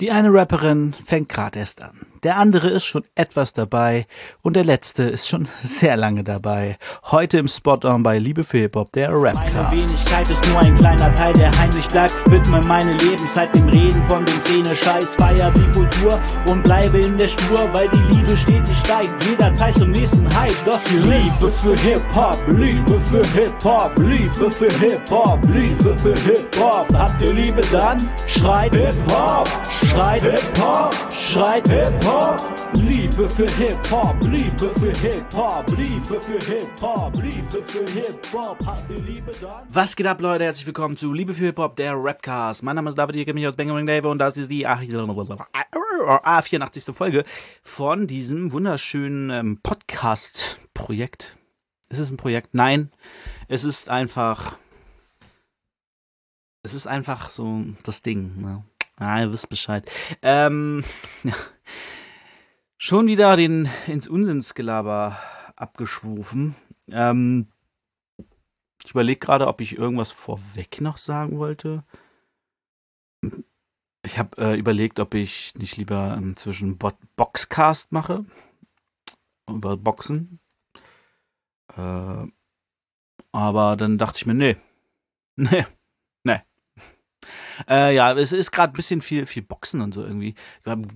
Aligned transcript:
Die 0.00 0.12
eine 0.12 0.32
Rapperin 0.32 0.94
fängt 1.06 1.28
gerade 1.28 1.58
erst 1.58 1.82
an. 1.82 2.06
Der 2.24 2.36
andere 2.36 2.68
ist 2.68 2.84
schon 2.84 3.04
etwas 3.14 3.52
dabei 3.52 4.06
und 4.42 4.56
der 4.56 4.64
letzte 4.64 5.04
ist 5.04 5.28
schon 5.28 5.48
sehr 5.62 5.96
lange 5.96 6.24
dabei. 6.24 6.78
Heute 7.10 7.38
im 7.38 7.48
Spot-On 7.48 8.02
bei 8.02 8.18
Liebe 8.18 8.44
für 8.44 8.58
Hip-Hop, 8.58 8.92
der 8.92 9.10
Rapcast. 9.12 9.54
Meine 9.54 9.70
Wenigkeit 9.70 10.28
ist 10.28 10.46
nur 10.48 10.58
ein 10.60 10.74
kleiner 10.74 11.14
Teil, 11.14 11.32
der 11.34 11.56
heimlich 11.58 11.86
bleibt. 11.88 12.14
Widme 12.30 12.60
meine 12.62 12.92
Lebenszeit 12.94 13.54
dem 13.54 13.68
Reden 13.68 14.02
von 14.04 14.24
dem 14.24 14.40
Szene-Scheiß. 14.40 15.14
Feier 15.16 15.52
die 15.52 15.72
Kultur 15.72 16.20
und 16.48 16.62
bleibe 16.64 16.98
in 16.98 17.16
der 17.16 17.28
Spur, 17.28 17.72
weil 17.72 17.88
die 17.88 18.14
Liebe 18.14 18.36
stetig 18.36 18.76
steigt. 18.76 19.24
Jederzeit 19.24 19.74
zum 19.76 19.90
nächsten 19.90 20.26
Hype. 20.38 20.64
Das 20.64 20.88
hier 20.88 21.00
Liebe 21.00 21.50
für 21.50 21.76
Hip-Hop, 21.76 22.38
Liebe 22.48 22.98
für 23.00 23.24
Hip-Hop, 23.28 23.92
Liebe 23.98 24.50
für 24.50 24.72
Hip-Hop, 24.78 25.40
Liebe 25.52 25.96
für 25.98 26.14
Hip-Hop. 26.14 26.86
Habt 26.94 27.20
ihr 27.22 27.32
Liebe 27.32 27.60
dann? 27.72 27.98
Schreit 28.26 28.74
Hip-Hop, 28.74 29.48
schreit 29.70 30.22
Hip-Hop, 30.22 30.94
schreit 31.12 31.68
Hip-Hop. 31.68 32.07
Liebe 32.08 33.28
für 33.28 33.46
Hip-Hop, 33.50 34.16
Liebe 34.22 34.70
für 34.80 34.92
Hip-Hop, 34.92 35.68
Liebe 35.76 36.18
für 36.18 36.38
Hip-Hop, 36.38 37.14
Liebe 37.16 37.62
für 37.62 37.84
Hip-Hop. 37.84 38.64
Habt 38.64 38.90
ihr 38.90 38.96
Liebe 38.96 39.30
dann? 39.42 39.66
Was 39.68 39.94
geht 39.94 40.06
ab, 40.06 40.18
Leute? 40.22 40.44
Herzlich 40.44 40.64
willkommen 40.64 40.96
zu 40.96 41.12
Liebe 41.12 41.34
für 41.34 41.44
Hip-Hop, 41.44 41.76
der 41.76 42.02
Rapcast. 42.02 42.62
Mein 42.62 42.76
Name 42.76 42.88
ist 42.88 42.96
David, 42.96 43.16
ihr 43.16 43.26
kennt 43.26 43.34
mich 43.34 43.46
aus 43.46 43.56
Bang 43.56 43.86
Dave 43.86 44.08
und 44.08 44.20
das 44.20 44.38
ist 44.38 44.50
die 44.50 44.66
A84. 44.66 46.92
Folge 46.94 47.24
von 47.62 48.06
diesem 48.06 48.52
wunderschönen 48.52 49.28
ähm, 49.28 49.60
Podcast-Projekt. 49.62 51.36
Ist 51.90 51.98
es 51.98 52.10
ein 52.10 52.16
Projekt? 52.16 52.54
Nein, 52.54 52.90
es 53.48 53.64
ist 53.64 53.90
einfach. 53.90 54.56
Es 56.62 56.72
ist 56.72 56.86
einfach 56.86 57.28
so 57.28 57.66
das 57.82 58.00
Ding. 58.00 58.40
Ne? 58.40 58.64
Ah, 58.96 59.20
ihr 59.20 59.30
wisst 59.30 59.50
Bescheid. 59.50 59.86
Ähm, 60.22 60.82
ja. 61.22 61.34
Schon 62.80 63.08
wieder 63.08 63.36
den 63.36 63.68
ins 63.88 64.06
Unsinnsgelaber 64.06 65.18
abgeschwufen. 65.56 66.54
Ähm, 66.88 67.48
ich 68.84 68.92
überlege 68.92 69.18
gerade, 69.18 69.48
ob 69.48 69.60
ich 69.60 69.76
irgendwas 69.76 70.12
vorweg 70.12 70.80
noch 70.80 70.96
sagen 70.96 71.38
wollte. 71.38 71.82
Ich 74.04 74.16
habe 74.16 74.40
äh, 74.40 74.56
überlegt, 74.56 75.00
ob 75.00 75.14
ich 75.14 75.56
nicht 75.56 75.76
lieber 75.76 76.14
ähm, 76.16 76.36
zwischen 76.36 76.78
Bo 76.78 76.92
Boxcast 77.16 77.90
mache. 77.90 78.24
Über 79.48 79.76
Boxen. 79.76 80.38
Äh, 81.76 82.26
aber 83.32 83.76
dann 83.76 83.98
dachte 83.98 84.18
ich 84.18 84.26
mir, 84.26 84.34
nee. 84.34 84.56
Nee. 85.36 85.48
Nee. 85.50 85.66
Äh, 87.68 87.94
ja, 87.94 88.12
es 88.12 88.32
ist 88.32 88.50
gerade 88.50 88.72
ein 88.72 88.76
bisschen 88.76 89.02
viel, 89.02 89.26
viel 89.26 89.42
Boxen 89.42 89.80
und 89.80 89.94
so 89.94 90.02
irgendwie. 90.02 90.34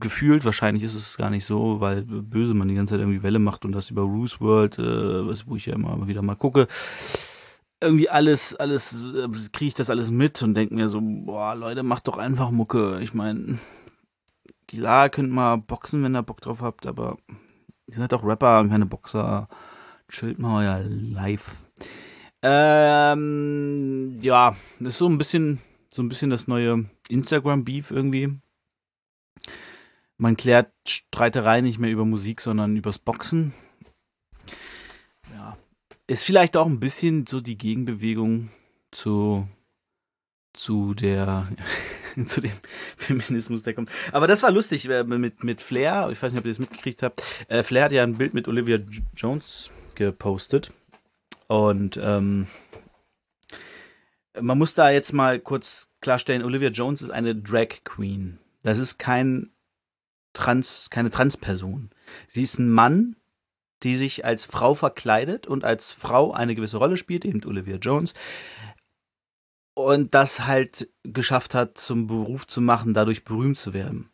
Gefühlt, 0.00 0.44
wahrscheinlich 0.44 0.82
ist 0.82 0.94
es 0.94 1.16
gar 1.16 1.30
nicht 1.30 1.44
so, 1.44 1.80
weil 1.80 2.02
Böse 2.02 2.54
man 2.54 2.68
die 2.68 2.74
ganze 2.74 2.94
Zeit 2.94 3.00
irgendwie 3.00 3.22
Welle 3.22 3.38
macht 3.38 3.64
und 3.64 3.72
das 3.72 3.90
über 3.90 4.02
Roos 4.02 4.40
World, 4.40 4.78
äh, 4.78 5.46
wo 5.46 5.56
ich 5.56 5.66
ja 5.66 5.74
immer 5.74 6.06
wieder 6.06 6.22
mal 6.22 6.36
gucke. 6.36 6.68
Irgendwie 7.80 8.08
alles, 8.08 8.54
alles, 8.54 9.02
äh, 9.02 9.28
kriege 9.52 9.68
ich 9.68 9.74
das 9.74 9.90
alles 9.90 10.10
mit 10.10 10.40
und 10.42 10.54
denke 10.54 10.74
mir 10.74 10.88
so, 10.88 11.00
boah, 11.02 11.54
Leute, 11.54 11.82
macht 11.82 12.06
doch 12.08 12.16
einfach 12.16 12.50
Mucke. 12.50 13.00
Ich 13.00 13.12
meine, 13.12 13.58
klar, 14.68 15.08
könnt 15.10 15.30
mal 15.30 15.56
boxen, 15.56 16.02
wenn 16.04 16.14
ihr 16.14 16.22
Bock 16.22 16.40
drauf 16.40 16.60
habt, 16.60 16.86
aber 16.86 17.18
ihr 17.86 17.94
seid 17.94 18.12
doch 18.12 18.24
Rapper, 18.24 18.66
keine 18.68 18.86
Boxer. 18.86 19.48
Chillt 20.08 20.38
mal 20.38 20.62
euer 20.64 20.84
Live. 20.84 21.52
Ähm, 22.42 24.18
ja, 24.20 24.54
das 24.78 24.88
ist 24.90 24.98
so 24.98 25.08
ein 25.08 25.16
bisschen 25.16 25.60
so 25.92 26.02
ein 26.02 26.08
bisschen 26.08 26.30
das 26.30 26.48
neue 26.48 26.86
Instagram-Beef 27.08 27.90
irgendwie. 27.90 28.38
Man 30.16 30.36
klärt 30.36 30.72
Streitereien 30.86 31.64
nicht 31.64 31.78
mehr 31.78 31.90
über 31.90 32.04
Musik, 32.04 32.40
sondern 32.40 32.76
übers 32.76 32.98
Boxen. 32.98 33.52
Ja. 35.34 35.58
Ist 36.06 36.24
vielleicht 36.24 36.56
auch 36.56 36.66
ein 36.66 36.80
bisschen 36.80 37.26
so 37.26 37.40
die 37.40 37.58
Gegenbewegung 37.58 38.50
zu, 38.90 39.46
zu 40.54 40.94
der, 40.94 41.48
zu 42.24 42.40
dem 42.40 42.52
Feminismus, 42.96 43.62
der 43.62 43.74
kommt. 43.74 43.90
Aber 44.12 44.26
das 44.26 44.42
war 44.42 44.50
lustig 44.50 44.88
äh, 44.88 45.04
mit, 45.04 45.44
mit 45.44 45.60
Flair. 45.60 46.08
Ich 46.10 46.22
weiß 46.22 46.32
nicht, 46.32 46.40
ob 46.40 46.46
ihr 46.46 46.52
das 46.52 46.58
mitgekriegt 46.58 47.02
habt. 47.02 47.22
Äh, 47.48 47.62
Flair 47.62 47.84
hat 47.84 47.92
ja 47.92 48.02
ein 48.02 48.16
Bild 48.16 48.32
mit 48.32 48.48
Olivia 48.48 48.78
Jones 49.14 49.70
gepostet. 49.94 50.70
Und 51.48 51.98
ähm, 52.02 52.46
man 54.40 54.58
muss 54.58 54.74
da 54.74 54.90
jetzt 54.90 55.12
mal 55.12 55.38
kurz 55.38 55.88
klarstellen, 56.02 56.44
Olivia 56.44 56.68
Jones 56.68 57.00
ist 57.00 57.10
eine 57.10 57.34
Drag 57.34 57.84
Queen. 57.84 58.38
Das 58.62 58.78
ist 58.78 58.98
kein 58.98 59.50
Trans, 60.34 60.90
keine 60.90 61.10
Transperson. 61.10 61.90
Sie 62.28 62.42
ist 62.42 62.58
ein 62.58 62.70
Mann, 62.70 63.16
die 63.82 63.96
sich 63.96 64.24
als 64.24 64.44
Frau 64.44 64.74
verkleidet 64.74 65.46
und 65.46 65.64
als 65.64 65.92
Frau 65.92 66.32
eine 66.32 66.54
gewisse 66.54 66.76
Rolle 66.76 66.96
spielt, 66.96 67.24
eben 67.24 67.44
Olivia 67.44 67.76
Jones. 67.76 68.14
Und 69.74 70.14
das 70.14 70.46
halt 70.46 70.88
geschafft 71.02 71.54
hat, 71.54 71.78
zum 71.78 72.06
Beruf 72.06 72.46
zu 72.46 72.60
machen, 72.60 72.94
dadurch 72.94 73.24
berühmt 73.24 73.58
zu 73.58 73.72
werden. 73.72 74.10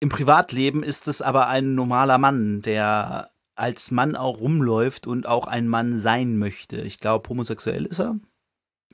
Im 0.00 0.08
Privatleben 0.08 0.82
ist 0.82 1.08
es 1.08 1.22
aber 1.22 1.48
ein 1.48 1.74
normaler 1.74 2.18
Mann, 2.18 2.62
der 2.62 3.30
als 3.54 3.90
Mann 3.90 4.16
auch 4.16 4.40
rumläuft 4.40 5.06
und 5.06 5.26
auch 5.26 5.46
ein 5.46 5.68
Mann 5.68 5.98
sein 5.98 6.38
möchte. 6.38 6.80
Ich 6.80 6.98
glaube, 6.98 7.28
homosexuell 7.28 7.84
ist 7.84 8.00
er 8.00 8.18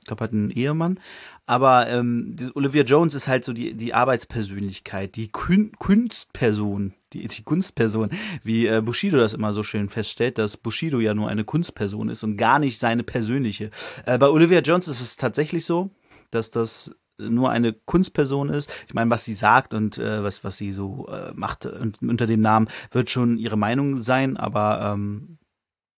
glaube, 0.07 0.23
hat 0.23 0.33
einen 0.33 0.51
Ehemann. 0.51 0.99
Aber 1.45 1.87
ähm, 1.87 2.35
Olivia 2.55 2.83
Jones 2.83 3.13
ist 3.13 3.27
halt 3.27 3.45
so 3.45 3.53
die, 3.53 3.73
die 3.73 3.93
Arbeitspersönlichkeit, 3.93 5.15
die 5.15 5.29
Kün 5.31 5.71
Kunstperson, 5.77 6.93
die, 7.13 7.27
die 7.27 7.43
Kunstperson, 7.43 8.09
wie 8.43 8.67
äh, 8.67 8.81
Bushido 8.81 9.17
das 9.17 9.33
immer 9.33 9.53
so 9.53 9.63
schön 9.63 9.89
feststellt, 9.89 10.37
dass 10.37 10.57
Bushido 10.57 10.99
ja 10.99 11.13
nur 11.13 11.29
eine 11.29 11.43
Kunstperson 11.43 12.09
ist 12.09 12.23
und 12.23 12.37
gar 12.37 12.59
nicht 12.59 12.79
seine 12.79 13.03
persönliche. 13.03 13.71
Äh, 14.05 14.17
bei 14.17 14.27
Olivia 14.27 14.59
Jones 14.59 14.87
ist 14.87 15.01
es 15.01 15.15
tatsächlich 15.15 15.65
so, 15.65 15.89
dass 16.31 16.51
das 16.51 16.91
nur 17.17 17.49
eine 17.49 17.73
Kunstperson 17.73 18.49
ist. 18.49 18.71
Ich 18.87 18.93
meine, 18.93 19.09
was 19.09 19.25
sie 19.25 19.33
sagt 19.33 19.73
und 19.73 19.97
äh, 19.97 20.23
was, 20.23 20.43
was 20.43 20.57
sie 20.57 20.71
so 20.71 21.07
äh, 21.07 21.31
macht 21.33 21.65
und 21.65 22.01
unter 22.01 22.27
dem 22.27 22.41
Namen 22.41 22.67
wird 22.91 23.09
schon 23.09 23.37
ihre 23.37 23.57
Meinung 23.57 24.01
sein, 24.03 24.37
aber 24.37 24.93
ähm, 24.93 25.37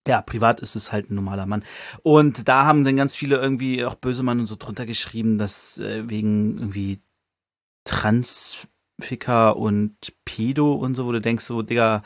ja, 0.08 0.22
privat 0.22 0.60
ist 0.60 0.76
es 0.76 0.92
halt 0.92 1.10
ein 1.10 1.16
normaler 1.16 1.46
Mann. 1.46 1.64
Und 2.04 2.48
da 2.48 2.66
haben 2.66 2.84
dann 2.84 2.98
ganz 2.98 3.16
viele 3.16 3.38
irgendwie 3.38 3.86
auch 3.86 3.96
böse 3.96 4.24
Mann 4.24 4.40
und 4.40 4.48
so 4.48 4.56
drunter 4.56 4.86
geschrieben, 4.86 5.38
dass 5.38 5.78
äh, 5.78 6.10
wegen 6.10 6.58
irgendwie 6.58 7.00
Transficker 7.84 9.58
und 9.58 9.96
Pedo 10.26 10.74
und 10.74 10.96
so, 10.96 11.06
wo 11.06 11.12
du 11.12 11.22
denkst 11.22 11.44
so, 11.44 11.62
Digga, 11.62 12.04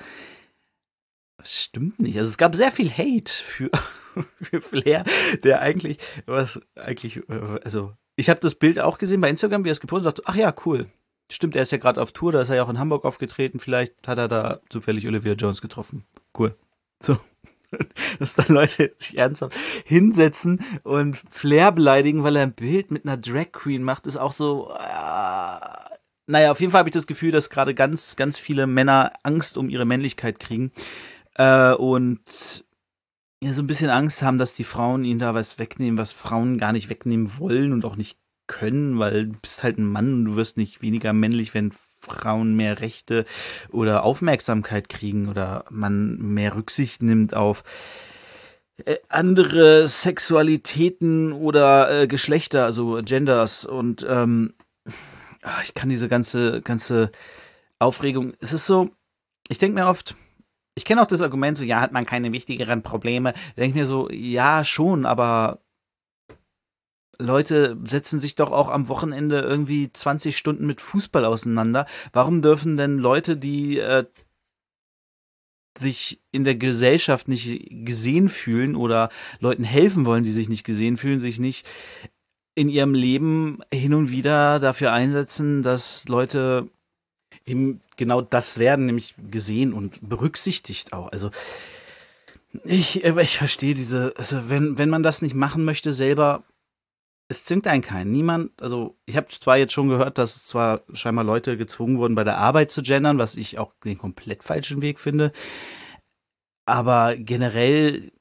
das 1.38 1.62
stimmt 1.62 2.00
nicht. 2.00 2.18
Also 2.18 2.30
es 2.30 2.38
gab 2.38 2.56
sehr 2.56 2.72
viel 2.72 2.90
Hate 2.92 3.32
für, 3.32 3.70
für 4.42 4.62
Flair, 4.62 5.04
der 5.44 5.62
eigentlich, 5.62 5.98
was 6.26 6.62
eigentlich, 6.76 7.18
äh, 7.30 7.60
also 7.64 7.94
ich 8.16 8.30
habe 8.30 8.40
das 8.40 8.56
Bild 8.56 8.80
auch 8.80 8.98
gesehen 8.98 9.22
bei 9.22 9.30
Instagram, 9.30 9.64
wie 9.64 9.70
er 9.70 9.74
es 9.74 9.82
gepostet 9.82 10.08
hat. 10.08 10.22
Ach 10.26 10.36
ja, 10.36 10.54
cool. 10.66 10.88
Stimmt, 11.32 11.56
er 11.56 11.64
ist 11.64 11.72
ja 11.72 11.78
gerade 11.80 12.02
auf 12.02 12.12
Tour, 12.12 12.32
da 12.32 12.42
ist 12.42 12.50
er 12.50 12.58
ja 12.58 12.64
auch 12.64 12.70
in 12.70 12.80
Hamburg 12.80 13.06
aufgetreten. 13.06 13.60
Vielleicht 13.60 14.08
hat 14.08 14.18
er 14.18 14.28
da 14.28 14.60
zufällig 14.70 15.08
Olivia 15.08 15.34
Jones 15.34 15.62
getroffen. 15.62 16.06
Cool. 16.38 16.56
So. 17.02 17.18
dass 18.20 18.36
da 18.36 18.44
Leute 18.48 18.94
sich 19.00 19.18
ernsthaft 19.18 19.58
hinsetzen 19.86 20.64
und 20.84 21.18
Flair 21.30 21.72
beleidigen, 21.72 22.24
weil 22.24 22.36
er 22.36 22.44
ein 22.44 22.54
Bild 22.54 22.92
mit 22.92 23.06
einer 23.06 23.18
Drag 23.18 23.52
Queen 23.52 23.84
macht, 23.84 24.08
ist 24.08 24.18
auch 24.18 24.32
so. 24.32 24.72
Äh, 24.72 25.94
naja, 26.26 26.52
auf 26.52 26.62
jeden 26.62 26.72
Fall 26.72 26.80
habe 26.80 26.90
ich 26.90 26.94
das 26.94 27.08
Gefühl, 27.08 27.32
dass 27.32 27.50
gerade 27.50 27.76
ganz, 27.76 28.16
ganz 28.16 28.38
viele 28.38 28.66
Männer 28.66 29.12
Angst 29.24 29.58
um 29.58 29.70
ihre 29.70 29.86
Männlichkeit 29.86 30.40
kriegen 30.40 30.72
äh, 31.36 31.74
und 31.74 32.66
ja, 33.44 33.54
so 33.54 33.62
ein 33.62 33.68
bisschen 33.68 33.90
Angst 33.90 34.22
haben, 34.22 34.38
dass 34.38 34.54
die 34.54 34.64
Frauen 34.64 35.04
ihnen 35.04 35.20
da 35.20 35.34
was 35.34 35.60
wegnehmen, 35.60 35.98
was 35.98 36.14
Frauen 36.14 36.58
gar 36.58 36.72
nicht 36.72 36.90
wegnehmen 36.90 37.34
wollen 37.40 37.74
und 37.74 37.84
auch 37.84 37.98
nicht 37.98 38.18
können, 38.48 39.00
weil 39.00 39.28
du 39.28 39.34
bist 39.42 39.64
halt 39.64 39.78
ein 39.78 39.86
Mann 39.86 40.14
und 40.14 40.26
du 40.26 40.36
wirst 40.38 40.56
nicht 40.56 40.82
weniger 40.82 41.12
männlich, 41.12 41.54
wenn 41.54 41.74
Frauen 42.04 42.56
mehr 42.56 42.82
Rechte 42.82 43.26
oder 43.72 44.04
Aufmerksamkeit 44.04 44.90
kriegen 44.90 45.30
oder 45.30 45.66
man 45.70 46.18
mehr 46.18 46.56
Rücksicht 46.56 47.02
nimmt 47.02 47.34
auf 47.34 47.64
äh, 48.86 48.98
andere 49.08 49.88
Sexualitäten 49.88 51.32
oder 51.32 52.02
äh, 52.02 52.08
Geschlechter, 52.08 52.66
also 52.66 53.02
Genders 53.04 53.66
und 53.66 54.06
ähm, 54.10 54.54
ah, 55.44 55.62
ich 55.64 55.74
kann 55.74 55.90
diese 55.90 56.08
ganze 56.10 56.62
ganze 56.62 57.12
Aufregung. 57.80 58.34
Es 58.40 58.52
ist 58.54 58.66
so, 58.66 58.90
ich 59.48 59.58
denke 59.58 59.80
mir 59.80 59.88
oft, 59.88 60.16
ich 60.76 60.86
kenne 60.86 61.02
auch 61.02 61.08
das 61.08 61.22
Argument 61.22 61.58
so, 61.58 61.64
ja, 61.64 61.80
hat 61.80 61.92
man 61.92 62.06
keine 62.06 62.32
wichtigeren 62.32 62.82
Probleme. 62.82 63.34
Denke 63.58 63.78
mir 63.78 63.86
so, 63.86 64.10
ja 64.10 64.64
schon, 64.64 65.06
aber 65.06 65.63
Leute 67.20 67.78
setzen 67.86 68.20
sich 68.20 68.36
doch 68.36 68.52
auch 68.52 68.70
am 68.70 68.88
Wochenende 68.88 69.42
irgendwie 69.42 69.92
20 69.92 70.38
Stunden 70.38 70.66
mit 70.66 70.82
Fußball 70.82 71.26
auseinander. 71.26 71.86
Warum 72.12 72.42
dürfen 72.42 72.78
denn 72.78 72.98
Leute, 72.98 73.38
die 73.38 73.78
äh, 73.78 74.06
sich 75.80 76.22
in 76.32 76.44
der 76.44 76.56
Gesellschaft 76.56 77.28
nicht 77.28 77.68
gesehen 77.86 78.30
fühlen 78.30 78.76
oder 78.76 79.10
Leuten 79.40 79.64
helfen 79.64 80.06
wollen, 80.06 80.24
die 80.24 80.32
sich 80.32 80.50
nicht 80.50 80.64
gesehen 80.64 80.98
fühlen, 80.98 81.20
sich 81.20 81.40
nicht 81.40 81.66
in 82.56 82.70
ihrem 82.70 82.94
Leben 82.94 83.60
hin 83.74 83.94
und 83.94 84.12
wieder 84.12 84.60
dafür 84.60 84.94
einsetzen, 84.94 85.64
dass 85.64 86.08
Leute 86.08 86.70
eben 87.46 87.82
genau 87.98 88.22
das 88.22 88.58
werden, 88.58 88.86
nämlich 88.86 89.16
gesehen 89.32 89.74
und 89.74 90.08
berücksichtigt 90.08 90.94
auch. 90.94 91.12
Also 91.12 91.32
ich, 92.64 93.04
ich 93.04 93.38
verstehe 93.38 93.74
diese, 93.74 94.14
also 94.18 94.50
wenn, 94.50 94.78
wenn 94.78 94.90
man 94.90 95.02
das 95.02 95.22
nicht 95.24 95.34
machen 95.34 95.66
möchte 95.66 95.92
selber, 95.92 96.44
es 97.34 97.46
zwingt 97.46 97.68
einen 97.68 97.82
keinen. 97.82 98.12
Niemand, 98.12 98.62
also 98.62 98.98
ich 99.06 99.18
habe 99.18 99.28
zwar 99.28 99.58
jetzt 99.58 99.74
schon 99.74 99.90
gehört, 99.90 100.18
dass 100.18 100.46
zwar 100.46 100.82
scheinbar 100.94 101.24
Leute 101.24 101.58
gezwungen 101.58 101.98
wurden, 101.98 102.16
bei 102.16 102.24
der 102.24 102.38
Arbeit 102.38 102.72
zu 102.72 102.82
gendern, 102.82 103.18
was 103.18 103.36
ich 103.36 103.60
auch 103.60 103.74
den 103.84 103.98
komplett 103.98 104.44
falschen 104.44 104.82
Weg 104.82 105.00
finde. 105.00 105.32
Aber 106.66 107.16
generell 107.18 108.12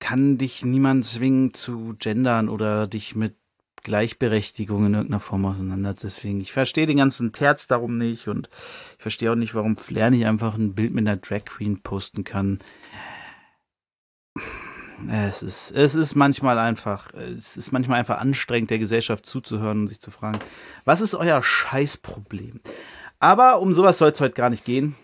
kann 0.00 0.38
dich 0.38 0.64
niemand 0.64 1.04
zwingen 1.04 1.54
zu 1.54 1.96
gendern 1.98 2.48
oder 2.48 2.86
dich 2.86 3.16
mit 3.16 3.36
Gleichberechtigung 3.82 4.86
in 4.86 4.94
irgendeiner 4.94 5.20
Form 5.20 5.44
auseinander. 5.46 5.94
Deswegen, 5.94 6.40
ich 6.40 6.52
verstehe 6.52 6.86
den 6.86 6.98
ganzen 6.98 7.32
Terz 7.32 7.66
darum 7.66 7.96
nicht 7.96 8.28
und 8.28 8.48
ich 8.96 9.02
verstehe 9.02 9.32
auch 9.32 9.36
nicht, 9.36 9.54
warum 9.54 9.76
Flair 9.76 10.10
nicht 10.10 10.26
einfach 10.26 10.54
ein 10.54 10.74
Bild 10.74 10.92
mit 10.92 11.06
einer 11.06 11.16
Drag 11.16 11.44
Queen 11.44 11.80
posten 11.80 12.24
kann. 12.24 12.60
Es 15.06 15.42
ist, 15.42 15.70
es 15.70 15.94
ist 15.94 16.16
manchmal 16.16 16.58
einfach, 16.58 17.12
es 17.14 17.56
ist 17.56 17.70
manchmal 17.70 18.00
einfach 18.00 18.18
anstrengend, 18.18 18.70
der 18.70 18.80
Gesellschaft 18.80 19.26
zuzuhören 19.26 19.82
und 19.82 19.88
sich 19.88 20.00
zu 20.00 20.10
fragen, 20.10 20.40
was 20.84 21.00
ist 21.00 21.14
euer 21.14 21.42
Scheißproblem? 21.42 22.60
Aber 23.20 23.60
um 23.60 23.72
sowas 23.72 23.98
soll 23.98 24.10
es 24.10 24.20
heute 24.20 24.34
gar 24.34 24.50
nicht 24.50 24.64
gehen. 24.64 24.96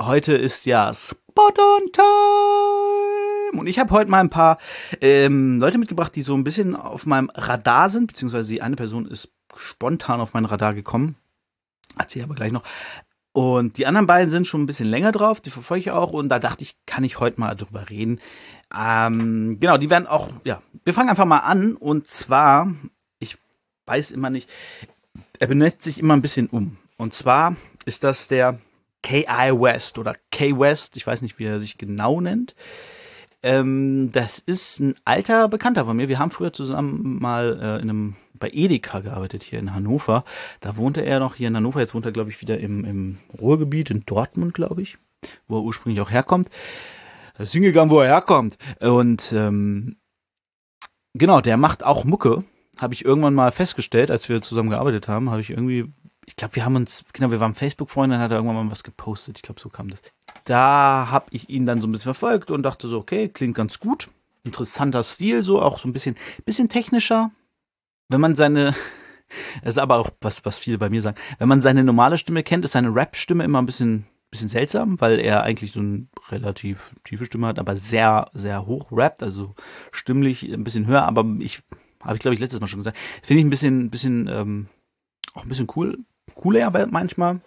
Heute 0.00 0.32
ist 0.32 0.64
ja 0.64 0.92
Spot-on-Time! 0.94 2.02
Und 3.60 3.66
ich 3.66 3.78
habe 3.78 3.90
heute 3.90 4.10
mal 4.10 4.20
ein 4.20 4.30
paar 4.30 4.56
ähm, 5.00 5.60
Leute 5.60 5.76
mitgebracht, 5.76 6.16
die 6.16 6.22
so 6.22 6.34
ein 6.34 6.44
bisschen 6.44 6.74
auf 6.74 7.04
meinem 7.04 7.30
Radar 7.34 7.90
sind, 7.90 8.06
beziehungsweise 8.06 8.62
eine 8.62 8.76
Person 8.76 9.06
ist 9.06 9.30
spontan 9.54 10.20
auf 10.20 10.32
mein 10.32 10.46
Radar 10.46 10.72
gekommen. 10.72 11.16
Erzähle 11.98 12.24
aber 12.24 12.34
gleich 12.34 12.52
noch. 12.52 12.62
Und 13.32 13.78
die 13.78 13.86
anderen 13.86 14.06
beiden 14.06 14.30
sind 14.30 14.46
schon 14.46 14.62
ein 14.62 14.66
bisschen 14.66 14.90
länger 14.90 15.12
drauf, 15.12 15.40
die 15.40 15.50
verfolge 15.50 15.80
ich 15.80 15.90
auch. 15.90 16.12
Und 16.12 16.28
da 16.28 16.38
dachte 16.38 16.62
ich, 16.62 16.76
kann 16.86 17.04
ich 17.04 17.18
heute 17.18 17.40
mal 17.40 17.54
drüber 17.54 17.88
reden. 17.88 18.20
Ähm, 18.76 19.58
genau, 19.60 19.76
die 19.76 19.90
werden 19.90 20.06
auch, 20.06 20.30
ja, 20.44 20.62
wir 20.84 20.94
fangen 20.94 21.10
einfach 21.10 21.24
mal 21.24 21.38
an. 21.38 21.76
Und 21.76 22.06
zwar, 22.06 22.72
ich 23.18 23.36
weiß 23.86 24.10
immer 24.12 24.30
nicht, 24.30 24.48
er 25.38 25.46
benennt 25.46 25.82
sich 25.82 25.98
immer 25.98 26.14
ein 26.14 26.22
bisschen 26.22 26.46
um. 26.46 26.78
Und 26.96 27.14
zwar 27.14 27.56
ist 27.84 28.04
das 28.04 28.28
der 28.28 28.58
K.I. 29.02 29.52
West 29.60 29.98
oder 29.98 30.14
K. 30.30 30.58
West, 30.58 30.96
ich 30.96 31.06
weiß 31.06 31.22
nicht, 31.22 31.38
wie 31.38 31.44
er 31.44 31.58
sich 31.58 31.76
genau 31.76 32.20
nennt. 32.20 32.54
Ähm, 33.42 34.10
das 34.12 34.38
ist 34.38 34.78
ein 34.78 34.94
alter 35.04 35.48
Bekannter 35.48 35.84
von 35.84 35.96
mir. 35.96 36.08
Wir 36.08 36.20
haben 36.20 36.30
früher 36.30 36.52
zusammen 36.52 37.18
mal 37.20 37.58
äh, 37.60 37.82
in 37.82 37.90
einem 37.90 38.16
bei 38.34 38.50
Edeka 38.52 39.00
gearbeitet 39.00 39.42
hier 39.42 39.58
in 39.58 39.74
Hannover. 39.74 40.24
Da 40.60 40.76
wohnte 40.76 41.00
er 41.00 41.20
noch 41.20 41.36
hier 41.36 41.48
in 41.48 41.56
Hannover. 41.56 41.80
Jetzt 41.80 41.94
wohnt 41.94 42.06
er, 42.06 42.12
glaube 42.12 42.30
ich, 42.30 42.40
wieder 42.40 42.58
im, 42.58 42.84
im 42.84 43.18
Ruhrgebiet 43.40 43.90
in 43.90 44.04
Dortmund, 44.04 44.54
glaube 44.54 44.82
ich, 44.82 44.98
wo 45.46 45.58
er 45.58 45.62
ursprünglich 45.62 46.00
auch 46.00 46.10
herkommt. 46.10 46.48
Ist 47.38 47.52
hingegangen, 47.52 47.90
wo 47.90 48.00
er 48.00 48.08
herkommt. 48.08 48.56
Und 48.80 49.32
ähm, 49.32 49.96
genau, 51.14 51.40
der 51.40 51.56
macht 51.56 51.82
auch 51.82 52.04
Mucke. 52.04 52.44
Habe 52.80 52.94
ich 52.94 53.04
irgendwann 53.04 53.34
mal 53.34 53.52
festgestellt, 53.52 54.10
als 54.10 54.28
wir 54.28 54.42
zusammen 54.42 54.70
gearbeitet 54.70 55.08
haben, 55.08 55.30
habe 55.30 55.40
ich 55.40 55.50
irgendwie 55.50 55.92
ich 56.26 56.36
glaube, 56.36 56.56
wir 56.56 56.64
haben 56.64 56.76
uns, 56.76 57.04
genau, 57.12 57.30
wir 57.30 57.40
waren 57.40 57.54
Facebook-Freunde, 57.54 58.14
dann 58.14 58.22
hat 58.22 58.30
er 58.30 58.36
irgendwann 58.36 58.64
mal 58.64 58.70
was 58.70 58.84
gepostet. 58.84 59.38
Ich 59.38 59.42
glaube, 59.42 59.60
so 59.60 59.68
kam 59.68 59.90
das. 59.90 60.02
Da 60.44 61.08
habe 61.10 61.26
ich 61.30 61.48
ihn 61.48 61.66
dann 61.66 61.80
so 61.80 61.88
ein 61.88 61.92
bisschen 61.92 62.14
verfolgt 62.14 62.50
und 62.50 62.62
dachte 62.62 62.88
so, 62.88 62.98
okay, 62.98 63.28
klingt 63.28 63.56
ganz 63.56 63.80
gut. 63.80 64.08
Interessanter 64.44 65.02
Stil, 65.02 65.42
so 65.42 65.60
auch 65.60 65.78
so 65.78 65.88
ein 65.88 65.92
bisschen, 65.92 66.16
bisschen 66.44 66.68
technischer. 66.68 67.30
Wenn 68.08 68.20
man 68.20 68.34
seine, 68.34 68.74
das 69.62 69.74
ist 69.74 69.78
aber 69.78 69.98
auch 69.98 70.10
was, 70.20 70.44
was 70.44 70.58
viele 70.58 70.78
bei 70.78 70.90
mir 70.90 71.02
sagen, 71.02 71.16
wenn 71.38 71.48
man 71.48 71.60
seine 71.60 71.82
normale 71.82 72.18
Stimme 72.18 72.42
kennt, 72.42 72.64
ist 72.64 72.72
seine 72.72 72.94
Rap-Stimme 72.94 73.44
immer 73.44 73.60
ein 73.60 73.66
bisschen, 73.66 74.06
bisschen 74.32 74.48
seltsam, 74.48 75.00
weil 75.00 75.20
er 75.20 75.44
eigentlich 75.44 75.72
so 75.72 75.80
eine 75.80 76.06
relativ 76.30 76.92
tiefe 77.04 77.26
Stimme 77.26 77.46
hat, 77.46 77.60
aber 77.60 77.76
sehr, 77.76 78.30
sehr 78.34 78.66
hoch 78.66 78.90
rappt, 78.90 79.22
also 79.22 79.54
stimmlich 79.92 80.42
ein 80.42 80.64
bisschen 80.64 80.86
höher, 80.86 81.02
aber 81.02 81.24
ich, 81.38 81.62
habe 82.00 82.14
ich 82.14 82.20
glaube 82.20 82.34
ich 82.34 82.40
letztes 82.40 82.60
Mal 82.60 82.66
schon 82.66 82.80
gesagt, 82.80 82.98
finde 83.22 83.40
ich 83.40 83.46
ein 83.46 83.50
bisschen, 83.50 83.90
bisschen, 83.90 84.28
ähm, 84.28 84.66
auch 85.34 85.44
ein 85.44 85.48
bisschen 85.48 85.68
cool 85.76 85.98
cooler 86.34 86.70
manchmal, 86.90 87.40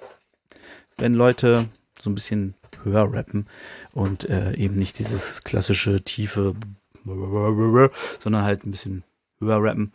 wenn 0.98 1.14
Leute 1.14 1.68
so 2.00 2.10
ein 2.10 2.16
bisschen 2.16 2.56
höher 2.84 3.12
rappen 3.12 3.48
und 3.94 4.30
äh, 4.30 4.54
eben 4.56 4.76
nicht 4.76 5.00
dieses 5.00 5.42
klassische 5.44 6.04
tiefe, 6.04 6.56
sondern 7.04 8.44
halt 8.44 8.66
ein 8.66 8.72
bisschen 8.72 9.04
höher 9.40 9.62
rappen. 9.62 9.92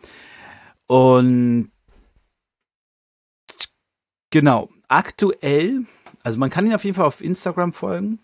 Und 0.86 1.70
genau, 4.30 4.68
aktuell, 4.88 5.84
also 6.22 6.38
man 6.38 6.50
kann 6.50 6.66
ihn 6.66 6.74
auf 6.74 6.84
jeden 6.84 6.96
Fall 6.96 7.06
auf 7.06 7.20
Instagram 7.20 7.72
folgen 7.72 8.18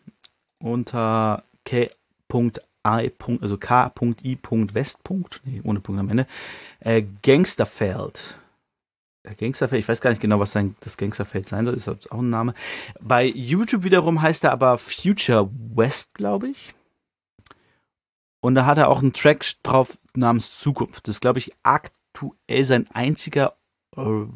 unter 0.58 1.44
k.i. 1.64 1.90
also 2.82 3.56
k.i.west. 3.58 5.00
Nee, 5.44 5.60
ohne 5.64 5.80
Punkt 5.80 6.00
am 6.00 6.08
Ende. 6.08 6.26
Äh, 6.80 7.04
Gangsterfeld 7.22 8.38
Gangsterfeld, 9.34 9.82
ich 9.82 9.88
weiß 9.88 10.00
gar 10.00 10.10
nicht 10.10 10.22
genau, 10.22 10.38
was 10.38 10.52
sein, 10.52 10.76
das 10.80 10.96
Gangsterfeld 10.96 11.48
sein 11.48 11.64
soll, 11.64 11.74
ist 11.74 11.88
auch 11.88 12.18
ein 12.18 12.30
Name. 12.30 12.54
Bei 13.00 13.24
YouTube 13.24 13.82
wiederum 13.82 14.22
heißt 14.22 14.44
er 14.44 14.52
aber 14.52 14.78
Future 14.78 15.50
West, 15.74 16.14
glaube 16.14 16.48
ich. 16.48 16.74
Und 18.40 18.54
da 18.54 18.66
hat 18.66 18.78
er 18.78 18.88
auch 18.88 19.00
einen 19.00 19.12
Track 19.12 19.44
drauf 19.62 19.98
namens 20.14 20.58
Zukunft. 20.58 21.08
Das 21.08 21.16
ist, 21.16 21.20
glaube 21.20 21.38
ich, 21.38 21.52
aktuell 21.62 22.64
sein 22.64 22.86
einziger 22.92 23.56
äh, 23.96 24.26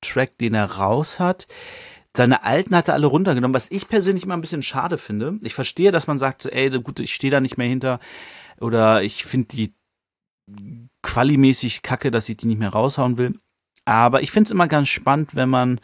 Track, 0.00 0.38
den 0.38 0.54
er 0.54 0.70
raus 0.72 1.18
hat. 1.18 1.48
Seine 2.16 2.42
alten 2.42 2.74
hat 2.74 2.88
er 2.88 2.94
alle 2.94 3.06
runtergenommen, 3.06 3.54
was 3.54 3.70
ich 3.70 3.88
persönlich 3.88 4.24
immer 4.24 4.36
ein 4.36 4.40
bisschen 4.40 4.62
schade 4.62 4.98
finde. 4.98 5.38
Ich 5.42 5.54
verstehe, 5.54 5.92
dass 5.92 6.06
man 6.06 6.18
sagt, 6.18 6.46
ey, 6.46 6.70
gut, 6.80 7.00
ich 7.00 7.14
stehe 7.14 7.30
da 7.30 7.40
nicht 7.40 7.58
mehr 7.58 7.68
hinter. 7.68 8.00
Oder 8.60 9.02
ich 9.02 9.24
finde 9.24 9.48
die 9.48 9.74
qualimäßig 11.02 11.82
kacke, 11.82 12.10
dass 12.10 12.28
ich 12.28 12.36
die 12.36 12.46
nicht 12.46 12.58
mehr 12.58 12.70
raushauen 12.70 13.18
will. 13.18 13.38
Aber 13.84 14.22
ich 14.22 14.30
finde 14.30 14.48
es 14.48 14.50
immer 14.50 14.68
ganz 14.68 14.88
spannend, 14.88 15.34
wenn 15.34 15.48
man 15.48 15.80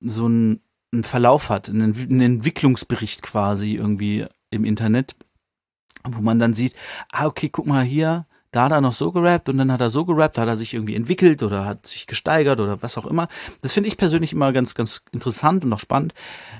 so 0.00 0.26
einen, 0.26 0.60
einen 0.92 1.04
Verlauf 1.04 1.50
hat, 1.50 1.68
einen, 1.68 1.94
einen 1.94 2.20
Entwicklungsbericht 2.20 3.22
quasi 3.22 3.74
irgendwie 3.74 4.26
im 4.50 4.64
Internet, 4.64 5.16
wo 6.04 6.20
man 6.20 6.38
dann 6.38 6.54
sieht, 6.54 6.74
ah, 7.12 7.26
okay, 7.26 7.48
guck 7.48 7.66
mal 7.66 7.84
hier, 7.84 8.26
da 8.56 8.64
hat 8.64 8.72
er 8.72 8.80
noch 8.80 8.94
so 8.94 9.12
gerappt 9.12 9.50
und 9.50 9.58
dann 9.58 9.70
hat 9.70 9.82
er 9.82 9.90
so 9.90 10.06
gerappt, 10.06 10.38
da 10.38 10.42
hat 10.42 10.48
er 10.48 10.56
sich 10.56 10.72
irgendwie 10.72 10.94
entwickelt 10.94 11.42
oder 11.42 11.66
hat 11.66 11.86
sich 11.86 12.06
gesteigert 12.06 12.58
oder 12.58 12.82
was 12.82 12.96
auch 12.96 13.04
immer. 13.04 13.28
Das 13.60 13.74
finde 13.74 13.88
ich 13.88 13.98
persönlich 13.98 14.32
immer 14.32 14.50
ganz, 14.54 14.74
ganz 14.74 15.02
interessant 15.12 15.62
und 15.62 15.72
auch 15.74 15.78
spannend. 15.78 16.14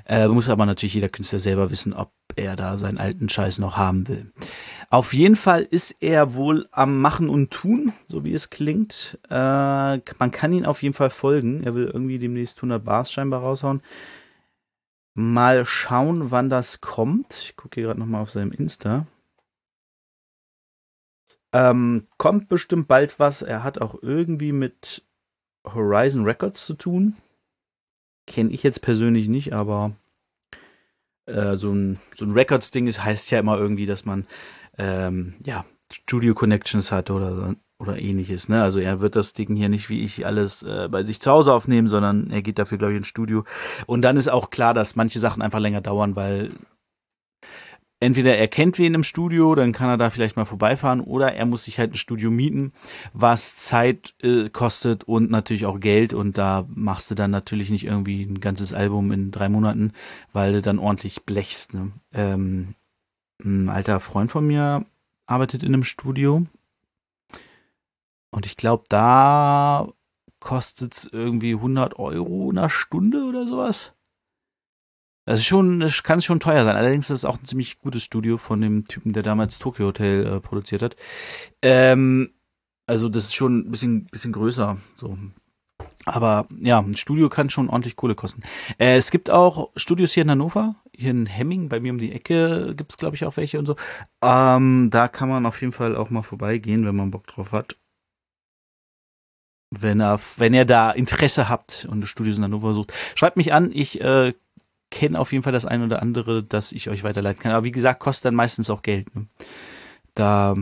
Äh, 0.05 0.27
muss 0.27 0.47
aber 0.47 0.67
natürlich 0.67 0.93
jeder 0.93 1.09
Künstler 1.09 1.39
selber 1.39 1.71
wissen, 1.71 1.93
ob 1.93 2.11
er 2.35 2.55
da 2.55 2.77
seinen 2.77 2.99
alten 2.99 3.29
Scheiß 3.29 3.57
noch 3.57 3.77
haben 3.77 4.07
will. 4.07 4.31
Auf 4.91 5.11
jeden 5.13 5.35
Fall 5.35 5.63
ist 5.63 5.95
er 5.99 6.35
wohl 6.35 6.67
am 6.71 7.01
Machen 7.01 7.29
und 7.29 7.49
Tun, 7.49 7.93
so 8.07 8.23
wie 8.23 8.33
es 8.33 8.51
klingt. 8.51 9.17
Äh, 9.31 9.33
man 9.33 10.31
kann 10.31 10.53
ihn 10.53 10.67
auf 10.67 10.83
jeden 10.83 10.93
Fall 10.93 11.09
folgen. 11.09 11.63
Er 11.63 11.73
will 11.73 11.85
irgendwie 11.85 12.19
demnächst 12.19 12.59
100 12.59 12.85
Bars 12.85 13.11
scheinbar 13.11 13.41
raushauen. 13.41 13.81
Mal 15.15 15.65
schauen, 15.65 16.29
wann 16.29 16.51
das 16.51 16.79
kommt. 16.79 17.33
Ich 17.41 17.55
gucke 17.55 17.73
hier 17.73 17.85
gerade 17.85 17.99
nochmal 17.99 18.21
auf 18.21 18.29
seinem 18.29 18.51
Insta. 18.51 19.07
Ähm, 21.57 22.03
kommt 22.17 22.49
bestimmt 22.49 22.87
bald 22.87 23.19
was. 23.19 23.41
Er 23.41 23.63
hat 23.63 23.81
auch 23.81 23.95
irgendwie 24.03 24.51
mit 24.51 25.03
Horizon 25.65 26.23
Records 26.23 26.63
zu 26.67 26.75
tun. 26.75 27.15
Kenne 28.27 28.51
ich 28.51 28.61
jetzt 28.61 28.83
persönlich 28.83 29.27
nicht, 29.27 29.53
aber 29.53 29.93
äh, 31.25 31.55
so 31.55 31.71
ein, 31.71 31.99
so 32.15 32.25
ein 32.25 32.31
Records-Ding 32.33 32.87
heißt 32.91 33.31
ja 33.31 33.39
immer 33.39 33.57
irgendwie, 33.57 33.87
dass 33.87 34.05
man 34.05 34.27
ähm, 34.77 35.33
ja, 35.43 35.65
Studio-Connections 35.91 36.91
hat 36.91 37.09
oder, 37.09 37.55
oder 37.79 37.97
ähnliches. 37.97 38.49
Ne? 38.49 38.61
Also 38.61 38.79
er 38.79 38.99
wird 38.99 39.15
das 39.15 39.33
Ding 39.33 39.55
hier 39.55 39.69
nicht 39.69 39.89
wie 39.89 40.03
ich 40.03 40.27
alles 40.27 40.61
äh, 40.61 40.87
bei 40.91 41.03
sich 41.03 41.19
zu 41.21 41.31
Hause 41.31 41.53
aufnehmen, 41.53 41.87
sondern 41.87 42.29
er 42.29 42.43
geht 42.43 42.59
dafür, 42.59 42.77
glaube 42.77 42.93
ich, 42.93 42.97
ins 42.97 43.07
Studio. 43.07 43.45
Und 43.87 44.03
dann 44.03 44.17
ist 44.17 44.27
auch 44.27 44.51
klar, 44.51 44.75
dass 44.75 44.95
manche 44.95 45.17
Sachen 45.17 45.41
einfach 45.41 45.59
länger 45.59 45.81
dauern, 45.81 46.15
weil 46.15 46.51
entweder 47.99 48.37
er 48.37 48.47
kennt 48.47 48.77
wen 48.77 48.93
im 48.93 49.03
Studio, 49.03 49.55
dann 49.55 49.73
kann 49.73 49.89
er 49.89 49.97
da 49.97 50.09
vielleicht 50.09 50.37
mal 50.37 50.45
vorbeifahren, 50.45 51.01
oder 51.01 51.33
er 51.33 51.45
muss 51.45 51.63
sich 51.65 51.79
halt 51.79 51.93
ein 51.93 51.97
Studio 51.97 52.29
mieten, 52.29 52.73
was 53.13 53.55
Zeit 53.55 54.13
äh, 54.21 54.49
kostet 54.49 55.03
und 55.05 55.31
natürlich 55.31 55.65
auch 55.65 55.79
Geld. 55.79 56.13
Und 56.13 56.37
da 56.37 56.65
machst 56.69 57.09
du 57.11 57.15
dann 57.15 57.31
natürlich 57.31 57.69
nicht 57.69 57.85
irgendwie 57.85 58.23
ein 58.23 58.39
ganzes 58.39 58.73
Album 58.73 59.11
in 59.11 59.31
drei 59.31 59.49
Monaten, 59.49 59.93
weil 60.33 60.53
du 60.53 60.61
dann 60.61 60.79
ordentlich 60.79 61.23
blechst. 61.23 61.73
Ne? 61.73 61.91
Ähm, 62.13 62.75
ein 63.43 63.69
alter 63.69 63.99
Freund 63.99 64.31
von 64.31 64.45
mir 64.45 64.85
arbeitet 65.25 65.63
in 65.63 65.73
einem 65.73 65.83
Studio. 65.83 66.45
Und 68.29 68.45
ich 68.45 68.57
glaube, 68.57 68.83
da 68.89 69.87
kostet 70.39 70.93
es 70.93 71.09
irgendwie 71.11 71.53
100 71.53 71.97
Euro 71.97 72.51
in 72.51 72.57
einer 72.57 72.69
Stunde 72.69 73.25
oder 73.25 73.47
sowas. 73.47 73.96
Das 75.27 75.41
ist 75.41 75.45
schon, 75.45 75.81
das 75.81 76.01
kann 76.03 76.21
schon 76.21 76.39
teuer 76.39 76.63
sein. 76.63 76.75
Allerdings 76.75 77.09
ist 77.11 77.19
es 77.19 77.25
auch 77.25 77.37
ein 77.37 77.45
ziemlich 77.45 77.79
gutes 77.79 78.01
Studio 78.03 78.37
von 78.37 78.61
dem 78.61 78.85
Typen, 78.85 79.13
der 79.13 79.23
damals 79.23 79.59
Tokyo 79.59 79.87
Hotel 79.87 80.25
äh, 80.25 80.39
produziert 80.39 80.81
hat. 80.81 80.95
Ähm, 81.61 82.31
Also 82.87 83.09
das 83.09 83.25
ist 83.25 83.35
schon 83.35 83.67
ein 83.67 83.71
bisschen, 83.71 84.05
bisschen 84.05 84.31
größer. 84.31 84.77
So. 84.95 85.17
Aber 86.05 86.47
ja, 86.61 86.79
ein 86.79 86.95
Studio 86.95 87.27
kann 87.27 87.49
schon 87.49 87.69
ordentlich 87.69 87.97
Kohle 87.97 88.15
kosten. 88.15 88.41
Äh, 88.79 88.95
es 88.95 89.11
gibt 89.11 89.29
auch 89.29 89.71
Studios 89.75 90.13
hier 90.13 90.23
in 90.23 90.31
Hannover, 90.31 90.75
hier 90.95 91.11
in 91.11 91.25
Hemming, 91.25 91.67
bei 91.67 91.81
mir 91.81 91.91
um 91.91 91.97
die 91.97 92.13
Ecke 92.13 92.73
gibt 92.77 92.93
es, 92.93 92.97
glaube 92.97 93.17
ich, 93.17 93.25
auch 93.25 93.35
welche 93.35 93.59
und 93.59 93.65
so. 93.65 93.75
Ähm, 94.23 94.89
da 94.89 95.09
kann 95.09 95.27
man 95.27 95.45
auf 95.45 95.59
jeden 95.59 95.73
Fall 95.73 95.97
auch 95.97 96.09
mal 96.09 96.21
vorbeigehen, 96.23 96.85
wenn 96.85 96.95
man 96.95 97.11
Bock 97.11 97.27
drauf 97.27 97.51
hat. 97.51 97.75
Wenn 99.69 99.99
er, 99.99 100.21
wenn 100.37 100.53
ihr 100.53 100.63
da 100.63 100.91
Interesse 100.91 101.49
habt 101.49 101.85
und 101.91 102.07
Studios 102.07 102.37
in 102.37 102.43
Hannover 102.45 102.73
sucht, 102.73 102.93
schreibt 103.15 103.35
mich 103.35 103.51
an. 103.51 103.71
Ich 103.73 103.99
äh, 103.99 104.33
kenne 104.89 105.19
auf 105.19 105.31
jeden 105.31 105.43
Fall 105.43 105.53
das 105.53 105.65
eine 105.65 105.85
oder 105.85 106.01
andere, 106.01 106.43
das 106.43 106.71
ich 106.71 106.89
euch 106.89 107.03
weiterleiten 107.03 107.41
kann. 107.41 107.51
Aber 107.51 107.63
wie 107.63 107.71
gesagt, 107.71 107.99
kostet 107.99 108.25
dann 108.25 108.35
meistens 108.35 108.69
auch 108.69 108.81
Geld. 108.81 109.13
Ne? 109.15 109.27
Da 110.15 110.55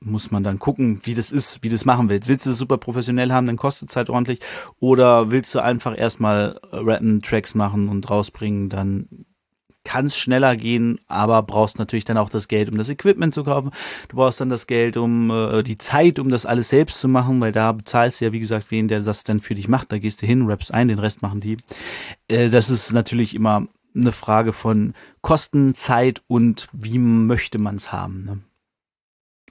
muss 0.00 0.30
man 0.30 0.42
dann 0.42 0.58
gucken, 0.58 1.00
wie 1.04 1.14
das 1.14 1.30
ist, 1.30 1.62
wie 1.62 1.68
das 1.68 1.84
machen 1.84 2.08
willst. 2.08 2.28
Willst 2.28 2.46
du 2.46 2.50
das 2.50 2.58
super 2.58 2.78
professionell 2.78 3.32
haben, 3.32 3.46
dann 3.46 3.58
kostet 3.58 3.90
es 3.90 3.96
halt 3.96 4.08
ordentlich. 4.08 4.40
Oder 4.78 5.30
willst 5.30 5.54
du 5.54 5.60
einfach 5.60 5.96
erstmal 5.96 6.58
rappen, 6.72 7.20
Tracks 7.20 7.54
machen 7.54 7.88
und 7.88 8.08
rausbringen, 8.08 8.70
dann 8.70 9.26
kann 9.84 10.06
es 10.06 10.16
schneller 10.16 10.56
gehen, 10.56 11.00
aber 11.06 11.42
brauchst 11.42 11.78
natürlich 11.78 12.04
dann 12.04 12.18
auch 12.18 12.30
das 12.30 12.48
Geld, 12.48 12.70
um 12.70 12.76
das 12.76 12.88
Equipment 12.88 13.34
zu 13.34 13.44
kaufen. 13.44 13.70
Du 14.08 14.16
brauchst 14.16 14.40
dann 14.40 14.50
das 14.50 14.66
Geld, 14.66 14.96
um 14.96 15.30
äh, 15.30 15.62
die 15.62 15.78
Zeit, 15.78 16.18
um 16.18 16.28
das 16.28 16.46
alles 16.46 16.68
selbst 16.68 17.00
zu 17.00 17.08
machen, 17.08 17.40
weil 17.40 17.52
da 17.52 17.72
bezahlst 17.72 18.20
du 18.20 18.26
ja, 18.26 18.32
wie 18.32 18.40
gesagt, 18.40 18.70
wen, 18.70 18.88
der 18.88 19.00
das 19.00 19.24
dann 19.24 19.40
für 19.40 19.54
dich 19.54 19.68
macht. 19.68 19.92
Da 19.92 19.98
gehst 19.98 20.22
du 20.22 20.26
hin, 20.26 20.46
rappst 20.46 20.72
ein, 20.72 20.88
den 20.88 20.98
Rest 20.98 21.22
machen 21.22 21.40
die. 21.40 21.56
Äh, 22.28 22.50
das 22.50 22.70
ist 22.70 22.92
natürlich 22.92 23.34
immer 23.34 23.66
eine 23.94 24.12
Frage 24.12 24.52
von 24.52 24.94
Kosten, 25.22 25.74
Zeit 25.74 26.22
und 26.28 26.68
wie 26.72 26.98
möchte 26.98 27.58
man 27.58 27.76
es 27.76 27.90
haben. 27.90 28.24
Ne? 28.24 28.38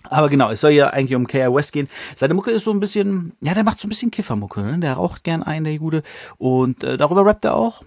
Aber 0.03 0.29
genau, 0.29 0.49
es 0.49 0.61
soll 0.61 0.71
ja 0.71 0.89
eigentlich 0.89 1.15
um 1.15 1.27
K.I. 1.27 1.53
West 1.53 1.73
gehen. 1.73 1.89
Seine 2.15 2.33
Mucke 2.33 2.51
ist 2.51 2.63
so 2.63 2.71
ein 2.71 2.79
bisschen, 2.79 3.33
ja, 3.41 3.53
der 3.53 3.63
macht 3.63 3.79
so 3.79 3.87
ein 3.87 3.89
bisschen 3.89 4.11
Kiffermucke, 4.11 4.61
ne? 4.61 4.79
Der 4.79 4.93
raucht 4.93 5.23
gern 5.23 5.43
ein, 5.43 5.65
der 5.65 5.77
Gute. 5.77 6.03
Und 6.37 6.83
äh, 6.83 6.97
darüber 6.97 7.25
rappt 7.25 7.43
er 7.45 7.55
auch. 7.55 7.83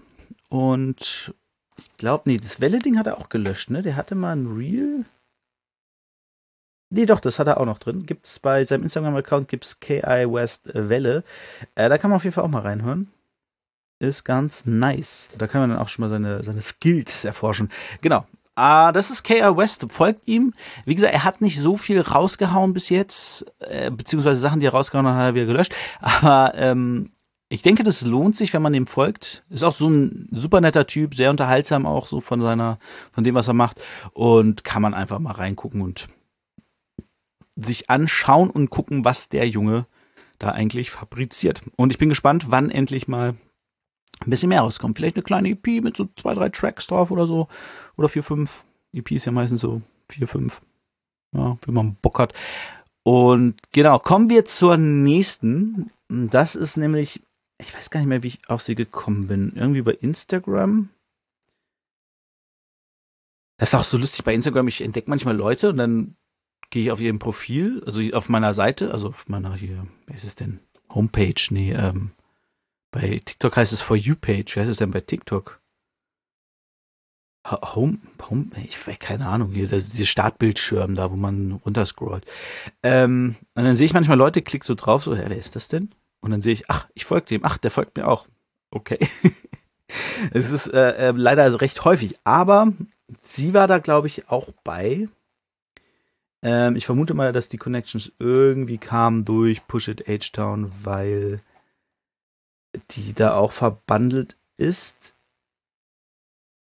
Und 0.49 1.33
ich 1.77 1.95
glaube, 1.97 2.23
nee, 2.25 2.37
das 2.37 2.61
Welle-Ding 2.61 2.97
hat 2.97 3.07
er 3.07 3.17
auch 3.17 3.29
gelöscht, 3.29 3.69
ne? 3.69 3.81
Der 3.81 3.95
hatte 3.95 4.15
mal 4.15 4.35
ein 4.35 4.47
Reel. 4.57 5.05
Nee, 6.89 7.07
doch, 7.07 7.19
das 7.19 7.39
hat 7.39 7.47
er 7.47 7.59
auch 7.59 7.65
noch 7.65 7.79
drin. 7.79 8.05
Gibt's 8.05 8.39
bei 8.39 8.63
seinem 8.63 8.83
Instagram-Account 8.83 9.47
gibt's 9.47 9.79
KI 9.79 10.31
West 10.31 10.69
Welle. 10.73 11.23
Äh, 11.73 11.89
da 11.89 11.97
kann 11.97 12.11
man 12.11 12.17
auf 12.17 12.23
jeden 12.23 12.35
Fall 12.35 12.43
auch 12.43 12.49
mal 12.49 12.61
reinhören. 12.61 13.11
Ist 13.99 14.23
ganz 14.25 14.65
nice. 14.65 15.29
Da 15.37 15.47
kann 15.47 15.61
man 15.61 15.71
dann 15.71 15.79
auch 15.79 15.87
schon 15.87 16.03
mal 16.03 16.09
seine, 16.09 16.43
seine 16.43 16.61
Skills 16.61 17.25
erforschen. 17.25 17.71
Genau. 18.01 18.27
Ah, 18.55 18.91
das 18.91 19.09
ist 19.09 19.23
KR 19.23 19.57
West, 19.57 19.85
folgt 19.89 20.27
ihm. 20.27 20.53
Wie 20.85 20.93
gesagt, 20.93 21.13
er 21.13 21.23
hat 21.23 21.41
nicht 21.41 21.59
so 21.59 21.75
viel 21.75 21.99
rausgehauen 21.99 22.73
bis 22.73 22.89
jetzt, 22.89 23.45
äh, 23.59 23.89
beziehungsweise 23.89 24.39
Sachen, 24.39 24.59
die 24.59 24.67
er 24.67 24.73
rausgehauen 24.73 25.07
hat, 25.07 25.15
hat 25.15 25.25
er 25.29 25.35
wieder 25.35 25.47
gelöscht. 25.47 25.73
Aber 26.01 26.53
ähm, 26.55 27.11
ich 27.53 27.61
denke, 27.61 27.83
das 27.83 28.01
lohnt 28.01 28.35
sich, 28.35 28.51
wenn 28.51 28.63
man 28.63 28.73
dem 28.73 28.87
folgt. 28.87 29.43
Ist 29.51 29.61
auch 29.61 29.73
so 29.73 29.87
ein 29.87 30.27
super 30.31 30.59
netter 30.59 30.87
Typ, 30.87 31.13
sehr 31.13 31.29
unterhaltsam 31.29 31.85
auch 31.85 32.07
so 32.07 32.19
von 32.19 32.41
seiner, 32.41 32.79
von 33.11 33.23
dem, 33.23 33.35
was 33.35 33.47
er 33.47 33.53
macht. 33.53 33.79
Und 34.13 34.63
kann 34.63 34.81
man 34.81 34.95
einfach 34.95 35.19
mal 35.19 35.33
reingucken 35.33 35.81
und 35.81 36.09
sich 37.55 37.91
anschauen 37.91 38.49
und 38.49 38.71
gucken, 38.71 39.05
was 39.05 39.29
der 39.29 39.47
Junge 39.47 39.85
da 40.39 40.49
eigentlich 40.49 40.89
fabriziert. 40.89 41.61
Und 41.75 41.91
ich 41.91 41.99
bin 41.99 42.09
gespannt, 42.09 42.45
wann 42.49 42.71
endlich 42.71 43.07
mal 43.07 43.35
ein 44.21 44.29
bisschen 44.31 44.49
mehr 44.49 44.61
rauskommt. 44.61 44.97
Vielleicht 44.97 45.15
eine 45.15 45.23
kleine 45.23 45.49
EP 45.49 45.83
mit 45.83 45.95
so 45.95 46.09
zwei, 46.19 46.33
drei 46.33 46.49
Tracks 46.49 46.87
drauf 46.87 47.11
oder 47.11 47.27
so. 47.27 47.49
Oder 47.97 48.09
vier, 48.09 48.23
fünf. 48.23 48.63
EP 48.93 49.11
ist 49.11 49.25
ja 49.25 49.31
meistens 49.31 49.61
so 49.61 49.83
vier, 50.09 50.27
fünf. 50.27 50.59
Ja, 51.35 51.59
wenn 51.67 51.75
man 51.75 51.97
Bock 52.01 52.17
hat. 52.17 52.33
Und 53.03 53.57
genau, 53.71 53.99
kommen 53.99 54.31
wir 54.31 54.45
zur 54.45 54.77
nächsten. 54.77 55.91
Das 56.09 56.55
ist 56.55 56.77
nämlich, 56.77 57.21
ich 57.63 57.73
weiß 57.73 57.89
gar 57.89 57.99
nicht 57.99 58.09
mehr, 58.09 58.23
wie 58.23 58.27
ich 58.27 58.49
auf 58.49 58.61
sie 58.61 58.75
gekommen 58.75 59.27
bin. 59.27 59.53
Irgendwie 59.55 59.81
bei 59.81 59.93
Instagram. 59.93 60.89
Das 63.57 63.69
ist 63.69 63.75
auch 63.75 63.83
so 63.83 63.97
lustig 63.97 64.23
bei 64.23 64.33
Instagram. 64.33 64.67
Ich 64.67 64.81
entdecke 64.81 65.09
manchmal 65.09 65.35
Leute 65.35 65.69
und 65.69 65.77
dann 65.77 66.15
gehe 66.69 66.83
ich 66.83 66.91
auf 66.91 66.99
ihrem 66.99 67.19
Profil, 67.19 67.83
also 67.85 68.01
auf 68.13 68.29
meiner 68.29 68.53
Seite, 68.53 68.91
also 68.91 69.09
auf 69.09 69.27
meiner 69.27 69.53
hier, 69.55 69.87
wie 70.07 70.13
ist 70.13 70.23
es 70.23 70.35
denn? 70.35 70.59
Homepage, 70.89 71.41
nee, 71.51 71.71
ähm, 71.73 72.11
bei 72.91 73.21
TikTok 73.23 73.57
heißt 73.57 73.73
es 73.73 73.81
For 73.81 73.95
You 73.95 74.15
Page. 74.15 74.55
Wie 74.55 74.59
heißt 74.59 74.69
es 74.69 74.77
denn 74.77 74.91
bei 74.91 75.01
TikTok? 75.01 75.59
Home, 77.45 77.99
Home, 78.29 78.47
ich 78.63 78.87
weiß 78.87 78.99
keine 78.99 79.27
Ahnung, 79.27 79.51
hier, 79.51 79.67
dieser 79.67 80.05
Startbildschirm 80.05 80.95
da, 80.95 81.11
wo 81.11 81.15
man 81.15 81.51
runterscrollt. 81.51 82.25
Ähm, 82.83 83.35
und 83.53 83.63
dann 83.63 83.75
sehe 83.75 83.85
ich 83.85 83.93
manchmal 83.93 84.17
Leute, 84.17 84.41
klick 84.41 84.63
so 84.63 84.75
drauf, 84.75 85.03
so, 85.03 85.13
ja, 85.13 85.29
wer 85.29 85.37
ist 85.37 85.55
das 85.55 85.67
denn? 85.67 85.93
Und 86.23 86.31
dann 86.31 86.41
sehe 86.41 86.53
ich, 86.53 86.69
ach, 86.69 86.87
ich 86.93 87.03
folge 87.03 87.25
dem, 87.25 87.43
ach, 87.43 87.57
der 87.57 87.69
folgt 87.69 87.97
mir 87.97 88.07
auch. 88.07 88.27
Okay. 88.71 88.97
es 90.31 90.51
ist 90.51 90.67
äh, 90.67 91.09
äh, 91.09 91.11
leider 91.11 91.59
recht 91.59 91.83
häufig, 91.83 92.17
aber 92.23 92.71
sie 93.21 93.53
war 93.53 93.67
da, 93.67 93.79
glaube 93.79 94.07
ich, 94.07 94.29
auch 94.29 94.53
bei. 94.63 95.09
Ähm, 96.41 96.77
ich 96.77 96.85
vermute 96.85 97.13
mal, 97.13 97.33
dass 97.33 97.49
die 97.49 97.57
Connections 97.57 98.13
irgendwie 98.19 98.77
kamen 98.77 99.25
durch 99.25 99.67
Push 99.67 99.89
It 99.89 100.07
H-Town, 100.07 100.71
weil 100.81 101.41
die 102.91 103.11
da 103.13 103.35
auch 103.35 103.51
verbandelt 103.51 104.37
ist. 104.55 105.15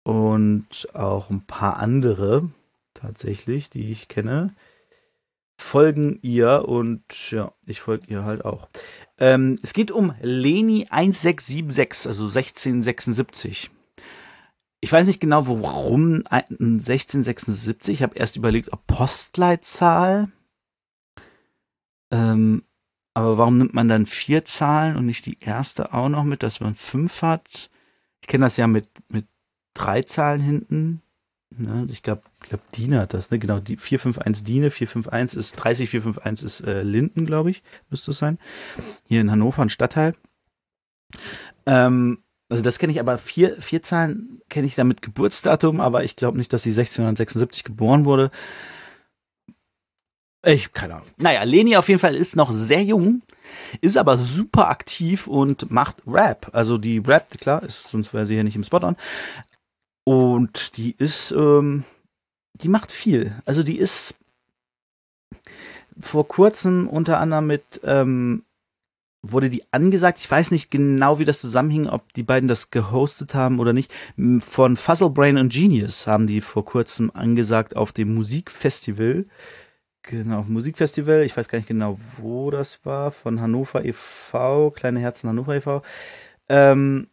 Und 0.04 0.88
auch 0.94 1.30
ein 1.30 1.44
paar 1.44 1.78
andere 1.78 2.48
tatsächlich, 2.94 3.70
die 3.70 3.90
ich 3.90 4.06
kenne, 4.06 4.54
folgen 5.60 6.20
ihr 6.22 6.66
und 6.68 7.32
ja, 7.32 7.52
ich 7.66 7.80
folge 7.80 8.06
ihr 8.06 8.24
halt 8.24 8.44
auch. 8.44 8.68
Ähm, 9.18 9.58
es 9.62 9.72
geht 9.72 9.90
um 9.90 10.14
Leni 10.20 10.86
1676, 10.90 12.06
also 12.06 12.26
1676. 12.26 13.70
Ich 14.80 14.92
weiß 14.92 15.06
nicht 15.06 15.20
genau, 15.20 15.48
warum 15.48 16.22
1676. 16.30 17.94
Ich 17.94 18.02
habe 18.02 18.16
erst 18.16 18.36
überlegt, 18.36 18.72
ob 18.72 18.86
Postleitzahl. 18.86 20.30
Ähm, 22.12 22.62
aber 23.14 23.38
warum 23.38 23.58
nimmt 23.58 23.74
man 23.74 23.88
dann 23.88 24.06
vier 24.06 24.44
Zahlen 24.44 24.96
und 24.96 25.06
nicht 25.06 25.26
die 25.26 25.40
erste 25.40 25.92
auch 25.92 26.08
noch 26.08 26.22
mit, 26.22 26.44
dass 26.44 26.60
man 26.60 26.76
fünf 26.76 27.22
hat? 27.22 27.70
Ich 28.20 28.28
kenne 28.28 28.44
das 28.44 28.56
ja 28.56 28.68
mit, 28.68 28.88
mit 29.08 29.26
drei 29.74 30.02
Zahlen 30.02 30.40
hinten. 30.40 31.02
Ne? 31.56 31.86
Ich 31.90 32.02
glaube, 32.02 32.22
glaub, 32.40 32.70
Dine 32.72 33.00
hat 33.00 33.14
das, 33.14 33.30
ne? 33.30 33.38
Genau, 33.38 33.58
die 33.58 33.76
451 33.76 34.44
Dine, 34.44 34.70
451 34.70 35.38
ist 35.38 35.52
30, 35.56 35.90
451 35.90 36.44
ist 36.44 36.60
äh, 36.60 36.82
Linden, 36.82 37.26
glaube 37.26 37.50
ich, 37.50 37.62
müsste 37.90 38.10
es 38.10 38.18
sein. 38.18 38.38
Hier 39.04 39.20
in 39.20 39.30
Hannover, 39.30 39.62
ein 39.62 39.70
Stadtteil. 39.70 40.14
Ähm, 41.66 42.18
also 42.50 42.62
das 42.62 42.78
kenne 42.78 42.92
ich, 42.92 43.00
aber 43.00 43.18
vier, 43.18 43.60
vier 43.60 43.82
Zahlen 43.82 44.40
kenne 44.48 44.66
ich 44.66 44.74
da 44.74 44.84
mit 44.84 45.02
Geburtsdatum, 45.02 45.80
aber 45.80 46.04
ich 46.04 46.16
glaube 46.16 46.38
nicht, 46.38 46.52
dass 46.52 46.62
sie 46.62 46.70
1676 46.70 47.64
geboren 47.64 48.04
wurde. 48.04 48.30
Ich, 50.44 50.72
keine 50.72 50.94
Ahnung. 50.94 51.08
Naja, 51.16 51.42
Leni 51.42 51.76
auf 51.76 51.88
jeden 51.88 52.00
Fall 52.00 52.14
ist 52.14 52.36
noch 52.36 52.52
sehr 52.52 52.82
jung, 52.82 53.22
ist 53.80 53.98
aber 53.98 54.16
super 54.16 54.68
aktiv 54.68 55.26
und 55.26 55.70
macht 55.70 55.96
Rap. 56.06 56.50
Also 56.52 56.78
die 56.78 56.98
Rap, 56.98 57.38
klar, 57.38 57.62
ist, 57.62 57.88
sonst 57.88 58.14
wäre 58.14 58.26
sie 58.26 58.36
ja 58.36 58.44
nicht 58.44 58.56
im 58.56 58.64
Spot 58.64 58.78
on. 58.78 58.96
Und 60.08 60.78
die 60.78 60.94
ist, 60.96 61.32
ähm, 61.32 61.84
die 62.54 62.70
macht 62.70 62.92
viel. 62.92 63.34
Also 63.44 63.62
die 63.62 63.76
ist 63.78 64.16
vor 66.00 66.26
kurzem 66.26 66.88
unter 66.88 67.20
anderem 67.20 67.46
mit, 67.46 67.82
ähm, 67.84 68.42
wurde 69.20 69.50
die 69.50 69.64
angesagt. 69.70 70.18
Ich 70.18 70.30
weiß 70.30 70.50
nicht 70.50 70.70
genau, 70.70 71.18
wie 71.18 71.26
das 71.26 71.42
zusammenhing, 71.42 71.88
ob 71.88 72.10
die 72.14 72.22
beiden 72.22 72.48
das 72.48 72.70
gehostet 72.70 73.34
haben 73.34 73.60
oder 73.60 73.74
nicht. 73.74 73.92
Von 74.40 74.78
Fuzzlebrain 74.78 75.36
und 75.36 75.52
Genius 75.52 76.06
haben 76.06 76.26
die 76.26 76.40
vor 76.40 76.64
kurzem 76.64 77.10
angesagt 77.12 77.76
auf 77.76 77.92
dem 77.92 78.14
Musikfestival 78.14 79.26
Genau, 80.00 80.42
Musikfestival. 80.48 81.22
Ich 81.24 81.36
weiß 81.36 81.50
gar 81.50 81.58
nicht 81.58 81.68
genau, 81.68 82.00
wo 82.16 82.50
das 82.50 82.82
war. 82.86 83.10
Von 83.10 83.42
Hannover 83.42 83.84
e.V., 83.84 84.70
Kleine 84.70 85.00
Herzen 85.00 85.28
Hannover 85.28 85.54
e.V. 85.54 85.82
Ähm, 86.48 87.08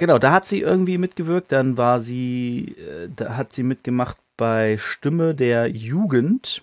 genau, 0.00 0.18
da 0.18 0.32
hat 0.32 0.48
sie 0.48 0.60
irgendwie 0.60 0.98
mitgewirkt. 0.98 1.52
Dann 1.52 1.76
war 1.76 2.00
sie, 2.00 2.74
äh, 2.78 3.08
da 3.14 3.36
hat 3.36 3.52
sie 3.52 3.62
mitgemacht 3.62 4.16
bei 4.36 4.78
Stimme 4.78 5.36
der 5.36 5.68
Jugend. 5.68 6.62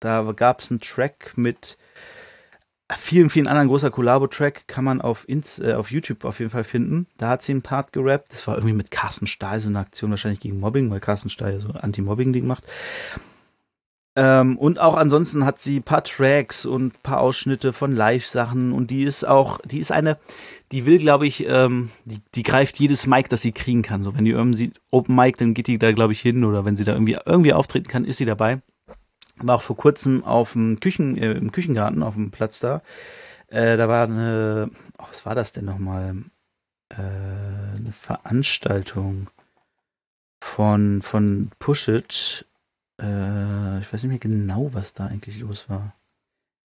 Da 0.00 0.32
gab 0.32 0.60
es 0.60 0.70
einen 0.70 0.80
Track 0.80 1.34
mit 1.36 1.76
vielen, 2.96 3.30
vielen 3.30 3.46
anderen 3.46 3.68
großer 3.68 3.90
Collabo-Track. 3.90 4.66
Kann 4.66 4.84
man 4.84 5.00
auf, 5.00 5.28
Inst 5.28 5.60
äh, 5.60 5.74
auf 5.74 5.90
YouTube 5.90 6.24
auf 6.24 6.40
jeden 6.40 6.50
Fall 6.50 6.64
finden. 6.64 7.06
Da 7.18 7.28
hat 7.28 7.42
sie 7.42 7.52
einen 7.52 7.62
Part 7.62 7.92
gerappt. 7.92 8.32
Das 8.32 8.46
war 8.48 8.56
irgendwie 8.56 8.74
mit 8.74 8.90
Carsten 8.90 9.26
Stahl, 9.26 9.60
so 9.60 9.68
eine 9.68 9.78
Aktion 9.78 10.10
wahrscheinlich 10.10 10.40
gegen 10.40 10.58
Mobbing, 10.58 10.90
weil 10.90 11.00
Carsten 11.00 11.30
Stahl 11.30 11.60
so 11.60 11.70
Anti-Mobbing-Ding 11.70 12.46
macht. 12.46 12.64
Ähm, 14.18 14.56
und 14.56 14.78
auch 14.78 14.94
ansonsten 14.94 15.44
hat 15.44 15.60
sie 15.60 15.80
paar 15.80 16.02
Tracks 16.02 16.64
und 16.64 17.02
paar 17.02 17.20
Ausschnitte 17.20 17.74
von 17.74 17.94
Live-Sachen 17.94 18.72
und 18.72 18.90
die 18.90 19.02
ist 19.02 19.28
auch, 19.28 19.58
die 19.66 19.78
ist 19.78 19.92
eine, 19.92 20.18
die 20.72 20.86
will, 20.86 20.98
glaube 20.98 21.26
ich, 21.26 21.46
ähm, 21.46 21.90
die, 22.06 22.22
die 22.34 22.42
greift 22.42 22.78
jedes 22.78 23.06
Mic, 23.06 23.28
das 23.28 23.42
sie 23.42 23.52
kriegen 23.52 23.82
kann. 23.82 24.02
So, 24.02 24.16
wenn 24.16 24.24
die 24.24 24.30
irgendwie 24.30 24.72
Open 24.90 25.14
Mic, 25.14 25.36
dann 25.36 25.52
geht 25.52 25.66
die 25.66 25.78
da, 25.78 25.92
glaube 25.92 26.14
ich, 26.14 26.20
hin 26.22 26.44
oder 26.44 26.64
wenn 26.64 26.76
sie 26.76 26.84
da 26.84 26.94
irgendwie, 26.94 27.18
irgendwie 27.26 27.52
auftreten 27.52 27.88
kann, 27.88 28.06
ist 28.06 28.16
sie 28.16 28.24
dabei. 28.24 28.62
War 29.36 29.56
auch 29.56 29.62
vor 29.62 29.76
kurzem 29.76 30.24
auf 30.24 30.52
dem 30.52 30.80
Küchen, 30.80 31.18
äh, 31.18 31.32
im 31.32 31.52
Küchengarten, 31.52 32.02
auf 32.02 32.14
dem 32.14 32.30
Platz 32.30 32.58
da. 32.58 32.80
Äh, 33.48 33.76
da 33.76 33.86
war 33.86 34.04
eine, 34.04 34.70
oh, 34.98 35.04
was 35.10 35.26
war 35.26 35.34
das 35.34 35.52
denn 35.52 35.66
nochmal? 35.66 36.16
Äh, 36.88 36.96
eine 36.96 37.92
Veranstaltung 37.92 39.28
von, 40.40 41.02
von 41.02 41.50
Push 41.58 41.88
It. 41.88 42.46
Äh, 43.00 43.80
ich 43.80 43.92
weiß 43.92 44.02
nicht 44.02 44.10
mehr 44.10 44.18
genau, 44.18 44.70
was 44.72 44.94
da 44.94 45.06
eigentlich 45.06 45.40
los 45.40 45.68
war. 45.68 45.94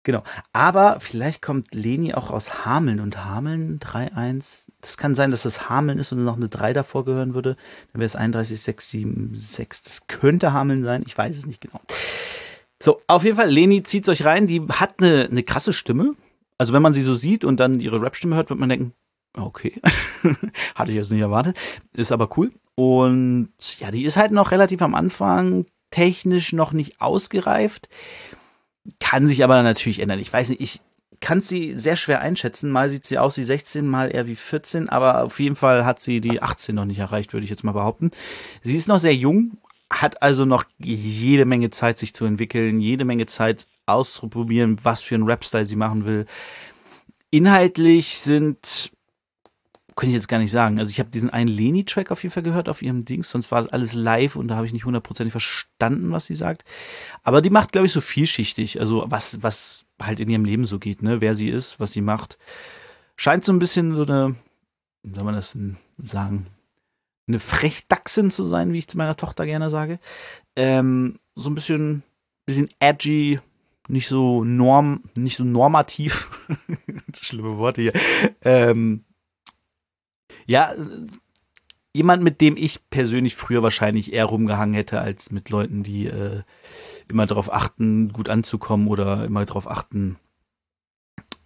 Genau. 0.07 0.23
Aber 0.53 1.01
vielleicht 1.01 1.43
kommt 1.43 1.75
Leni 1.75 2.15
auch 2.15 2.31
aus 2.31 2.65
Hameln 2.65 3.01
und 3.01 3.25
Hameln 3.25 3.81
3-1. 3.81 4.67
Das 4.81 4.97
kann 4.99 5.17
sein, 5.17 5.33
dass 5.33 5.43
das 5.43 5.69
Hameln 5.69 5.99
ist 5.99 6.13
und 6.13 6.23
noch 6.23 6.37
eine 6.37 6.49
3 6.49 6.73
davor 6.75 7.05
gehören 7.05 7.35
würde. 7.35 7.57
Dann 7.93 8.01
wäre 8.01 8.07
es 8.07 8.15
31,676. 8.15 9.83
Das 9.83 10.07
könnte 10.07 10.53
Hameln 10.53 10.85
sein. 10.85 11.03
Ich 11.05 11.19
weiß 11.19 11.37
es 11.37 11.47
nicht 11.47 11.61
genau. 11.61 11.81
So, 12.81 13.03
auf 13.09 13.25
jeden 13.25 13.37
Fall, 13.37 13.51
Leni 13.51 13.83
zieht 13.83 14.09
euch 14.09 14.25
rein. 14.25 14.47
Die 14.47 14.63
hat 14.69 15.03
eine, 15.03 15.25
eine 15.29 15.43
krasse 15.43 15.73
Stimme. 15.73 16.15
Also, 16.57 16.73
wenn 16.73 16.83
man 16.83 16.95
sie 16.95 17.03
so 17.03 17.17
sieht 17.17 17.45
und 17.45 17.59
dann 17.59 17.81
ihre 17.81 18.01
Rap-Stimme 18.01 18.37
hört, 18.37 18.49
wird 18.51 18.61
man 18.61 18.69
denken, 18.69 18.93
okay. 19.37 19.81
Hatte 20.77 20.93
ich 20.93 20.97
jetzt 20.99 21.11
nicht 21.11 21.21
erwartet. 21.21 21.57
Ist 21.93 22.13
aber 22.13 22.29
cool. 22.37 22.53
Und 22.77 23.51
ja, 23.79 23.91
die 23.91 24.05
ist 24.05 24.17
halt 24.17 24.31
noch 24.31 24.53
relativ 24.53 24.83
am 24.83 24.95
Anfang, 24.95 25.67
technisch 25.91 26.53
noch 26.53 26.73
nicht 26.73 27.01
ausgereift. 27.01 27.89
Kann 29.01 29.29
sich 29.29 29.43
aber 29.43 29.63
natürlich 29.63 30.01
ändern. 30.01 30.21
Ich 30.21 30.33
weiß 30.33 30.51
nicht, 30.51 30.61
ich 30.61 30.81
kann 31.21 31.41
sie 31.41 31.75
sehr 31.79 31.97
schwer 31.97 32.21
einschätzen. 32.21 32.71
Mal 32.71 32.91
sieht 32.91 33.07
sie 33.07 33.19
aus 33.19 33.37
wie 33.37 33.45
16, 33.45 33.87
mal 33.87 34.15
eher 34.15 34.27
wie 34.27 34.37
14, 34.37 34.89
aber 34.89 35.25
auf 35.25 35.41
jeden 35.41 35.57
Fall 35.57 35.85
hat 35.85 36.01
sie 36.01 36.21
die 36.21 36.43
18 36.43 36.75
noch 36.75 36.85
nicht 36.85 36.99
erreicht, 36.99 37.33
würde 37.33 37.45
ich 37.45 37.51
jetzt 37.51 37.65
mal 37.65 37.73
behaupten. 37.73 38.11
Sie 38.63 38.77
ist 38.77 38.89
noch 38.89 39.01
sehr 39.01 39.15
jung, 39.15 39.59
hat 39.91 40.23
also 40.23 40.45
noch 40.45 40.65
jede 40.79 41.45
Menge 41.45 41.71
Zeit, 41.71 41.99
sich 41.99 42.15
zu 42.15 42.25
entwickeln, 42.25 42.81
jede 42.81 43.05
Menge 43.05 43.27
Zeit 43.27 43.67
auszuprobieren, 43.87 44.79
was 44.83 45.03
für 45.03 45.15
einen 45.15 45.25
Rap-Style 45.25 45.65
sie 45.65 45.77
machen 45.77 46.05
will. 46.05 46.27
Inhaltlich 47.31 48.19
sind 48.19 48.91
kann 49.97 50.11
ich 50.11 50.15
jetzt 50.15 50.29
gar 50.29 50.39
nicht 50.39 50.53
sagen. 50.53 50.79
Also 50.79 50.91
ich 50.91 51.01
habe 51.01 51.11
diesen 51.11 51.31
einen 51.31 51.49
Leni-Track 51.49 52.11
auf 52.11 52.23
jeden 52.23 52.33
Fall 52.33 52.43
gehört 52.43 52.69
auf 52.69 52.83
ihrem 52.83 53.05
Dings, 53.05 53.31
sonst 53.31 53.51
war 53.51 53.73
alles 53.73 53.95
live 53.95 54.37
und 54.37 54.49
da 54.49 54.57
habe 54.57 54.67
ich 54.67 54.75
nicht 54.75 54.85
hundertprozentig 54.85 55.33
verstanden, 55.33 56.13
was 56.13 56.27
sie 56.27 56.35
sagt. 56.35 56.65
Aber 57.23 57.41
die 57.41 57.51
macht, 57.51 57.73
glaube 57.73 57.87
ich, 57.87 57.93
so 57.93 58.03
vielschichtig. 58.03 58.79
Also 58.79 59.05
was, 59.09 59.43
was 59.43 59.87
halt 60.01 60.21
in 60.21 60.29
ihrem 60.29 60.45
Leben 60.45 60.67
so 60.67 60.79
geht, 60.79 61.03
ne? 61.03 61.23
Wer 61.23 61.35
sie 61.35 61.49
ist, 61.49 61.81
was 61.81 61.93
sie 61.93 62.03
macht. 62.03 62.39
Scheint 63.17 63.47
so 63.47 63.53
ein 63.53 63.59
bisschen 63.59 63.93
so 63.93 64.03
eine, 64.03 64.37
wie 65.03 65.15
soll 65.15 65.25
man 65.25 65.35
das 65.35 65.53
denn 65.53 65.79
sagen? 65.97 66.47
Eine 67.27 67.41
Frechdachsin 67.41 68.31
zu 68.31 68.45
sein, 68.45 68.75
wie 68.75 68.79
ich 68.79 68.89
zu 68.89 68.99
meiner 68.99 69.17
Tochter 69.17 69.47
gerne 69.47 69.71
sage. 69.71 69.99
Ähm, 70.57 71.19
so 71.35 71.49
ein 71.49 71.55
bisschen, 71.55 72.03
bisschen 72.45 72.69
edgy, 72.81 73.41
nicht 73.89 74.09
so 74.09 74.45
norm, 74.45 75.05
nicht 75.17 75.39
so 75.39 75.45
normativ. 75.45 76.31
Schlimme 77.21 77.57
Worte 77.57 77.81
hier. 77.81 77.93
Ähm, 78.45 79.06
ja, 80.47 80.73
jemand, 81.93 82.23
mit 82.23 82.41
dem 82.41 82.57
ich 82.57 82.89
persönlich 82.91 83.35
früher 83.37 83.63
wahrscheinlich 83.63 84.13
eher 84.13 84.27
rumgehangen 84.27 84.75
hätte, 84.75 85.01
als 85.01 85.31
mit 85.33 85.51
Leuten, 85.51 85.83
die 85.83 86.07
äh, 86.07 86.43
immer 87.09 87.27
darauf 87.27 87.53
achten, 87.53 88.13
gut 88.13 88.29
anzukommen 88.29 88.89
oder 88.89 89.25
immer 89.25 89.45
darauf 89.45 89.69
achten, 89.71 90.17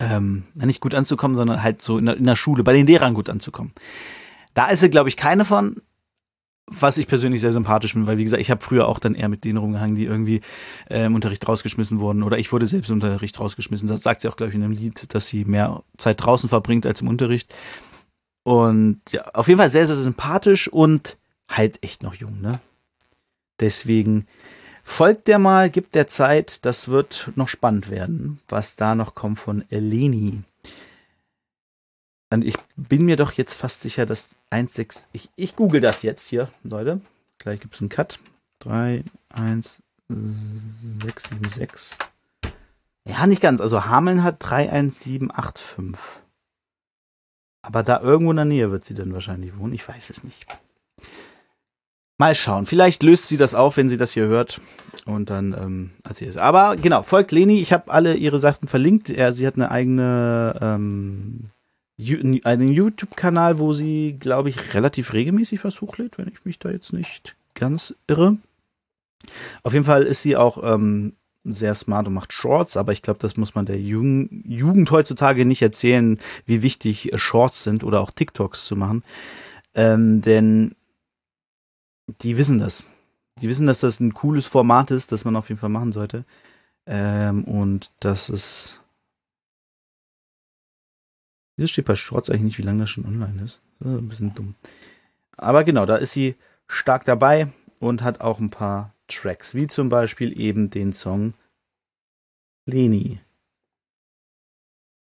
ähm, 0.01 0.45
nicht 0.55 0.81
gut 0.81 0.95
anzukommen, 0.95 1.37
sondern 1.37 1.63
halt 1.63 1.83
so 1.83 1.99
in 1.99 2.07
der, 2.07 2.17
in 2.17 2.27
der 2.27 2.37
Schule, 2.37 2.65
bei 2.65 2.73
den 2.73 2.87
Lehrern 2.87 3.15
gut 3.15 3.31
anzukommen. 3.31 3.73
Da 4.55 4.69
ist 4.69 4.81
sie, 4.81 4.91
glaube 4.91 5.09
ich, 5.09 5.17
keine 5.17 5.45
von, 5.45 5.77
was 6.67 6.99
ich 6.99 7.07
persönlich 7.07 7.41
sehr 7.41 7.53
sympathisch 7.53 7.93
finde, 7.93 8.07
weil 8.07 8.19
wie 8.19 8.25
gesagt, 8.25 8.41
ich 8.41 8.51
habe 8.51 8.63
früher 8.63 8.89
auch 8.89 8.99
dann 8.99 9.15
eher 9.15 9.29
mit 9.29 9.45
denen 9.45 9.59
rumgehangen, 9.59 9.97
die 9.97 10.05
irgendwie 10.05 10.41
äh, 10.89 11.05
im 11.05 11.15
Unterricht 11.15 11.47
rausgeschmissen 11.47 11.99
wurden 11.99 12.23
oder 12.23 12.39
ich 12.39 12.53
wurde 12.53 12.67
selbst 12.67 12.89
im 12.91 12.95
Unterricht 12.95 13.39
rausgeschmissen. 13.39 13.89
Das 13.89 14.03
sagt 14.03 14.23
sie 14.23 14.29
auch, 14.29 14.37
glaube 14.37 14.51
ich, 14.51 14.57
in 14.57 14.63
einem 14.63 14.73
Lied, 14.73 15.13
dass 15.15 15.29
sie 15.29 15.45
mehr 15.45 15.83
Zeit 15.97 16.25
draußen 16.25 16.49
verbringt 16.49 16.87
als 16.87 17.03
im 17.03 17.09
Unterricht. 17.09 17.55
Und 18.43 19.01
ja, 19.11 19.23
auf 19.35 19.49
jeden 19.49 19.59
Fall 19.59 19.71
sehr, 19.71 19.87
sehr 19.87 19.97
sympathisch 19.97 20.69
und 20.69 21.17
halt 21.49 21.83
echt 21.83 22.03
noch 22.03 22.15
jung, 22.15 22.41
ne? 22.41 22.61
Deswegen 23.61 24.27
folgt 24.83 25.29
der 25.29 25.39
mal, 25.39 25.71
gibt 25.71 25.95
der 25.95 26.07
Zeit, 26.07 26.65
das 26.65 26.89
wird 26.89 27.31
noch 27.37 27.49
spannend 27.49 27.91
werden, 27.91 28.41
was 28.49 28.77
da 28.77 28.95
noch 28.95 29.15
kommt 29.15 29.39
von 29.39 29.65
Eleni. 29.71 30.43
Und 32.33 32.45
ich 32.45 32.57
bin 32.77 33.05
mir 33.05 33.17
doch 33.17 33.33
jetzt 33.33 33.55
fast 33.55 33.83
sicher, 33.83 34.07
dass 34.07 34.31
1,6. 34.51 35.07
Ich, 35.13 35.29
ich 35.37 35.57
google 35.57 35.81
das 35.81 36.03
jetzt 36.03 36.29
hier, 36.29 36.49
Leute. 36.63 37.01
Gleich 37.39 37.61
gibt 37.61 37.75
es 37.75 37.81
einen 37.81 37.89
Cut. 37.89 38.19
3, 38.61 39.05
1, 39.31 39.83
6, 40.09 41.23
7, 41.31 41.51
6. 41.51 41.99
Ja, 43.07 43.27
nicht 43.27 43.43
ganz. 43.43 43.61
Also 43.61 43.85
Hameln 43.87 44.23
hat 44.23 44.39
31785. 44.39 46.20
Aber 47.63 47.83
da 47.83 48.01
irgendwo 48.01 48.31
in 48.31 48.37
der 48.37 48.45
Nähe 48.45 48.71
wird 48.71 48.85
sie 48.85 48.95
dann 48.95 49.13
wahrscheinlich 49.13 49.57
wohnen. 49.59 49.75
Ich 49.75 49.87
weiß 49.87 50.11
es 50.11 50.25
nicht. 50.25 50.47
Mal 52.19 52.35
schauen. 52.35 52.67
Vielleicht 52.67 53.03
löst 53.03 53.29
sie 53.29 53.37
das 53.37 53.55
auf, 53.55 53.77
wenn 53.77 53.89
sie 53.89 53.97
das 53.97 54.13
hier 54.13 54.27
hört. 54.27 54.61
Und 55.07 55.31
dann 55.31 55.55
ähm, 55.55 55.91
erzählt 56.05 56.31
es. 56.31 56.37
Aber 56.37 56.77
genau, 56.77 57.03
folgt 57.03 57.33
Leni. 57.33 57.61
Ich 57.61 57.73
habe 57.73 57.91
alle 57.91 58.15
ihre 58.15 58.41
Sachen 58.41 58.69
verlinkt. 58.69 59.09
Er, 59.09 59.33
sie 59.33 59.47
hat 59.47 59.55
eine 59.55 59.71
eigene, 59.71 60.59
ähm, 60.61 61.51
einen 62.45 62.69
YouTube-Kanal, 62.69 63.59
wo 63.59 63.73
sie, 63.73 64.17
glaube 64.19 64.49
ich, 64.51 64.75
relativ 64.75 65.13
regelmäßig 65.13 65.65
was 65.65 65.81
hochlädt, 65.81 66.19
wenn 66.19 66.29
ich 66.29 66.45
mich 66.45 66.59
da 66.59 66.71
jetzt 66.71 66.93
nicht 66.93 67.37
ganz 67.55 67.95
irre. 68.07 68.37
Auf 69.63 69.73
jeden 69.73 69.85
Fall 69.85 70.03
ist 70.03 70.23
sie 70.23 70.37
auch 70.37 70.63
ähm, 70.63 71.15
sehr 71.45 71.75
smart 71.75 72.07
und 72.07 72.15
macht 72.15 72.33
Shorts, 72.33 72.77
aber 72.77 72.93
ich 72.93 73.03
glaube, 73.03 73.21
das 73.21 73.37
muss 73.37 73.55
man 73.55 73.67
der 73.67 73.81
Jugend, 73.81 74.91
heutzutage 74.91 75.45
nicht 75.47 75.63
erzählen, 75.63 76.19
wie 76.45 76.63
wichtig 76.63 77.13
Shorts 77.15 77.65
sind 77.65 77.85
oder 77.85 78.01
auch 78.01 78.11
TikToks 78.11 78.67
zu 78.67 78.77
machen. 78.77 79.03
Ähm, 79.75 80.21
denn 80.21 80.75
die 82.23 82.37
wissen 82.37 82.59
das. 82.59 82.85
Die 83.41 83.49
wissen, 83.49 83.67
dass 83.67 83.81
das 83.81 84.01
ein 84.01 84.13
cooles 84.13 84.47
Format 84.47 84.91
ist, 84.91 85.13
das 85.13 85.25
man 85.25 85.37
auf 85.37 85.49
jeden 85.49 85.61
Fall 85.61 85.71
machen 85.71 85.93
sollte. 85.93 86.25
Ähm, 86.87 87.45
und 87.45 87.93
das 88.01 88.29
ist. 88.29 88.81
Wieso 91.57 91.69
steht 91.69 91.87
bei 91.87 91.95
Shorts 91.95 92.31
eigentlich 92.31 92.43
nicht, 92.43 92.59
wie 92.59 92.63
lange 92.63 92.81
das 92.81 92.91
schon 92.91 93.07
online 93.07 93.43
ist? 93.43 93.61
Das 93.79 93.93
ist 93.93 93.99
ein 93.99 94.09
bisschen 94.09 94.35
dumm. 94.35 94.55
Aber 95.37 95.65
genau, 95.65 95.87
da 95.87 95.97
ist 95.97 96.13
sie 96.13 96.37
stark 96.67 97.05
dabei 97.05 97.49
und 97.79 98.03
hat 98.03 98.21
auch 98.21 98.41
ein 98.41 98.51
paar 98.51 98.95
Tracks, 99.11 99.55
wie 99.55 99.67
zum 99.67 99.89
Beispiel 99.89 100.39
eben 100.39 100.71
den 100.71 100.93
Song 100.93 101.35
Leni. 102.67 103.21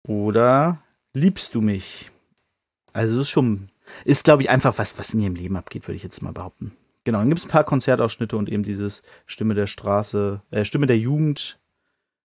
Oder 0.05 0.83
Liebst 1.15 1.53
du 1.53 1.61
mich? 1.61 2.09
Also 2.91 3.17
das 3.17 3.27
ist 3.27 3.29
schon, 3.29 3.69
ist 4.03 4.23
glaube 4.23 4.41
ich 4.41 4.49
einfach 4.49 4.79
was, 4.79 4.97
was 4.97 5.13
in 5.13 5.19
ihrem 5.19 5.35
Leben 5.35 5.55
abgeht, 5.55 5.87
würde 5.87 5.95
ich 5.95 6.03
jetzt 6.03 6.23
mal 6.23 6.33
behaupten. 6.33 6.75
Genau, 7.03 7.19
dann 7.19 7.29
gibt 7.29 7.39
es 7.39 7.45
ein 7.45 7.51
paar 7.51 7.63
Konzertausschnitte 7.63 8.35
und 8.35 8.49
eben 8.49 8.63
dieses 8.63 9.03
Stimme 9.27 9.53
der 9.53 9.67
Straße, 9.67 10.41
äh, 10.49 10.65
Stimme 10.65 10.87
der 10.87 10.97
Jugend, 10.97 11.59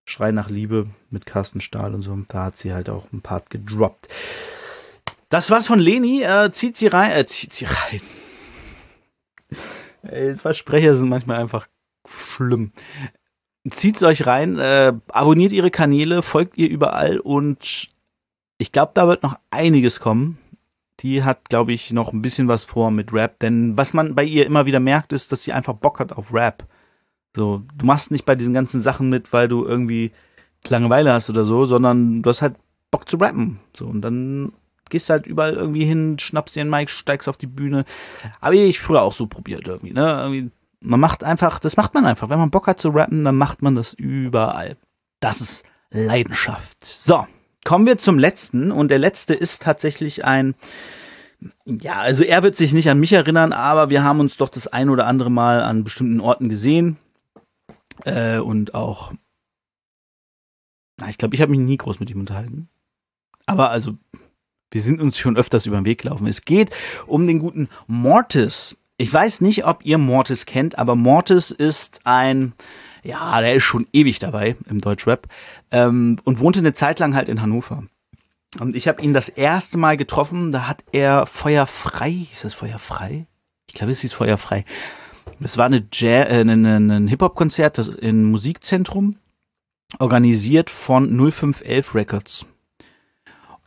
Schrei 0.06 0.32
nach 0.32 0.48
Liebe 0.48 0.88
mit 1.10 1.26
Carsten 1.26 1.60
Stahl 1.60 1.94
und 1.94 2.00
so. 2.00 2.16
Da 2.28 2.44
hat 2.44 2.58
sie 2.58 2.72
halt 2.72 2.88
auch 2.88 3.12
ein 3.12 3.20
Part 3.20 3.50
gedroppt. 3.50 4.08
Das 5.28 5.50
war's 5.50 5.66
von 5.66 5.80
Leni. 5.80 6.22
Äh, 6.22 6.50
zieht 6.52 6.78
sie 6.78 6.86
rein, 6.86 7.10
äh, 7.10 7.26
zieht 7.26 7.52
sie 7.52 7.66
rein. 7.66 8.00
Versprecher 10.36 10.96
sind 10.96 11.08
manchmal 11.08 11.40
einfach 11.40 11.68
schlimm. 12.06 12.72
Zieht's 13.68 14.02
euch 14.02 14.26
rein, 14.26 14.58
äh, 14.58 14.92
abonniert 15.08 15.52
ihre 15.52 15.70
Kanäle, 15.70 16.22
folgt 16.22 16.56
ihr 16.56 16.70
überall 16.70 17.18
und 17.18 17.88
ich 18.56 18.72
glaube, 18.72 18.92
da 18.94 19.06
wird 19.06 19.22
noch 19.22 19.38
einiges 19.50 20.00
kommen. 20.00 20.38
Die 21.00 21.22
hat, 21.22 21.48
glaube 21.48 21.72
ich, 21.72 21.92
noch 21.92 22.12
ein 22.12 22.22
bisschen 22.22 22.48
was 22.48 22.64
vor 22.64 22.90
mit 22.90 23.12
Rap, 23.12 23.38
denn 23.38 23.76
was 23.76 23.92
man 23.92 24.14
bei 24.14 24.24
ihr 24.24 24.46
immer 24.46 24.66
wieder 24.66 24.80
merkt, 24.80 25.12
ist, 25.12 25.30
dass 25.30 25.44
sie 25.44 25.52
einfach 25.52 25.74
Bock 25.74 26.00
hat 26.00 26.12
auf 26.12 26.32
Rap. 26.32 26.66
So, 27.36 27.62
du 27.76 27.86
machst 27.86 28.10
nicht 28.10 28.24
bei 28.24 28.34
diesen 28.34 28.54
ganzen 28.54 28.82
Sachen 28.82 29.08
mit, 29.10 29.32
weil 29.32 29.48
du 29.48 29.64
irgendwie 29.64 30.12
Langeweile 30.66 31.12
hast 31.12 31.30
oder 31.30 31.44
so, 31.44 31.66
sondern 31.66 32.22
du 32.22 32.30
hast 32.30 32.42
halt 32.42 32.56
Bock 32.90 33.08
zu 33.08 33.16
rappen. 33.18 33.60
So, 33.72 33.86
und 33.86 34.00
dann 34.00 34.52
gehst 34.88 35.10
halt 35.10 35.26
überall 35.26 35.54
irgendwie 35.54 35.84
hin, 35.84 36.18
schnappst 36.18 36.56
dir 36.56 36.60
einen 36.60 36.70
Mic, 36.70 36.90
steigst 36.90 37.28
auf 37.28 37.36
die 37.36 37.46
Bühne. 37.46 37.84
Habe 38.40 38.56
ich 38.56 38.80
früher 38.80 39.02
auch 39.02 39.12
so 39.12 39.26
probiert 39.26 39.66
irgendwie, 39.66 39.92
ne? 39.92 40.20
Irgendwie, 40.22 40.50
man 40.80 41.00
macht 41.00 41.24
einfach, 41.24 41.58
das 41.58 41.76
macht 41.76 41.94
man 41.94 42.06
einfach. 42.06 42.30
Wenn 42.30 42.38
man 42.38 42.50
Bock 42.50 42.66
hat 42.66 42.80
zu 42.80 42.90
rappen, 42.90 43.24
dann 43.24 43.36
macht 43.36 43.62
man 43.62 43.74
das 43.74 43.94
überall. 43.94 44.76
Das 45.20 45.40
ist 45.40 45.64
Leidenschaft. 45.90 46.84
So, 46.84 47.26
kommen 47.64 47.86
wir 47.86 47.98
zum 47.98 48.18
letzten 48.18 48.70
und 48.70 48.88
der 48.88 48.98
letzte 48.98 49.34
ist 49.34 49.62
tatsächlich 49.62 50.24
ein 50.24 50.54
ja, 51.64 52.00
also 52.00 52.24
er 52.24 52.42
wird 52.42 52.56
sich 52.56 52.72
nicht 52.72 52.90
an 52.90 52.98
mich 52.98 53.12
erinnern, 53.12 53.52
aber 53.52 53.90
wir 53.90 54.02
haben 54.02 54.20
uns 54.20 54.36
doch 54.36 54.48
das 54.48 54.66
ein 54.66 54.90
oder 54.90 55.06
andere 55.06 55.30
Mal 55.30 55.62
an 55.62 55.84
bestimmten 55.84 56.20
Orten 56.20 56.48
gesehen. 56.48 56.96
Äh, 58.04 58.38
und 58.38 58.74
auch, 58.74 59.12
na, 60.96 61.08
ich 61.08 61.18
glaube, 61.18 61.34
ich 61.34 61.40
habe 61.40 61.50
mich 61.50 61.60
nie 61.60 61.76
groß 61.76 62.00
mit 62.00 62.10
ihm 62.10 62.20
unterhalten. 62.20 62.68
Aber 63.46 63.70
also, 63.70 63.96
wir 64.70 64.82
sind 64.82 65.00
uns 65.00 65.18
schon 65.18 65.36
öfters 65.36 65.66
über 65.66 65.76
den 65.76 65.86
Weg 65.86 66.02
gelaufen. 66.02 66.26
Es 66.26 66.44
geht 66.44 66.70
um 67.06 67.26
den 67.26 67.38
guten 67.38 67.68
Mortis. 67.86 68.76
Ich 68.96 69.12
weiß 69.12 69.40
nicht, 69.40 69.64
ob 69.64 69.84
ihr 69.84 69.98
Mortis 69.98 70.44
kennt, 70.44 70.78
aber 70.78 70.96
Mortis 70.96 71.50
ist 71.50 72.00
ein 72.04 72.52
Ja, 73.02 73.40
der 73.40 73.54
ist 73.54 73.62
schon 73.62 73.86
ewig 73.92 74.18
dabei 74.18 74.56
im 74.68 74.80
Deutschrap 74.80 75.28
ähm, 75.70 76.16
und 76.24 76.40
wohnte 76.40 76.58
eine 76.58 76.72
Zeit 76.72 76.98
lang 76.98 77.14
halt 77.14 77.28
in 77.28 77.40
Hannover. 77.40 77.84
Und 78.58 78.74
ich 78.74 78.88
habe 78.88 79.02
ihn 79.02 79.12
das 79.12 79.28
erste 79.28 79.78
Mal 79.78 79.96
getroffen, 79.96 80.50
da 80.50 80.66
hat 80.66 80.82
er 80.90 81.26
Feuerfrei, 81.26 82.10
hieß 82.10 82.42
das 82.42 82.54
Feuerfrei? 82.54 83.26
Ich 83.68 83.74
glaube, 83.74 83.92
es 83.92 84.00
hieß 84.00 84.14
Feuerfrei. 84.14 84.64
Es 85.40 85.58
war 85.58 85.66
eine 85.66 85.86
Jazz, 85.92 86.28
äh, 86.28 86.40
ein, 86.40 86.64
ein 86.64 87.08
Hip-Hop-Konzert 87.08 87.78
im 87.78 88.24
Musikzentrum, 88.24 89.16
organisiert 89.98 90.70
von 90.70 91.16
0511 91.16 91.94
Records. 91.94 92.46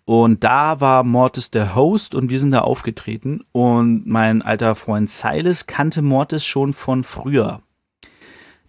Und 0.05 0.43
da 0.43 0.79
war 0.79 1.03
Mortis 1.03 1.51
der 1.51 1.75
Host 1.75 2.15
und 2.15 2.29
wir 2.29 2.39
sind 2.39 2.51
da 2.51 2.59
aufgetreten. 2.59 3.43
Und 3.51 4.07
mein 4.07 4.41
alter 4.41 4.75
Freund 4.75 5.09
Silas 5.09 5.67
kannte 5.67 6.01
Mortis 6.01 6.45
schon 6.45 6.73
von 6.73 7.03
früher. 7.03 7.61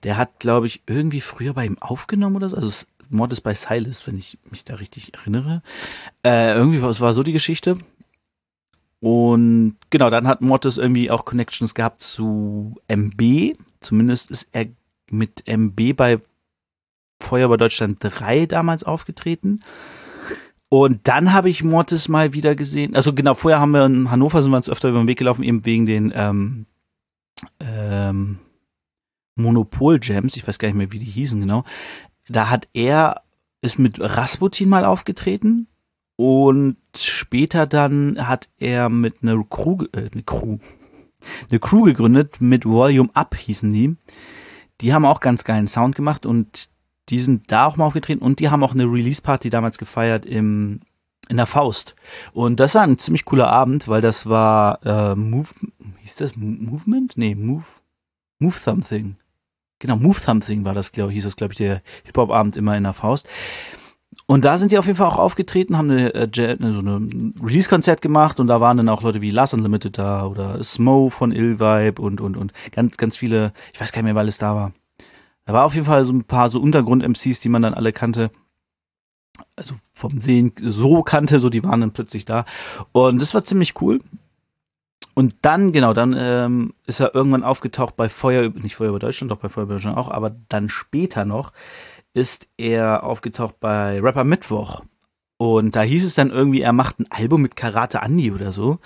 Der 0.02 0.16
hat, 0.16 0.40
glaube 0.40 0.66
ich, 0.66 0.82
irgendwie 0.86 1.20
früher 1.20 1.54
bei 1.54 1.64
ihm 1.64 1.78
aufgenommen 1.80 2.36
oder 2.36 2.48
so. 2.48 2.56
Also 2.56 2.86
Mortis 3.08 3.40
bei 3.40 3.54
Silas, 3.54 4.06
wenn 4.06 4.18
ich 4.18 4.38
mich 4.50 4.64
da 4.64 4.74
richtig 4.74 5.14
erinnere. 5.14 5.62
Äh, 6.24 6.54
irgendwie, 6.54 6.82
was 6.82 7.00
war 7.00 7.14
so 7.14 7.22
die 7.22 7.32
Geschichte? 7.32 7.78
Und 9.00 9.78
genau, 9.90 10.10
dann 10.10 10.28
hat 10.28 10.42
Mortis 10.42 10.78
irgendwie 10.78 11.10
auch 11.10 11.24
Connections 11.24 11.74
gehabt 11.74 12.02
zu 12.02 12.76
MB. 12.86 13.56
Zumindest 13.80 14.30
ist 14.30 14.48
er 14.52 14.66
mit 15.10 15.46
MB 15.46 15.96
bei 15.96 16.20
Feuerwehr 17.20 17.56
Deutschland 17.56 17.98
3 18.00 18.46
damals 18.46 18.84
aufgetreten. 18.84 19.60
Und 20.72 21.00
dann 21.06 21.34
habe 21.34 21.50
ich 21.50 21.62
Mortis 21.62 22.08
mal 22.08 22.32
wieder 22.32 22.54
gesehen. 22.54 22.96
Also 22.96 23.12
genau, 23.12 23.34
vorher 23.34 23.60
haben 23.60 23.72
wir 23.72 23.84
in 23.84 24.10
Hannover 24.10 24.42
sind 24.42 24.52
wir 24.52 24.56
uns 24.56 24.70
öfter 24.70 24.88
über 24.88 25.00
den 25.00 25.06
Weg 25.06 25.18
gelaufen, 25.18 25.42
eben 25.42 25.66
wegen 25.66 25.84
den 25.84 26.10
ähm, 26.16 26.64
ähm, 27.60 28.38
Monopol-Jams. 29.34 30.34
Ich 30.34 30.48
weiß 30.48 30.58
gar 30.58 30.68
nicht 30.68 30.78
mehr, 30.78 30.90
wie 30.90 30.98
die 30.98 31.04
hießen 31.04 31.38
genau. 31.38 31.64
Da 32.26 32.48
hat 32.48 32.68
er, 32.72 33.20
ist 33.60 33.78
mit 33.78 34.00
Rasputin 34.00 34.70
mal 34.70 34.86
aufgetreten 34.86 35.66
und 36.16 36.78
später 36.96 37.66
dann 37.66 38.26
hat 38.26 38.48
er 38.56 38.88
mit 38.88 39.16
einer 39.22 39.44
Crew, 39.44 39.84
äh, 39.92 40.08
eine 40.10 40.22
Crew, 40.22 40.56
eine 41.50 41.60
Crew 41.60 41.82
gegründet, 41.82 42.40
mit 42.40 42.64
Volume 42.64 43.10
Up 43.12 43.36
hießen 43.36 43.70
die. 43.70 43.94
Die 44.80 44.94
haben 44.94 45.04
auch 45.04 45.20
ganz 45.20 45.44
geilen 45.44 45.66
Sound 45.66 45.96
gemacht 45.96 46.24
und 46.24 46.71
die 47.12 47.20
sind 47.20 47.52
da 47.52 47.66
auch 47.66 47.76
mal 47.76 47.84
aufgetreten 47.84 48.22
und 48.22 48.40
die 48.40 48.48
haben 48.48 48.64
auch 48.64 48.72
eine 48.72 48.84
Release-Party 48.84 49.50
damals 49.50 49.76
gefeiert 49.76 50.24
im, 50.24 50.80
in 51.28 51.36
der 51.36 51.44
Faust. 51.46 51.94
Und 52.32 52.58
das 52.58 52.74
war 52.74 52.82
ein 52.82 52.98
ziemlich 52.98 53.26
cooler 53.26 53.48
Abend, 53.48 53.86
weil 53.86 54.00
das 54.00 54.26
war 54.26 54.80
äh, 54.82 55.14
Move, 55.14 55.48
hieß 55.98 56.16
das 56.16 56.36
Movement? 56.36 57.18
Nee, 57.18 57.34
Move, 57.34 57.66
Move 58.38 58.56
Something. 58.56 59.16
Genau, 59.78 59.96
Move 59.96 60.18
Something 60.18 60.64
war 60.64 60.72
das, 60.72 60.90
glaube 60.90 61.10
ich, 61.10 61.16
hieß 61.16 61.24
das, 61.24 61.36
glaube 61.36 61.52
ich, 61.52 61.58
der 61.58 61.82
Hip-Hop-Abend 62.04 62.56
immer 62.56 62.78
in 62.78 62.84
der 62.84 62.94
Faust. 62.94 63.28
Und 64.24 64.46
da 64.46 64.56
sind 64.56 64.72
die 64.72 64.78
auf 64.78 64.86
jeden 64.86 64.96
Fall 64.96 65.08
auch 65.08 65.18
aufgetreten, 65.18 65.76
haben 65.76 65.90
eine, 65.90 66.14
äh, 66.14 66.28
so 66.32 66.78
eine 66.78 67.10
Release-Konzert 67.42 68.00
gemacht 68.00 68.40
und 68.40 68.46
da 68.46 68.62
waren 68.62 68.78
dann 68.78 68.88
auch 68.88 69.02
Leute 69.02 69.20
wie 69.20 69.30
Last 69.30 69.52
Unlimited 69.52 69.98
da 69.98 70.24
oder 70.24 70.64
Smo 70.64 71.10
von 71.10 71.30
Ill 71.30 71.60
Vibe 71.60 72.00
und, 72.00 72.22
und, 72.22 72.38
und 72.38 72.54
ganz, 72.72 72.96
ganz 72.96 73.18
viele, 73.18 73.52
ich 73.74 73.80
weiß 73.82 73.92
gar 73.92 74.00
nicht 74.00 74.06
mehr, 74.06 74.14
weil 74.14 74.28
es 74.28 74.38
da 74.38 74.54
war. 74.54 74.72
Da 75.44 75.52
war 75.52 75.64
auf 75.64 75.74
jeden 75.74 75.86
Fall 75.86 76.04
so 76.04 76.12
ein 76.12 76.24
paar 76.24 76.50
so 76.50 76.60
Untergrund-MCs, 76.60 77.40
die 77.40 77.48
man 77.48 77.62
dann 77.62 77.74
alle 77.74 77.92
kannte. 77.92 78.30
Also 79.56 79.74
vom 79.92 80.20
Sehen 80.20 80.52
so 80.60 81.02
kannte, 81.02 81.40
so 81.40 81.48
die 81.48 81.64
waren 81.64 81.80
dann 81.80 81.92
plötzlich 81.92 82.24
da. 82.24 82.44
Und 82.92 83.20
das 83.20 83.34
war 83.34 83.44
ziemlich 83.44 83.80
cool. 83.80 84.00
Und 85.14 85.36
dann, 85.42 85.72
genau, 85.72 85.92
dann 85.92 86.14
ähm, 86.16 86.74
ist 86.86 87.00
er 87.00 87.14
irgendwann 87.14 87.42
aufgetaucht 87.42 87.96
bei 87.96 88.08
Feuer, 88.08 88.48
nicht 88.50 88.76
Feuer 88.76 88.90
über 88.90 88.98
Deutschland, 88.98 89.30
doch 89.30 89.38
bei 89.38 89.48
Feuer 89.48 89.64
über 89.64 89.74
Deutschland 89.74 89.98
auch, 89.98 90.10
aber 90.10 90.34
dann 90.48 90.68
später 90.68 91.24
noch 91.24 91.52
ist 92.14 92.46
er 92.56 93.04
aufgetaucht 93.04 93.60
bei 93.60 94.00
Rapper 94.00 94.24
Mittwoch. 94.24 94.82
Und 95.36 95.76
da 95.76 95.82
hieß 95.82 96.04
es 96.04 96.14
dann 96.14 96.30
irgendwie, 96.30 96.60
er 96.60 96.72
macht 96.72 97.00
ein 97.00 97.10
Album 97.10 97.42
mit 97.42 97.56
Karate 97.56 97.98
Andy 97.98 98.32
oder 98.32 98.52
so. 98.52 98.78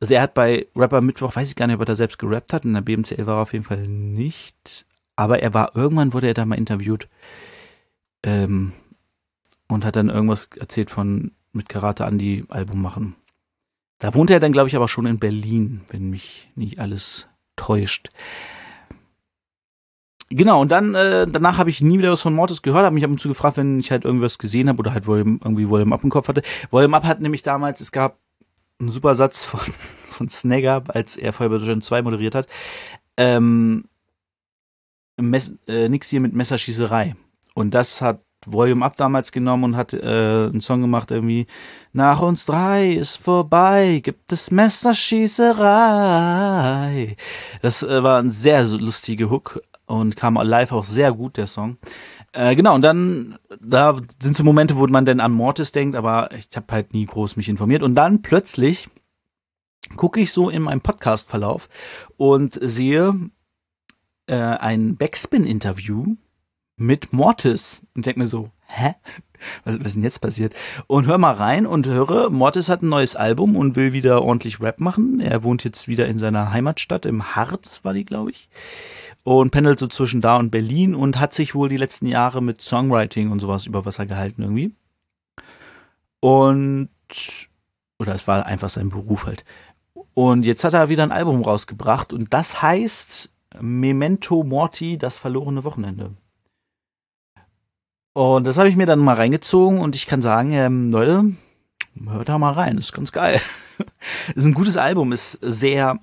Also 0.00 0.14
er 0.14 0.22
hat 0.22 0.34
bei 0.34 0.66
Rapper 0.74 1.00
Mittwoch, 1.00 1.36
weiß 1.36 1.48
ich 1.48 1.56
gar 1.56 1.66
nicht, 1.66 1.74
ob 1.74 1.82
er 1.82 1.86
da 1.86 1.96
selbst 1.96 2.18
gerappt 2.18 2.52
hat, 2.52 2.64
in 2.64 2.72
der 2.72 2.80
BMCL 2.80 3.26
war 3.26 3.36
er 3.36 3.42
auf 3.42 3.52
jeden 3.52 3.64
Fall 3.64 3.86
nicht. 3.86 4.86
Aber 5.22 5.40
er 5.40 5.54
war, 5.54 5.76
irgendwann 5.76 6.12
wurde 6.12 6.26
er 6.26 6.34
da 6.34 6.44
mal 6.44 6.58
interviewt. 6.58 7.08
Ähm, 8.24 8.72
und 9.68 9.84
hat 9.84 9.94
dann 9.94 10.08
irgendwas 10.08 10.50
erzählt 10.58 10.90
von 10.90 11.30
mit 11.52 11.68
Karate 11.68 12.04
Andy 12.04 12.44
Album 12.48 12.82
machen. 12.82 13.14
Da 14.00 14.14
wohnte 14.14 14.32
er 14.32 14.40
dann, 14.40 14.50
glaube 14.50 14.68
ich, 14.68 14.74
aber 14.74 14.88
schon 14.88 15.06
in 15.06 15.20
Berlin, 15.20 15.82
wenn 15.88 16.10
mich 16.10 16.50
nicht 16.56 16.80
alles 16.80 17.28
täuscht. 17.54 18.08
Genau, 20.28 20.60
und 20.60 20.72
dann, 20.72 20.96
äh, 20.96 21.28
danach 21.28 21.58
habe 21.58 21.70
ich 21.70 21.80
nie 21.80 21.98
wieder 21.98 22.10
was 22.10 22.22
von 22.22 22.34
Mortis 22.34 22.62
gehört, 22.62 22.84
habe 22.84 22.94
mich 22.94 23.04
ab 23.04 23.10
und 23.10 23.20
zu 23.20 23.28
gefragt, 23.28 23.58
wenn 23.58 23.78
ich 23.78 23.92
halt 23.92 24.04
irgendwas 24.04 24.38
gesehen 24.38 24.68
habe 24.68 24.80
oder 24.80 24.92
halt 24.92 25.06
Volume, 25.06 25.38
irgendwie 25.44 25.68
Volume 25.68 25.94
Up 25.94 26.02
im 26.02 26.10
Kopf 26.10 26.26
hatte. 26.26 26.42
Volume 26.70 26.96
Up 26.96 27.04
hat 27.04 27.20
nämlich 27.20 27.44
damals, 27.44 27.80
es 27.80 27.92
gab 27.92 28.18
einen 28.80 28.90
super 28.90 29.14
Satz 29.14 29.44
von, 29.44 29.60
von 30.08 30.28
Snagger, 30.28 30.82
als 30.88 31.16
er 31.16 31.32
Feuerwehr 31.32 31.80
2 31.80 32.02
moderiert 32.02 32.34
hat. 32.34 32.48
Ähm, 33.16 33.84
Mess, 35.16 35.52
äh, 35.66 35.88
nix 35.88 36.10
hier 36.10 36.20
mit 36.20 36.32
Messerschießerei. 36.32 37.16
Und 37.54 37.74
das 37.74 38.00
hat 38.00 38.20
Volume 38.46 38.84
Up 38.84 38.96
damals 38.96 39.32
genommen 39.32 39.64
und 39.64 39.76
hat 39.76 39.92
äh, 39.92 40.00
einen 40.00 40.60
Song 40.60 40.80
gemacht 40.80 41.10
irgendwie 41.10 41.46
Nach 41.92 42.20
uns 42.20 42.44
drei 42.44 42.92
ist 42.92 43.16
vorbei, 43.16 44.00
gibt 44.02 44.32
es 44.32 44.50
Messerschießerei. 44.50 47.16
Das 47.60 47.82
äh, 47.82 48.02
war 48.02 48.18
ein 48.18 48.30
sehr 48.30 48.66
so 48.66 48.76
lustige 48.76 49.30
Hook 49.30 49.62
und 49.86 50.16
kam 50.16 50.34
live 50.34 50.72
auch 50.72 50.84
sehr 50.84 51.12
gut, 51.12 51.36
der 51.36 51.46
Song. 51.46 51.76
Äh, 52.32 52.56
genau, 52.56 52.74
und 52.74 52.82
dann, 52.82 53.38
da 53.60 53.96
sind 54.22 54.36
so 54.36 54.42
Momente, 54.42 54.76
wo 54.76 54.86
man 54.86 55.04
denn 55.04 55.20
an 55.20 55.32
Mortis 55.32 55.72
denkt, 55.72 55.96
aber 55.96 56.32
ich 56.32 56.48
habe 56.56 56.66
halt 56.70 56.94
nie 56.94 57.04
groß 57.04 57.36
mich 57.36 57.48
informiert. 57.48 57.82
Und 57.82 57.94
dann 57.94 58.22
plötzlich 58.22 58.88
gucke 59.96 60.20
ich 60.20 60.32
so 60.32 60.48
in 60.48 60.62
meinem 60.62 60.80
Podcast-Verlauf 60.80 61.68
und 62.16 62.58
sehe 62.62 63.14
äh, 64.32 64.56
ein 64.56 64.96
Backspin-Interview 64.96 66.16
mit 66.76 67.12
Mortis 67.12 67.82
und 67.94 68.06
denke 68.06 68.20
mir 68.20 68.26
so, 68.26 68.50
hä? 68.66 68.94
Was, 69.64 69.78
was 69.78 69.86
ist 69.88 69.96
denn 69.96 70.04
jetzt 70.04 70.20
passiert? 70.20 70.54
Und 70.86 71.06
hör 71.06 71.18
mal 71.18 71.34
rein 71.34 71.66
und 71.66 71.86
höre, 71.86 72.30
Mortis 72.30 72.68
hat 72.68 72.80
ein 72.82 72.88
neues 72.88 73.14
Album 73.14 73.56
und 73.56 73.76
will 73.76 73.92
wieder 73.92 74.22
ordentlich 74.22 74.60
Rap 74.60 74.80
machen. 74.80 75.20
Er 75.20 75.42
wohnt 75.42 75.64
jetzt 75.64 75.86
wieder 75.86 76.06
in 76.06 76.16
seiner 76.16 76.50
Heimatstadt, 76.50 77.04
im 77.04 77.36
Harz 77.36 77.80
war 77.82 77.92
die, 77.92 78.04
glaube 78.04 78.30
ich. 78.30 78.48
Und 79.24 79.50
pendelt 79.50 79.78
so 79.78 79.86
zwischen 79.86 80.20
da 80.20 80.36
und 80.36 80.50
Berlin 80.50 80.94
und 80.94 81.20
hat 81.20 81.34
sich 81.34 81.54
wohl 81.54 81.68
die 81.68 81.76
letzten 81.76 82.06
Jahre 82.06 82.40
mit 82.40 82.62
Songwriting 82.62 83.30
und 83.30 83.40
sowas 83.40 83.66
über 83.66 83.84
Wasser 83.84 84.06
gehalten 84.06 84.42
irgendwie. 84.42 84.74
Und, 86.20 86.88
oder 87.98 88.14
es 88.14 88.26
war 88.26 88.46
einfach 88.46 88.68
sein 88.68 88.88
Beruf 88.88 89.26
halt. 89.26 89.44
Und 90.14 90.44
jetzt 90.44 90.64
hat 90.64 90.74
er 90.74 90.88
wieder 90.88 91.02
ein 91.02 91.12
Album 91.12 91.42
rausgebracht 91.42 92.12
und 92.12 92.32
das 92.32 92.62
heißt 92.62 93.31
Memento 93.60 94.42
Morti, 94.42 94.98
das 94.98 95.18
verlorene 95.18 95.64
Wochenende. 95.64 96.12
Und 98.14 98.46
das 98.46 98.58
habe 98.58 98.68
ich 98.68 98.76
mir 98.76 98.86
dann 98.86 98.98
mal 98.98 99.16
reingezogen 99.16 99.80
und 99.80 99.96
ich 99.96 100.06
kann 100.06 100.20
sagen, 100.20 100.52
ähm, 100.52 100.90
Leute, 100.90 101.32
hört 102.06 102.28
da 102.28 102.38
mal 102.38 102.52
rein, 102.52 102.76
ist 102.78 102.92
ganz 102.92 103.12
geil. 103.12 103.40
ist 104.34 104.44
ein 104.44 104.54
gutes 104.54 104.76
Album, 104.76 105.12
ist 105.12 105.38
sehr. 105.40 105.98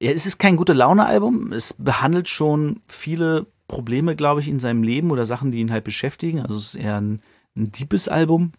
Ja, 0.00 0.10
es 0.10 0.26
ist 0.26 0.38
kein 0.38 0.56
gute 0.56 0.72
Laune-Album. 0.72 1.52
Es 1.52 1.72
behandelt 1.72 2.28
schon 2.28 2.80
viele 2.86 3.46
Probleme, 3.68 4.16
glaube 4.16 4.40
ich, 4.40 4.48
in 4.48 4.58
seinem 4.58 4.82
Leben 4.82 5.10
oder 5.10 5.24
Sachen, 5.24 5.52
die 5.52 5.60
ihn 5.60 5.72
halt 5.72 5.84
beschäftigen. 5.84 6.40
Also 6.40 6.56
es 6.56 6.74
ist 6.74 6.80
eher 6.80 7.00
ein, 7.00 7.22
ein 7.56 7.72
deepes 7.72 8.08
Album, 8.08 8.52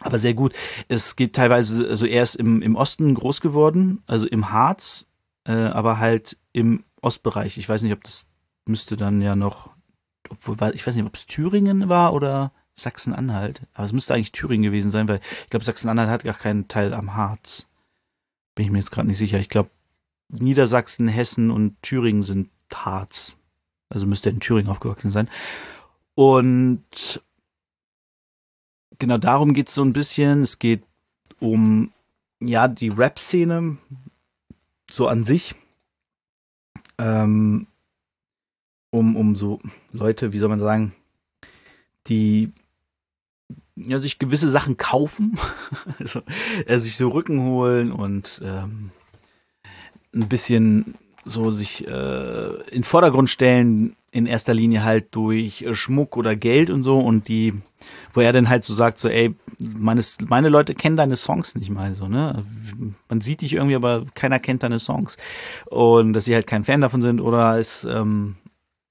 aber 0.00 0.18
sehr 0.18 0.34
gut. 0.34 0.54
Es 0.88 1.16
geht 1.16 1.34
teilweise, 1.34 1.88
also 1.88 2.06
er 2.06 2.22
ist 2.22 2.36
im, 2.36 2.62
im 2.62 2.76
Osten 2.76 3.14
groß 3.14 3.40
geworden, 3.40 4.02
also 4.06 4.26
im 4.26 4.50
Harz, 4.50 5.06
äh, 5.44 5.52
aber 5.52 5.98
halt 5.98 6.36
im 6.52 6.84
Ostbereich. 7.00 7.58
Ich 7.58 7.68
weiß 7.68 7.82
nicht, 7.82 7.92
ob 7.92 8.02
das 8.04 8.26
müsste 8.66 8.96
dann 8.96 9.20
ja 9.20 9.36
noch, 9.36 9.70
obwohl, 10.30 10.56
ich 10.74 10.86
weiß 10.86 10.94
nicht, 10.94 11.04
ob 11.04 11.14
es 11.14 11.26
Thüringen 11.26 11.88
war 11.88 12.14
oder 12.14 12.52
Sachsen-Anhalt. 12.76 13.62
Aber 13.74 13.86
es 13.86 13.92
müsste 13.92 14.14
eigentlich 14.14 14.32
Thüringen 14.32 14.64
gewesen 14.64 14.90
sein, 14.90 15.08
weil 15.08 15.20
ich 15.42 15.50
glaube, 15.50 15.64
Sachsen-Anhalt 15.64 16.10
hat 16.10 16.24
gar 16.24 16.34
keinen 16.34 16.68
Teil 16.68 16.94
am 16.94 17.14
Harz. 17.14 17.66
Bin 18.54 18.66
ich 18.66 18.72
mir 18.72 18.78
jetzt 18.78 18.90
gerade 18.90 19.08
nicht 19.08 19.18
sicher. 19.18 19.38
Ich 19.38 19.48
glaube, 19.48 19.70
Niedersachsen, 20.28 21.08
Hessen 21.08 21.50
und 21.50 21.80
Thüringen 21.82 22.22
sind 22.22 22.50
Harz. 22.72 23.36
Also 23.88 24.06
müsste 24.06 24.30
er 24.30 24.34
in 24.34 24.40
Thüringen 24.40 24.70
aufgewachsen 24.70 25.10
sein. 25.10 25.28
Und 26.14 27.22
genau 28.98 29.18
darum 29.18 29.54
geht 29.54 29.68
es 29.68 29.74
so 29.74 29.82
ein 29.82 29.92
bisschen. 29.92 30.42
Es 30.42 30.58
geht 30.58 30.82
um 31.40 31.92
ja 32.40 32.68
die 32.68 32.88
Rap-Szene 32.88 33.76
so 34.90 35.08
an 35.08 35.24
sich 35.24 35.54
ähm, 36.98 37.66
um, 38.90 39.16
um 39.16 39.34
so 39.34 39.60
Leute, 39.92 40.32
wie 40.32 40.38
soll 40.38 40.48
man 40.48 40.60
sagen, 40.60 40.94
die 42.06 42.52
ja, 43.76 43.98
sich 43.98 44.18
gewisse 44.18 44.48
Sachen 44.48 44.76
kaufen, 44.76 45.36
also 45.98 46.22
äh, 46.66 46.78
sich 46.78 46.96
so 46.96 47.08
Rücken 47.08 47.40
holen 47.40 47.90
und 47.90 48.40
ähm, 48.44 48.90
ein 50.14 50.28
bisschen 50.28 50.94
so 51.24 51.52
sich 51.52 51.86
äh, 51.88 52.60
in 52.70 52.84
Vordergrund 52.84 53.30
stellen, 53.30 53.96
in 54.14 54.26
erster 54.26 54.54
Linie 54.54 54.84
halt 54.84 55.08
durch 55.16 55.62
äh, 55.62 55.74
Schmuck 55.74 56.16
oder 56.16 56.36
Geld 56.36 56.70
und 56.70 56.84
so 56.84 57.00
und 57.00 57.26
die, 57.26 57.52
wo 58.12 58.20
er 58.20 58.32
dann 58.32 58.48
halt 58.48 58.62
so 58.62 58.72
sagt, 58.72 59.00
so, 59.00 59.08
ey, 59.08 59.34
meine, 59.58 60.02
meine 60.28 60.48
Leute 60.50 60.76
kennen 60.76 60.96
deine 60.96 61.16
Songs 61.16 61.56
nicht 61.56 61.68
mal 61.68 61.96
so, 61.96 62.06
ne? 62.06 62.44
Man 63.08 63.20
sieht 63.20 63.40
dich 63.40 63.54
irgendwie, 63.54 63.74
aber 63.74 64.04
keiner 64.14 64.38
kennt 64.38 64.62
deine 64.62 64.78
Songs. 64.78 65.16
Und 65.66 66.12
dass 66.12 66.26
sie 66.26 66.34
halt 66.34 66.46
kein 66.46 66.62
Fan 66.62 66.80
davon 66.80 67.02
sind 67.02 67.20
oder 67.20 67.58
ist 67.58 67.84
ähm, 67.84 68.36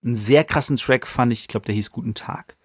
einen 0.03 0.17
sehr 0.17 0.43
krassen 0.43 0.75
Track 0.75 1.07
fand 1.07 1.31
ich, 1.31 1.41
ich 1.41 1.47
glaube, 1.47 1.67
der 1.67 1.75
hieß 1.75 1.91
Guten 1.91 2.15
Tag, 2.15 2.57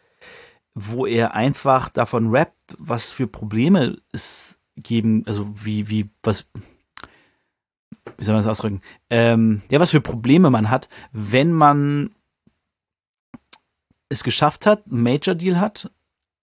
wo 0.75 1.07
er 1.07 1.35
einfach 1.35 1.91
davon 1.91 2.31
rappt, 2.31 2.75
was 2.77 3.13
für 3.13 3.29
Probleme 3.29 3.99
es 4.11 4.59
geben, 4.77 5.23
also 5.27 5.47
wie, 5.65 5.89
wie, 5.91 6.11
was, 6.25 6.45
wie 8.17 8.25
soll 8.25 8.35
man 8.35 8.43
das 8.43 8.51
ausdrücken? 8.51 8.81
Ähm, 9.11 9.63
ja, 9.71 9.79
was 9.79 9.91
für 9.91 10.01
Probleme 10.01 10.51
man 10.51 10.71
hat, 10.71 10.89
wenn 11.13 11.53
man 11.53 12.11
es 14.09 14.25
geschafft 14.25 14.67
hat, 14.67 14.87
einen 14.87 15.03
Major 15.03 15.35
Deal 15.35 15.61
hat, 15.61 15.91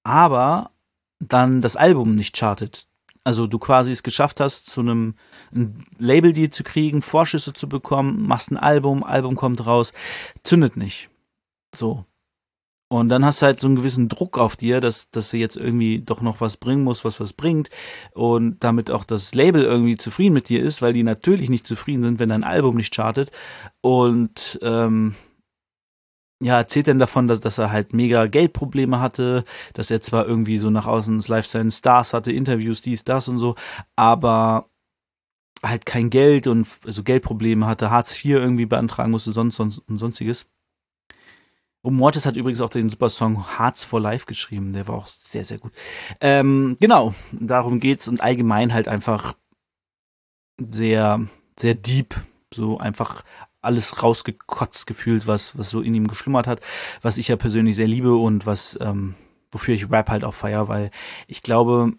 aber 0.03 0.71
dann 1.19 1.61
das 1.61 1.75
Album 1.75 2.15
nicht 2.15 2.35
chartet. 2.37 2.87
Also 3.23 3.47
du 3.47 3.57
quasi 3.57 3.91
es 3.91 4.03
geschafft 4.03 4.39
hast, 4.39 4.67
zu 4.67 4.81
einem 4.81 5.15
Label 5.97 6.31
Deal 6.31 6.51
zu 6.51 6.63
kriegen, 6.63 7.01
Vorschüsse 7.01 7.53
zu 7.53 7.67
bekommen, 7.67 8.27
machst 8.27 8.51
ein 8.51 8.57
Album, 8.57 9.03
Album 9.03 9.35
kommt 9.35 9.65
raus, 9.65 9.93
zündet 10.43 10.77
nicht. 10.77 11.09
So. 11.73 12.05
Und 12.87 13.09
dann 13.09 13.25
hast 13.25 13.41
du 13.41 13.47
halt 13.47 13.59
so 13.59 13.67
einen 13.67 13.77
gewissen 13.77 14.09
Druck 14.09 14.37
auf 14.37 14.55
dir, 14.55 14.79
dass, 14.79 15.09
dass 15.09 15.31
du 15.31 15.37
jetzt 15.37 15.57
irgendwie 15.57 15.99
doch 15.99 16.21
noch 16.21 16.39
was 16.39 16.57
bringen 16.57 16.83
musst, 16.83 17.03
was 17.03 17.19
was 17.19 17.33
bringt. 17.33 17.71
Und 18.13 18.63
damit 18.63 18.91
auch 18.91 19.03
das 19.03 19.33
Label 19.33 19.63
irgendwie 19.63 19.97
zufrieden 19.97 20.35
mit 20.35 20.49
dir 20.49 20.61
ist, 20.61 20.83
weil 20.83 20.93
die 20.93 21.01
natürlich 21.01 21.49
nicht 21.49 21.65
zufrieden 21.65 22.03
sind, 22.03 22.19
wenn 22.19 22.29
dein 22.29 22.43
Album 22.43 22.75
nicht 22.75 22.93
chartet. 22.93 23.31
Und 23.81 24.59
ähm, 24.61 25.15
ja, 26.41 26.57
erzählt 26.57 26.87
denn 26.87 26.99
davon, 26.99 27.27
dass, 27.27 27.39
dass 27.39 27.57
er 27.57 27.71
halt 27.71 27.93
mega 27.93 28.27
Geldprobleme 28.27 28.99
hatte, 28.99 29.45
dass 29.73 29.89
er 29.89 30.01
zwar 30.01 30.27
irgendwie 30.27 30.57
so 30.57 30.69
nach 30.69 30.85
außen 30.85 31.17
das 31.17 31.27
Lifestyle 31.27 31.71
Stars 31.71 32.13
hatte, 32.13 32.31
Interviews, 32.31 32.81
dies, 32.81 33.03
das 33.05 33.27
und 33.29 33.39
so, 33.39 33.55
aber 33.95 34.69
halt 35.63 35.85
kein 35.85 36.09
Geld 36.09 36.47
und 36.47 36.67
also 36.85 37.03
Geldprobleme 37.03 37.65
hatte, 37.65 37.89
Hartz 37.89 38.15
IV 38.17 38.35
irgendwie 38.35 38.65
beantragen 38.65 39.11
musste, 39.11 39.31
sonst, 39.31 39.55
sonst 39.55 39.79
und 39.79 39.97
sonstiges. 39.97 40.45
Und 41.81 41.95
Mortis 41.95 42.25
hat 42.25 42.35
übrigens 42.35 42.61
auch 42.61 42.69
den 42.69 42.89
super 42.89 43.09
Song 43.09 43.57
Hearts 43.57 43.83
for 43.83 44.01
Life 44.01 44.25
geschrieben, 44.25 44.73
der 44.73 44.87
war 44.87 44.95
auch 44.95 45.07
sehr, 45.07 45.45
sehr 45.45 45.59
gut. 45.59 45.71
Ähm, 46.19 46.77
genau, 46.79 47.13
darum 47.31 47.79
geht's 47.79 48.07
und 48.07 48.21
allgemein 48.21 48.73
halt 48.73 48.87
einfach 48.87 49.35
sehr, 50.57 51.27
sehr 51.59 51.75
deep, 51.75 52.15
so 52.53 52.79
einfach 52.79 53.23
alles 53.65 54.01
rausgekotzt 54.01 54.87
gefühlt, 54.87 55.27
was, 55.27 55.57
was 55.57 55.69
so 55.69 55.81
in 55.81 55.95
ihm 55.95 56.07
geschlummert 56.07 56.47
hat, 56.47 56.61
was 57.01 57.17
ich 57.17 57.27
ja 57.27 57.35
persönlich 57.35 57.75
sehr 57.75 57.87
liebe 57.87 58.15
und 58.15 58.45
was, 58.45 58.77
ähm, 58.81 59.15
wofür 59.51 59.75
ich 59.75 59.91
Rap 59.91 60.09
halt 60.09 60.23
auch 60.23 60.33
feier, 60.33 60.67
weil 60.67 60.91
ich 61.27 61.41
glaube, 61.41 61.93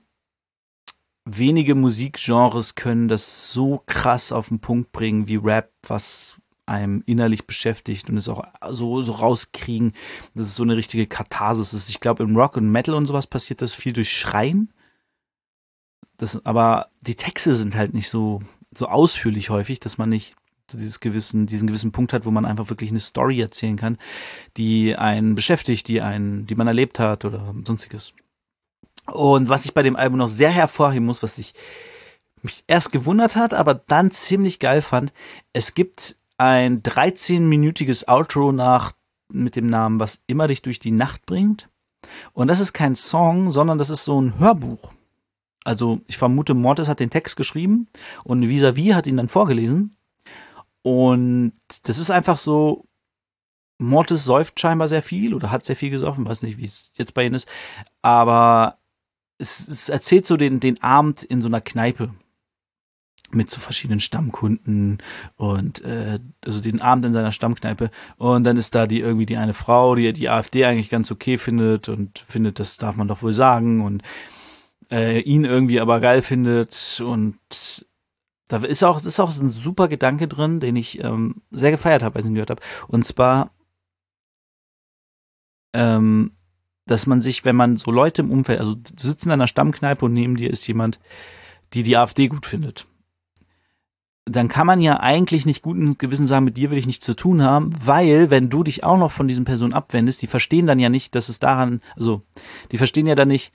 wenige 1.25 1.75
Musikgenres 1.75 2.75
können 2.77 3.09
das 3.09 3.53
so 3.53 3.83
krass 3.87 4.33
auf 4.33 4.49
den 4.49 4.61
Punkt 4.61 4.93
bringen 4.93 5.29
wie 5.29 5.37
Rap, 5.37 5.73
was 5.83 6.41
einem 6.67 7.03
innerlich 7.07 7.47
beschäftigt 7.47 8.09
und 8.09 8.17
es 8.17 8.29
auch 8.29 8.45
so, 8.71 9.03
so 9.03 9.13
rauskriegen, 9.13 9.93
dass 10.35 10.49
es 10.49 10.57
so 10.57 10.65
eine 10.65 10.77
richtige 10.77 11.07
Katharsis 11.07 11.73
ist. 11.73 11.89
Ich 11.91 12.01
glaube, 12.01 12.25
im 12.25 12.37
Rock 12.37 12.57
und 12.57 12.71
Metal 12.71 12.95
und 12.95 13.07
sowas 13.07 13.27
passiert 13.27 13.63
das 13.63 13.75
viel 13.75 13.93
durch 13.93 14.11
Schreien. 14.11 14.73
Das, 16.17 16.45
aber 16.45 16.91
die 17.03 17.15
Texte 17.15 17.55
sind 17.55 17.77
halt 17.77 17.95
nicht 17.95 18.09
so, 18.09 18.43
so 18.75 18.87
ausführlich 18.87 19.51
häufig, 19.51 19.81
dass 19.81 19.99
man 19.99 20.09
nicht 20.09 20.35
dieses 20.73 21.01
gewissen, 21.01 21.47
diesen 21.47 21.67
gewissen 21.67 21.93
Punkt 21.93 22.13
hat, 22.13 22.25
wo 22.25 22.31
man 22.31 22.45
einfach 22.45 22.71
wirklich 22.71 22.91
eine 22.91 23.01
Story 23.01 23.41
erzählen 23.41 23.77
kann, 23.77 23.99
die 24.57 24.97
einen 24.97 25.35
beschäftigt, 25.35 25.89
die 25.89 26.01
einen, 26.01 26.47
die 26.47 26.55
man 26.55 26.67
erlebt 26.67 26.99
hat 26.99 27.25
oder 27.25 27.55
sonstiges. 27.65 28.13
Und 29.07 29.49
was 29.49 29.65
ich 29.65 29.75
bei 29.75 29.83
dem 29.83 29.97
Album 29.97 30.19
noch 30.19 30.29
sehr 30.29 30.51
hervorheben 30.51 31.07
muss, 31.07 31.23
was 31.23 31.39
ich 31.39 31.55
mich 32.43 32.65
erst 32.67 32.93
gewundert 32.93 33.37
hat, 33.37 33.55
aber 33.55 33.75
dann 33.75 34.11
ziemlich 34.11 34.59
geil 34.59 34.83
fand, 34.83 35.13
es 35.53 35.75
gibt 35.75 36.17
ein 36.39 36.83
13-minütiges 36.83 38.09
Outro 38.09 38.53
nach 38.53 38.93
mit 39.33 39.57
dem 39.57 39.67
Namen 39.67 39.99
Was 39.99 40.23
immer 40.27 40.47
dich 40.47 40.63
durch 40.63 40.79
die 40.79 40.93
Nacht 40.93 41.27
bringt. 41.27 41.69
Und 42.33 42.49
das 42.49 42.61
ist 42.61 42.73
kein 42.73 42.95
Song, 42.95 43.51
sondern 43.51 43.79
das 43.79 43.91
ist 43.91 44.05
so 44.05 44.21
ein 44.21 44.39
Hörbuch. 44.39 44.93
Also 45.65 46.01
ich 46.07 46.17
vermute, 46.17 46.55
Mortis 46.55 46.89
hat 46.89 47.01
den 47.01 47.11
Text 47.11 47.37
geschrieben 47.37 47.89
und 48.23 48.49
Visavi 48.49 48.89
hat 48.89 49.09
ihn 49.09 49.17
dann 49.17 49.29
vorgelesen. 49.29 49.96
Und 50.87 51.55
das 51.83 51.99
ist 51.99 52.11
einfach 52.11 52.37
so, 52.37 52.87
Mortis 53.77 54.25
säuft 54.25 54.61
scheinbar 54.61 54.87
sehr 54.87 55.03
viel 55.03 55.35
oder 55.35 55.51
hat 55.51 55.65
sehr 55.65 55.75
viel 55.75 55.91
gesoffen, 55.91 56.25
weiß 56.25 56.43
nicht, 56.43 56.59
wie 56.59 56.65
es 56.65 56.93
jetzt 56.95 57.13
bei 57.13 57.27
ihm 57.27 57.35
ist. 57.35 57.49
Aber 58.03 58.79
es, 59.37 59.67
es 59.67 59.89
erzählt 59.89 60.29
so 60.29 60.37
den, 60.37 60.61
den 60.61 60.81
Abend 60.85 61.25
in 61.25 61.43
so 61.43 61.49
einer 61.49 61.61
Kneipe 61.61 62.15
mit 63.33 63.51
so 63.51 63.61
verschiedenen 63.61 63.99
Stammkunden 63.99 64.99
und 65.35 65.83
äh, 65.83 66.21
also 66.45 66.61
den 66.61 66.81
Abend 66.81 67.05
in 67.07 67.15
seiner 67.15 67.33
Stammkneipe 67.33 67.91
und 68.17 68.45
dann 68.45 68.57
ist 68.57 68.77
da 68.77 68.87
die 68.87 69.01
irgendwie 69.01 69.27
die 69.27 69.39
eine 69.39 69.55
Frau, 69.55 69.97
die 69.97 70.13
die 70.13 70.29
AfD 70.29 70.67
eigentlich 70.67 70.91
ganz 70.91 71.11
okay 71.11 71.37
findet 71.37 71.89
und 71.89 72.21
findet, 72.29 72.61
das 72.61 72.77
darf 72.77 72.95
man 72.95 73.09
doch 73.09 73.23
wohl 73.23 73.33
sagen 73.33 73.81
und 73.81 74.05
äh, 74.93 75.19
ihn 75.19 75.45
irgendwie 75.45 75.81
aber 75.81 75.99
geil 75.99 76.23
findet 76.23 77.03
und 77.05 77.37
da 78.49 78.59
ist 78.59 78.85
auch, 78.85 79.05
ist 79.05 79.21
auch 79.21 79.37
ein 79.37 79.51
super 79.51 79.89
Gedanke 79.89 80.29
drin, 80.29 80.61
den 80.61 80.77
ich 80.77 81.03
ähm, 81.03 81.43
sehr 81.51 81.71
gefeiert 81.71 82.03
habe, 82.03 82.17
als 82.17 82.25
ich 82.25 82.31
ihn 82.31 82.35
gehört 82.35 82.51
habe. 82.51 82.63
Und 82.87 83.05
zwar, 83.05 83.51
ähm, 85.73 86.33
dass 86.87 87.07
man 87.07 87.21
sich, 87.21 87.45
wenn 87.45 87.57
man 87.57 87.77
so 87.77 87.91
Leute 87.91 88.23
im 88.23 88.31
Umfeld, 88.31 88.61
also 88.61 88.75
du 88.75 89.07
sitzt 89.07 89.27
in 89.27 89.33
einer 89.33 89.49
Stammkneipe 89.49 90.05
und 90.05 90.13
neben 90.13 90.37
dir 90.37 90.51
ist 90.51 90.67
jemand, 90.69 91.01
die 91.73 91.83
die 91.83 91.97
AfD 91.97 92.29
gut 92.29 92.47
findet. 92.47 92.87
Dann 94.25 94.49
kann 94.49 94.67
man 94.67 94.81
ja 94.81 95.01
eigentlich 95.01 95.47
nicht 95.47 95.63
guten 95.63 95.99
Gewissen 95.99 96.27
sagen, 96.27 96.45
mit 96.45 96.57
dir 96.57 96.71
will 96.71 96.79
ich 96.79 96.87
nichts 96.87 97.05
zu 97.05 97.15
tun 97.15 97.43
haben, 97.43 97.73
weil 97.85 98.31
wenn 98.31 98.51
du 98.51 98.63
dich 98.63 98.85
auch 98.85 98.99
noch 98.99 99.13
von 99.13 99.29
diesen 99.29 99.45
Personen 99.45 99.75
abwendest, 99.75 100.23
die 100.23 100.27
verstehen 100.27 100.67
dann 100.67 100.81
ja 100.81 100.89
nicht, 100.89 101.15
dass 101.15 101.29
es 101.29 101.39
daran, 101.39 101.81
also 101.97 102.23
die 102.73 102.79
verstehen 102.79 103.07
ja 103.07 103.15
dann 103.17 103.29
nicht, 103.29 103.53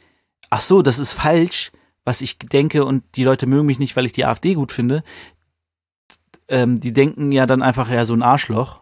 ach 0.49 0.61
so, 0.61 0.81
das 0.81 0.99
ist 0.99 1.11
falsch, 1.13 1.71
was 2.05 2.21
ich 2.21 2.37
denke 2.39 2.85
und 2.85 3.03
die 3.15 3.23
Leute 3.23 3.47
mögen 3.47 3.65
mich 3.65 3.79
nicht, 3.79 3.95
weil 3.95 4.05
ich 4.05 4.13
die 4.13 4.25
AfD 4.25 4.55
gut 4.55 4.71
finde, 4.71 5.03
ähm, 6.47 6.79
die 6.79 6.91
denken 6.91 7.31
ja 7.31 7.45
dann 7.45 7.61
einfach 7.61 7.89
ja 7.89 8.05
so 8.05 8.13
ein 8.13 8.23
Arschloch. 8.23 8.81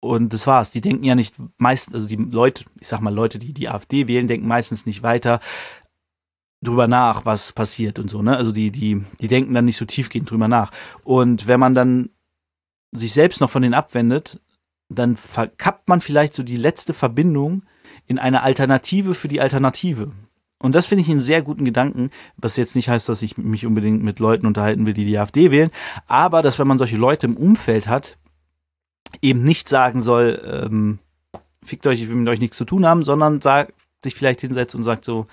Und 0.00 0.32
das 0.32 0.46
war's. 0.46 0.70
Die 0.70 0.80
denken 0.80 1.04
ja 1.04 1.16
nicht 1.16 1.34
meistens, 1.56 1.94
also 1.94 2.06
die 2.06 2.16
Leute, 2.16 2.64
ich 2.80 2.86
sag 2.86 3.00
mal 3.00 3.12
Leute, 3.12 3.40
die 3.40 3.52
die 3.52 3.68
AfD 3.68 4.06
wählen, 4.06 4.28
denken 4.28 4.46
meistens 4.46 4.86
nicht 4.86 5.02
weiter 5.02 5.40
drüber 6.62 6.88
nach, 6.88 7.24
was 7.24 7.52
passiert 7.52 7.98
und 7.98 8.10
so, 8.10 8.22
ne? 8.22 8.36
Also 8.36 8.52
die, 8.52 8.70
die, 8.70 9.04
die 9.20 9.28
denken 9.28 9.54
dann 9.54 9.64
nicht 9.64 9.76
so 9.76 9.84
tiefgehend 9.84 10.30
drüber 10.30 10.48
nach. 10.48 10.72
Und 11.04 11.46
wenn 11.46 11.60
man 11.60 11.74
dann 11.74 12.10
sich 12.92 13.12
selbst 13.12 13.40
noch 13.40 13.50
von 13.50 13.62
denen 13.62 13.74
abwendet, 13.74 14.40
dann 14.88 15.16
verkappt 15.16 15.88
man 15.88 16.00
vielleicht 16.00 16.34
so 16.34 16.42
die 16.42 16.56
letzte 16.56 16.94
Verbindung 16.94 17.64
in 18.06 18.18
eine 18.18 18.42
Alternative 18.42 19.14
für 19.14 19.28
die 19.28 19.40
Alternative. 19.40 20.12
Und 20.60 20.74
das 20.74 20.86
finde 20.86 21.02
ich 21.02 21.10
einen 21.10 21.20
sehr 21.20 21.42
guten 21.42 21.64
Gedanken, 21.64 22.10
was 22.36 22.56
jetzt 22.56 22.74
nicht 22.74 22.88
heißt, 22.88 23.08
dass 23.08 23.22
ich 23.22 23.38
mich 23.38 23.64
unbedingt 23.64 24.02
mit 24.02 24.18
Leuten 24.18 24.46
unterhalten 24.46 24.86
will, 24.86 24.94
die 24.94 25.04
die 25.04 25.18
AfD 25.18 25.50
wählen, 25.50 25.70
aber 26.06 26.42
dass 26.42 26.58
wenn 26.58 26.66
man 26.66 26.78
solche 26.78 26.96
Leute 26.96 27.26
im 27.26 27.36
Umfeld 27.36 27.86
hat, 27.86 28.18
eben 29.22 29.44
nicht 29.44 29.68
sagen 29.68 30.00
soll, 30.00 30.42
ähm, 30.44 30.98
fickt 31.62 31.86
euch, 31.86 32.02
ich 32.02 32.08
will 32.08 32.16
mit 32.16 32.28
euch 32.28 32.40
nichts 32.40 32.56
zu 32.56 32.64
tun 32.64 32.86
haben, 32.86 33.04
sondern 33.04 33.40
sagt, 33.40 33.72
sich 34.02 34.14
vielleicht 34.14 34.40
hinsetzt 34.40 34.74
und 34.74 34.82
sagt 34.82 35.04
so, 35.04 35.26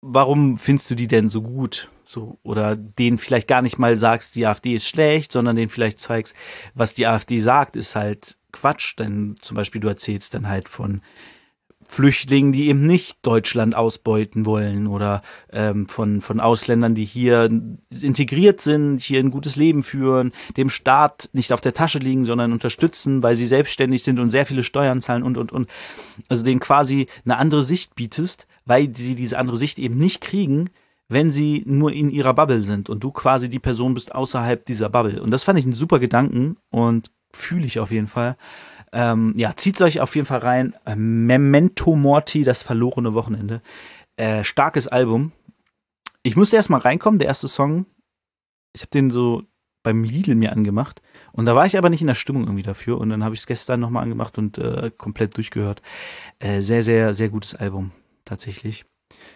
warum 0.00 0.56
findest 0.56 0.90
du 0.90 0.94
die 0.94 1.08
denn 1.08 1.28
so 1.28 1.42
gut? 1.42 1.90
So, 2.04 2.38
oder 2.42 2.74
denen 2.74 3.18
vielleicht 3.18 3.46
gar 3.46 3.62
nicht 3.62 3.78
mal 3.78 3.96
sagst, 3.96 4.34
die 4.34 4.46
AfD 4.46 4.74
ist 4.74 4.88
schlecht, 4.88 5.30
sondern 5.30 5.56
denen 5.56 5.68
vielleicht 5.68 6.00
zeigst, 6.00 6.34
was 6.74 6.94
die 6.94 7.06
AfD 7.06 7.38
sagt, 7.40 7.76
ist 7.76 7.94
halt 7.94 8.36
Quatsch. 8.52 8.98
Denn 8.98 9.36
zum 9.40 9.56
Beispiel 9.56 9.80
du 9.80 9.88
erzählst 9.88 10.34
dann 10.34 10.48
halt 10.48 10.68
von 10.68 11.02
Flüchtlingen, 11.90 12.52
die 12.52 12.68
eben 12.68 12.86
nicht 12.86 13.18
Deutschland 13.26 13.74
ausbeuten 13.74 14.46
wollen 14.46 14.86
oder 14.86 15.22
ähm, 15.52 15.88
von, 15.88 16.20
von 16.20 16.38
Ausländern, 16.38 16.94
die 16.94 17.04
hier 17.04 17.50
integriert 18.00 18.60
sind, 18.60 19.00
hier 19.00 19.18
ein 19.18 19.32
gutes 19.32 19.56
Leben 19.56 19.82
führen, 19.82 20.32
dem 20.56 20.70
Staat 20.70 21.30
nicht 21.32 21.52
auf 21.52 21.60
der 21.60 21.74
Tasche 21.74 21.98
liegen, 21.98 22.24
sondern 22.24 22.52
unterstützen, 22.52 23.24
weil 23.24 23.34
sie 23.34 23.48
selbstständig 23.48 24.04
sind 24.04 24.20
und 24.20 24.30
sehr 24.30 24.46
viele 24.46 24.62
Steuern 24.62 25.02
zahlen 25.02 25.24
und, 25.24 25.36
und, 25.36 25.50
und. 25.50 25.68
Also 26.28 26.44
denen 26.44 26.60
quasi 26.60 27.08
eine 27.24 27.38
andere 27.38 27.62
Sicht 27.62 27.96
bietest, 27.96 28.46
weil 28.64 28.94
sie 28.94 29.16
diese 29.16 29.36
andere 29.36 29.56
Sicht 29.56 29.80
eben 29.80 29.98
nicht 29.98 30.20
kriegen, 30.20 30.70
wenn 31.08 31.32
sie 31.32 31.64
nur 31.66 31.92
in 31.92 32.08
ihrer 32.08 32.34
Bubble 32.34 32.62
sind 32.62 32.88
und 32.88 33.02
du 33.02 33.10
quasi 33.10 33.48
die 33.48 33.58
Person 33.58 33.94
bist 33.94 34.14
außerhalb 34.14 34.64
dieser 34.64 34.90
Bubble. 34.90 35.20
Und 35.20 35.32
das 35.32 35.42
fand 35.42 35.58
ich 35.58 35.64
einen 35.64 35.74
super 35.74 35.98
Gedanken 35.98 36.56
und 36.70 37.10
fühle 37.32 37.66
ich 37.66 37.80
auf 37.80 37.90
jeden 37.90 38.06
Fall. 38.06 38.36
Ähm, 38.92 39.34
ja, 39.36 39.56
zieht 39.56 39.80
euch 39.82 40.00
auf 40.00 40.14
jeden 40.16 40.26
Fall 40.26 40.40
rein. 40.40 40.74
Memento 40.96 41.94
Morti, 41.94 42.44
das 42.44 42.62
verlorene 42.62 43.14
Wochenende. 43.14 43.62
Äh, 44.16 44.44
starkes 44.44 44.88
Album. 44.88 45.32
Ich 46.22 46.36
musste 46.36 46.56
erst 46.56 46.70
mal 46.70 46.80
reinkommen, 46.80 47.18
der 47.18 47.28
erste 47.28 47.48
Song. 47.48 47.86
Ich 48.74 48.82
habe 48.82 48.90
den 48.90 49.10
so 49.10 49.42
beim 49.82 50.04
Lidl 50.04 50.34
mir 50.34 50.52
angemacht 50.52 51.00
Und 51.32 51.46
da 51.46 51.56
war 51.56 51.64
ich 51.64 51.78
aber 51.78 51.88
nicht 51.88 52.02
in 52.02 52.06
der 52.06 52.14
Stimmung 52.14 52.42
irgendwie 52.44 52.62
dafür. 52.62 52.98
Und 52.98 53.10
dann 53.10 53.24
habe 53.24 53.34
ich 53.34 53.40
es 53.40 53.46
gestern 53.46 53.80
nochmal 53.80 54.02
angemacht 54.02 54.36
und 54.38 54.58
äh, 54.58 54.90
komplett 54.96 55.36
durchgehört. 55.36 55.80
Äh, 56.38 56.60
sehr, 56.60 56.82
sehr, 56.82 57.14
sehr 57.14 57.28
gutes 57.28 57.54
Album, 57.54 57.92
tatsächlich. 58.24 58.84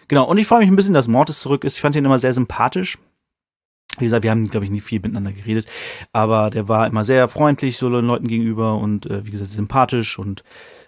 Genau, 0.07 0.25
und 0.25 0.37
ich 0.37 0.47
freue 0.47 0.59
mich 0.59 0.69
ein 0.69 0.75
bisschen, 0.75 0.93
dass 0.93 1.07
Mortis 1.07 1.39
zurück 1.39 1.63
ist. 1.63 1.75
Ich 1.75 1.81
fand 1.81 1.95
ihn 1.95 2.05
immer 2.05 2.19
sehr 2.19 2.33
sympathisch. 2.33 2.97
Wie 3.97 4.05
gesagt, 4.05 4.23
wir 4.23 4.31
haben, 4.31 4.49
glaube 4.49 4.65
ich, 4.65 4.71
nie 4.71 4.81
viel 4.81 4.99
miteinander 4.99 5.31
geredet, 5.31 5.67
aber 6.11 6.49
der 6.49 6.67
war 6.67 6.87
immer 6.87 7.03
sehr 7.03 7.27
freundlich 7.27 7.77
so 7.77 7.89
den 7.89 8.05
Leuten 8.05 8.27
gegenüber 8.27 8.77
und 8.77 9.05
äh, 9.05 9.25
wie 9.25 9.31
gesagt, 9.31 9.51
sympathisch 9.51 10.19
und 10.19 10.43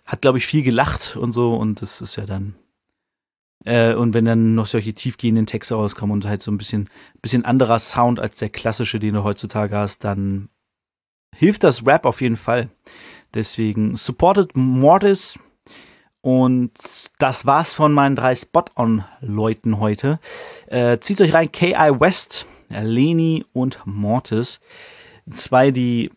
hat, 0.06 0.22
glaube 0.22 0.38
ich, 0.38 0.48
viel 0.48 0.64
gelacht 0.64 1.16
und 1.16 1.34
so 1.34 1.56
und 1.56 1.82
das 1.82 2.02
ist 2.02 2.16
ja 2.16 2.26
dann 2.26 2.56
äh, 3.66 3.94
und 3.94 4.14
wenn 4.14 4.26
dann 4.26 4.56
noch 4.56 4.66
solche 4.66 4.94
tiefgehenden 4.94 5.46
Texte 5.46 5.76
rauskommen 5.76 6.14
und 6.14 6.26
halt 6.26 6.42
so 6.42 6.52
ein 6.52 6.58
bisschen, 6.58 6.90
bisschen 7.22 7.46
anderer 7.46 7.80
Sound 7.80 8.20
als 8.20 8.36
der 8.36 8.50
klassische, 8.50 9.00
den 9.00 9.14
du 9.14 9.24
heutzutage 9.24 9.76
hast, 9.76 10.04
dann 10.04 10.50
hilft 11.36 11.64
das 11.64 11.86
Rap 11.86 12.06
auf 12.06 12.22
jeden 12.22 12.38
Fall. 12.38 12.70
Deswegen 13.34 13.96
supported 13.96 14.56
Mortis. 14.56 15.40
Und 16.22 16.72
das 17.20 17.46
war's 17.46 17.74
von 17.74 17.94
meinen 17.94 18.16
drei 18.16 18.36
Spot-On-Leuten 18.36 19.80
heute. 19.80 20.20
Äh, 20.68 21.00
zieht 21.00 21.22
euch 21.22 21.34
rein, 21.34 21.52
K.I. 21.52 22.00
West, 22.00 22.46
Leni 22.70 23.46
und 23.54 23.80
Mortis. 23.86 24.60
Zwei, 25.30 25.72
die 25.72 26.12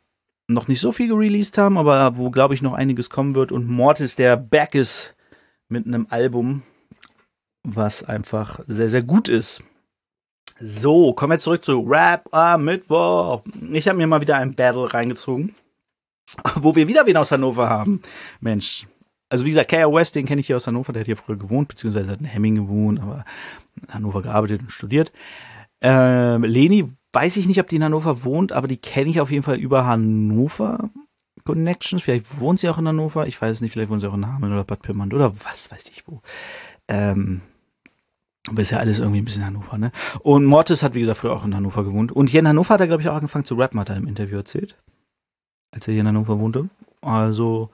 noch 0.47 0.69
nicht 0.69 0.81
so 0.81 0.93
viel 0.93 1.09
gereleased 1.09 1.57
haben, 1.59 1.79
aber 1.79 2.17
wo, 2.17 2.31
glaube 2.31 2.55
ich, 2.55 2.63
noch 2.63 2.75
einiges 2.75 3.11
kommen 3.11 3.35
wird. 3.35 3.53
Und 3.53 3.69
Mortis, 3.69 4.17
der 4.17 4.37
back 4.37 4.75
ist 4.75 5.15
mit 5.69 5.87
einem 5.87 6.07
Album, 6.11 6.63
was 7.63 8.03
einfach 8.03 8.61
sehr, 8.67 8.89
sehr 8.89 9.03
gut 9.03 9.29
ist. 9.29 9.63
So, 10.61 11.15
kommen 11.15 11.33
wir 11.33 11.39
zurück 11.39 11.65
zu 11.65 11.81
Rap 11.81 12.29
am 12.33 12.65
Mittwoch. 12.65 13.43
Ich 13.73 13.89
habe 13.89 13.97
mir 13.97 14.07
mal 14.07 14.21
wieder 14.21 14.37
ein 14.37 14.55
Battle 14.55 14.93
reingezogen, 14.93 15.55
wo 16.57 16.75
wir 16.77 16.87
wieder 16.87 17.07
wen 17.07 17.17
aus 17.17 17.31
Hannover 17.33 17.69
haben. 17.69 18.03
Mensch. 18.41 18.87
Also 19.31 19.45
wie 19.45 19.51
gesagt, 19.51 19.71
K.R. 19.71 19.93
West, 19.93 20.17
den 20.17 20.27
kenne 20.27 20.41
ich 20.41 20.49
hier 20.49 20.57
aus 20.57 20.67
Hannover, 20.67 20.93
der 20.93 21.01
hat 21.01 21.07
hier 21.07 21.17
früher 21.17 21.37
gewohnt, 21.37 21.69
beziehungsweise 21.69 22.13
hat 22.13 22.21
in 22.21 22.27
Hemming 22.27 22.57
gewohnt, 22.57 23.01
aber 23.01 23.25
in 23.81 23.95
Hannover 23.95 24.23
gearbeitet 24.23 24.61
und 24.61 24.73
studiert. 24.73 25.13
Ähm, 25.81 26.45
Leni, 26.45 26.93
weiß 27.13 27.37
ich 27.37 27.47
nicht, 27.47 27.61
ob 27.61 27.69
die 27.69 27.77
in 27.77 27.85
Hannover 27.85 28.25
wohnt, 28.25 28.53
aber 28.53 28.69
die 28.69 28.77
kenne 28.77 29.11
ich 29.11 29.21
auf 29.21 29.31
jeden 29.31 29.43
Fall 29.43 29.57
über 29.57 29.87
Hannover 29.87 30.91
Connections. 31.45 32.03
Vielleicht 32.03 32.41
wohnt 32.41 32.61
sie 32.61 32.69
auch 32.69 32.79
in 32.79 32.89
Hannover, 32.89 33.27
ich 33.27 33.41
weiß 33.41 33.53
es 33.53 33.61
nicht, 33.61 33.73
vielleicht 33.73 33.91
wohnt 33.91 34.01
sie 34.01 34.07
auch 34.09 34.15
in 34.15 34.27
Hameln 34.27 34.53
oder 34.53 34.65
Bad 34.65 34.83
Pyrmont 34.83 35.15
oder 35.15 35.33
was 35.45 35.71
weiß 35.71 35.89
ich 35.89 36.05
wo. 36.07 36.21
Ähm, 36.89 37.41
aber 38.49 38.63
ist 38.63 38.71
ja 38.71 38.79
alles 38.79 38.99
irgendwie 38.99 39.21
ein 39.21 39.25
bisschen 39.25 39.45
Hannover, 39.45 39.77
ne? 39.77 39.93
Und 40.21 40.45
Mortis 40.45 40.83
hat, 40.83 40.95
wie 40.95 41.01
gesagt, 41.01 41.19
früher 41.19 41.33
auch 41.33 41.45
in 41.45 41.55
Hannover 41.55 41.85
gewohnt. 41.85 42.11
Und 42.11 42.29
hier 42.29 42.41
in 42.41 42.49
Hannover 42.49 42.75
hat 42.75 42.81
er, 42.81 42.87
glaube 42.87 43.03
ich, 43.03 43.09
auch 43.09 43.15
angefangen 43.15 43.45
zu 43.45 43.55
rappen, 43.55 43.79
hat 43.79 43.91
er 43.91 43.97
im 43.97 44.09
Interview 44.09 44.39
erzählt. 44.39 44.77
Als 45.73 45.87
er 45.87 45.93
hier 45.93 46.01
in 46.01 46.09
Hannover 46.09 46.39
wohnte. 46.39 46.69
Also 47.03 47.71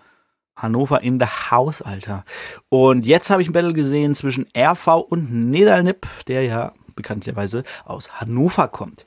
Hannover 0.56 1.02
in 1.02 1.18
der 1.18 1.50
Haus, 1.50 1.82
Alter. 1.82 2.24
Und 2.68 3.06
jetzt 3.06 3.30
habe 3.30 3.42
ich 3.42 3.48
ein 3.48 3.52
Battle 3.52 3.74
gesehen 3.74 4.14
zwischen 4.14 4.46
RV 4.56 4.88
und 5.08 5.50
Nedalnip, 5.50 6.06
der 6.26 6.42
ja 6.44 6.72
bekanntlicherweise 6.96 7.62
aus 7.84 8.20
Hannover 8.20 8.68
kommt. 8.68 9.06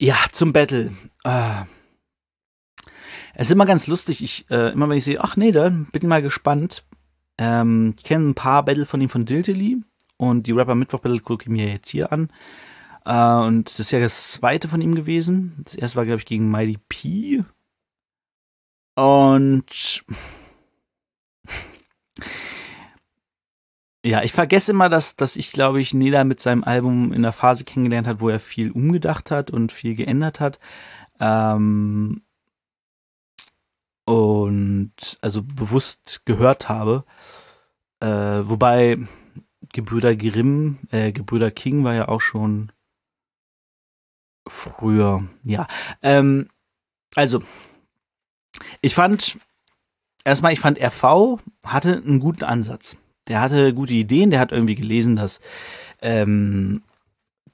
Ja, 0.00 0.16
zum 0.30 0.52
Battle. 0.52 0.92
Äh, 1.24 1.64
es 3.34 3.46
ist 3.48 3.52
immer 3.52 3.66
ganz 3.66 3.86
lustig. 3.86 4.22
Ich, 4.22 4.50
äh, 4.50 4.72
immer 4.72 4.88
wenn 4.88 4.98
ich 4.98 5.04
sehe, 5.04 5.22
ach 5.22 5.36
nee, 5.36 5.50
dann 5.50 5.86
bin 5.86 6.02
ich 6.02 6.08
mal 6.08 6.22
gespannt. 6.22 6.84
Ähm, 7.38 7.94
ich 7.96 8.04
kenne 8.04 8.30
ein 8.30 8.34
paar 8.34 8.64
Battle 8.64 8.86
von 8.86 9.00
ihm 9.00 9.08
von 9.08 9.24
Diltily 9.24 9.82
und 10.16 10.46
die 10.46 10.52
Rapper 10.52 10.74
Mittwoch 10.74 11.00
Battle 11.00 11.20
gucke 11.20 11.44
ich 11.44 11.48
mir 11.48 11.68
jetzt 11.68 11.90
hier 11.90 12.12
an. 12.12 12.30
Äh, 13.04 13.46
und 13.46 13.68
das 13.68 13.80
ist 13.80 13.90
ja 13.90 14.00
das 14.00 14.32
zweite 14.32 14.68
von 14.68 14.80
ihm 14.80 14.94
gewesen. 14.94 15.62
Das 15.64 15.74
erste 15.74 15.96
war, 15.96 16.04
glaube 16.04 16.18
ich, 16.20 16.26
gegen 16.26 16.50
Mighty 16.50 16.78
P. 16.88 17.44
Und 18.94 20.04
ja, 24.08 24.22
ich 24.22 24.32
vergesse 24.32 24.72
immer, 24.72 24.88
dass, 24.88 25.16
dass 25.16 25.36
ich, 25.36 25.52
glaube 25.52 25.82
ich, 25.82 25.92
Neda 25.92 26.24
mit 26.24 26.40
seinem 26.40 26.64
Album 26.64 27.12
in 27.12 27.22
der 27.22 27.32
Phase 27.32 27.64
kennengelernt 27.64 28.06
hat, 28.06 28.20
wo 28.20 28.30
er 28.30 28.40
viel 28.40 28.70
umgedacht 28.70 29.30
hat 29.30 29.50
und 29.50 29.70
viel 29.70 29.94
geändert 29.94 30.40
hat. 30.40 30.58
Ähm, 31.20 32.22
und 34.06 35.18
also 35.20 35.42
bewusst 35.42 36.22
gehört 36.24 36.70
habe. 36.70 37.04
Äh, 38.00 38.08
wobei 38.08 38.98
Gebrüder 39.74 40.16
Grimm, 40.16 40.78
äh, 40.90 41.12
Gebrüder 41.12 41.50
King 41.50 41.84
war 41.84 41.92
ja 41.92 42.08
auch 42.08 42.22
schon 42.22 42.72
früher. 44.46 45.28
Ja. 45.44 45.66
Ähm, 46.00 46.48
also, 47.14 47.42
ich 48.80 48.94
fand, 48.94 49.36
erstmal, 50.24 50.54
ich 50.54 50.60
fand 50.60 50.80
RV 50.80 51.40
hatte 51.62 52.02
einen 52.06 52.20
guten 52.20 52.44
Ansatz. 52.44 52.96
Der 53.28 53.40
hatte 53.40 53.74
gute 53.74 53.94
Ideen, 53.94 54.30
der 54.30 54.40
hat 54.40 54.52
irgendwie 54.52 54.74
gelesen, 54.74 55.16
dass 55.16 55.40
ähm, 56.00 56.82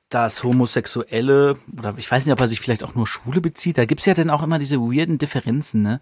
dass 0.09 0.45
Homosexuelle, 0.45 1.57
oder 1.77 1.95
ich 1.97 2.09
weiß 2.09 2.25
nicht, 2.25 2.33
ob 2.33 2.41
er 2.41 2.47
sich 2.47 2.61
vielleicht 2.61 2.85
auch 2.85 2.95
nur 2.95 3.07
Schwule 3.07 3.41
bezieht, 3.41 3.79
da 3.79 3.85
gibt's 3.85 4.07
ja 4.07 4.15
dann 4.15 4.31
auch 4.31 4.43
immer 4.43 4.59
diese 4.59 4.79
weirden 4.79 5.19
Differenzen, 5.19 5.83
ne? 5.83 6.01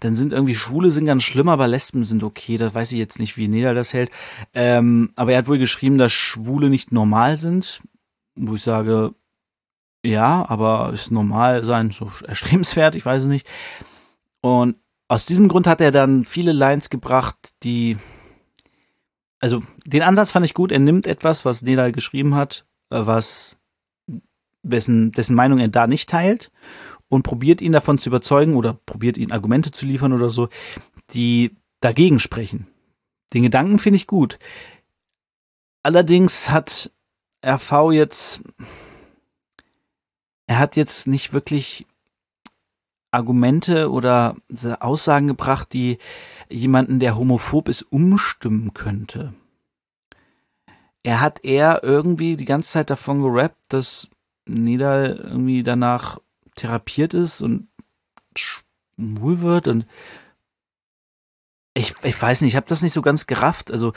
Dann 0.00 0.16
sind 0.16 0.32
irgendwie 0.32 0.54
Schwule 0.54 0.90
sind 0.90 1.06
ganz 1.06 1.24
schlimm, 1.24 1.48
aber 1.48 1.66
Lesben 1.66 2.04
sind 2.04 2.22
okay. 2.22 2.56
Da 2.56 2.72
weiß 2.72 2.92
ich 2.92 2.98
jetzt 2.98 3.18
nicht, 3.18 3.36
wie 3.36 3.48
Nedal 3.48 3.74
das 3.74 3.92
hält. 3.92 4.10
Ähm, 4.54 5.10
aber 5.16 5.32
er 5.32 5.38
hat 5.38 5.48
wohl 5.48 5.58
geschrieben, 5.58 5.98
dass 5.98 6.12
Schwule 6.12 6.70
nicht 6.70 6.92
normal 6.92 7.36
sind. 7.36 7.82
Wo 8.36 8.54
ich 8.54 8.62
sage, 8.62 9.14
ja, 10.04 10.48
aber 10.48 10.92
ist 10.92 11.10
normal 11.10 11.64
sein 11.64 11.90
so 11.90 12.10
erstrebenswert, 12.26 12.94
ich 12.94 13.04
weiß 13.04 13.22
es 13.22 13.28
nicht. 13.28 13.46
Und 14.40 14.76
aus 15.08 15.26
diesem 15.26 15.48
Grund 15.48 15.66
hat 15.66 15.80
er 15.80 15.90
dann 15.90 16.24
viele 16.24 16.52
Lines 16.52 16.90
gebracht, 16.90 17.36
die 17.64 17.96
also 19.40 19.62
den 19.84 20.02
Ansatz 20.02 20.32
fand 20.32 20.44
ich 20.44 20.54
gut. 20.54 20.72
Er 20.72 20.78
nimmt 20.78 21.06
etwas, 21.06 21.44
was 21.44 21.62
Nedal 21.62 21.92
geschrieben 21.92 22.34
hat, 22.34 22.66
äh, 22.90 23.06
was 23.06 23.56
dessen, 24.62 25.12
dessen 25.12 25.36
Meinung 25.36 25.58
er 25.58 25.68
da 25.68 25.86
nicht 25.86 26.10
teilt 26.10 26.50
und 27.08 27.22
probiert 27.22 27.60
ihn 27.60 27.72
davon 27.72 27.98
zu 27.98 28.10
überzeugen 28.10 28.56
oder 28.56 28.74
probiert 28.74 29.16
ihn 29.16 29.32
Argumente 29.32 29.70
zu 29.70 29.86
liefern 29.86 30.12
oder 30.12 30.28
so, 30.28 30.48
die 31.10 31.56
dagegen 31.80 32.20
sprechen. 32.20 32.66
Den 33.32 33.42
Gedanken 33.42 33.78
finde 33.78 33.96
ich 33.96 34.06
gut. 34.06 34.38
Allerdings 35.82 36.50
hat 36.50 36.90
RV 37.44 37.92
jetzt, 37.92 38.42
er 40.46 40.58
hat 40.58 40.76
jetzt 40.76 41.06
nicht 41.06 41.32
wirklich 41.32 41.86
Argumente 43.10 43.90
oder 43.90 44.36
Aussagen 44.80 45.28
gebracht, 45.28 45.72
die 45.72 45.98
jemanden, 46.50 47.00
der 47.00 47.16
homophob 47.16 47.68
ist, 47.68 47.82
umstimmen 47.82 48.74
könnte? 48.74 49.34
Er 51.02 51.20
hat 51.20 51.44
eher 51.44 51.82
irgendwie 51.82 52.36
die 52.36 52.44
ganze 52.44 52.70
Zeit 52.70 52.90
davon 52.90 53.22
gerappt, 53.22 53.56
dass 53.68 54.10
Nida 54.46 55.06
irgendwie 55.06 55.62
danach 55.62 56.20
therapiert 56.54 57.14
ist 57.14 57.40
und 57.40 57.68
schwul 58.36 59.40
wird 59.40 59.68
und 59.68 59.86
ich, 61.78 61.94
ich 62.02 62.20
weiß 62.20 62.40
nicht, 62.40 62.52
ich 62.52 62.56
habe 62.56 62.66
das 62.68 62.82
nicht 62.82 62.92
so 62.92 63.02
ganz 63.02 63.26
gerafft. 63.26 63.70
Also, 63.70 63.92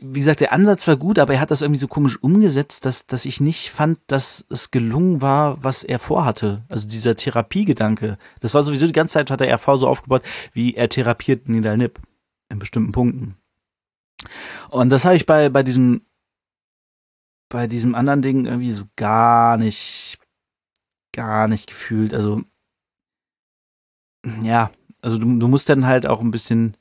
wie 0.00 0.20
gesagt, 0.20 0.40
der 0.40 0.52
Ansatz 0.52 0.88
war 0.88 0.96
gut, 0.96 1.18
aber 1.18 1.34
er 1.34 1.40
hat 1.40 1.50
das 1.50 1.62
irgendwie 1.62 1.80
so 1.80 1.88
komisch 1.88 2.22
umgesetzt, 2.22 2.84
dass, 2.84 3.06
dass 3.06 3.26
ich 3.26 3.40
nicht 3.40 3.70
fand, 3.70 3.98
dass 4.06 4.46
es 4.48 4.70
gelungen 4.70 5.20
war, 5.20 5.62
was 5.62 5.84
er 5.84 5.98
vorhatte. 5.98 6.64
Also 6.68 6.88
dieser 6.88 7.14
Therapiegedanke. 7.14 8.18
Das 8.40 8.54
war 8.54 8.62
sowieso 8.62 8.86
die 8.86 8.92
ganze 8.92 9.14
Zeit, 9.14 9.30
hat 9.30 9.40
der 9.40 9.54
RV 9.54 9.78
so 9.78 9.86
aufgebaut, 9.86 10.22
wie 10.52 10.74
er 10.74 10.88
therapiert 10.88 11.48
Nidal 11.48 11.76
Nip 11.76 12.00
in 12.48 12.58
bestimmten 12.58 12.92
Punkten. 12.92 13.36
Und 14.70 14.90
das 14.90 15.04
habe 15.04 15.16
ich 15.16 15.26
bei, 15.26 15.50
bei 15.50 15.62
diesem 15.62 16.02
bei 17.48 17.66
diesem 17.66 17.94
anderen 17.94 18.22
Ding 18.22 18.46
irgendwie 18.46 18.72
so 18.72 18.84
gar 18.96 19.56
nicht, 19.56 20.18
gar 21.12 21.48
nicht 21.48 21.68
gefühlt. 21.68 22.12
Also, 22.12 22.42
ja, 24.42 24.70
also 25.00 25.18
du, 25.18 25.38
du 25.38 25.48
musst 25.48 25.68
dann 25.68 25.86
halt 25.86 26.06
auch 26.06 26.20
ein 26.20 26.32
bisschen 26.32 26.76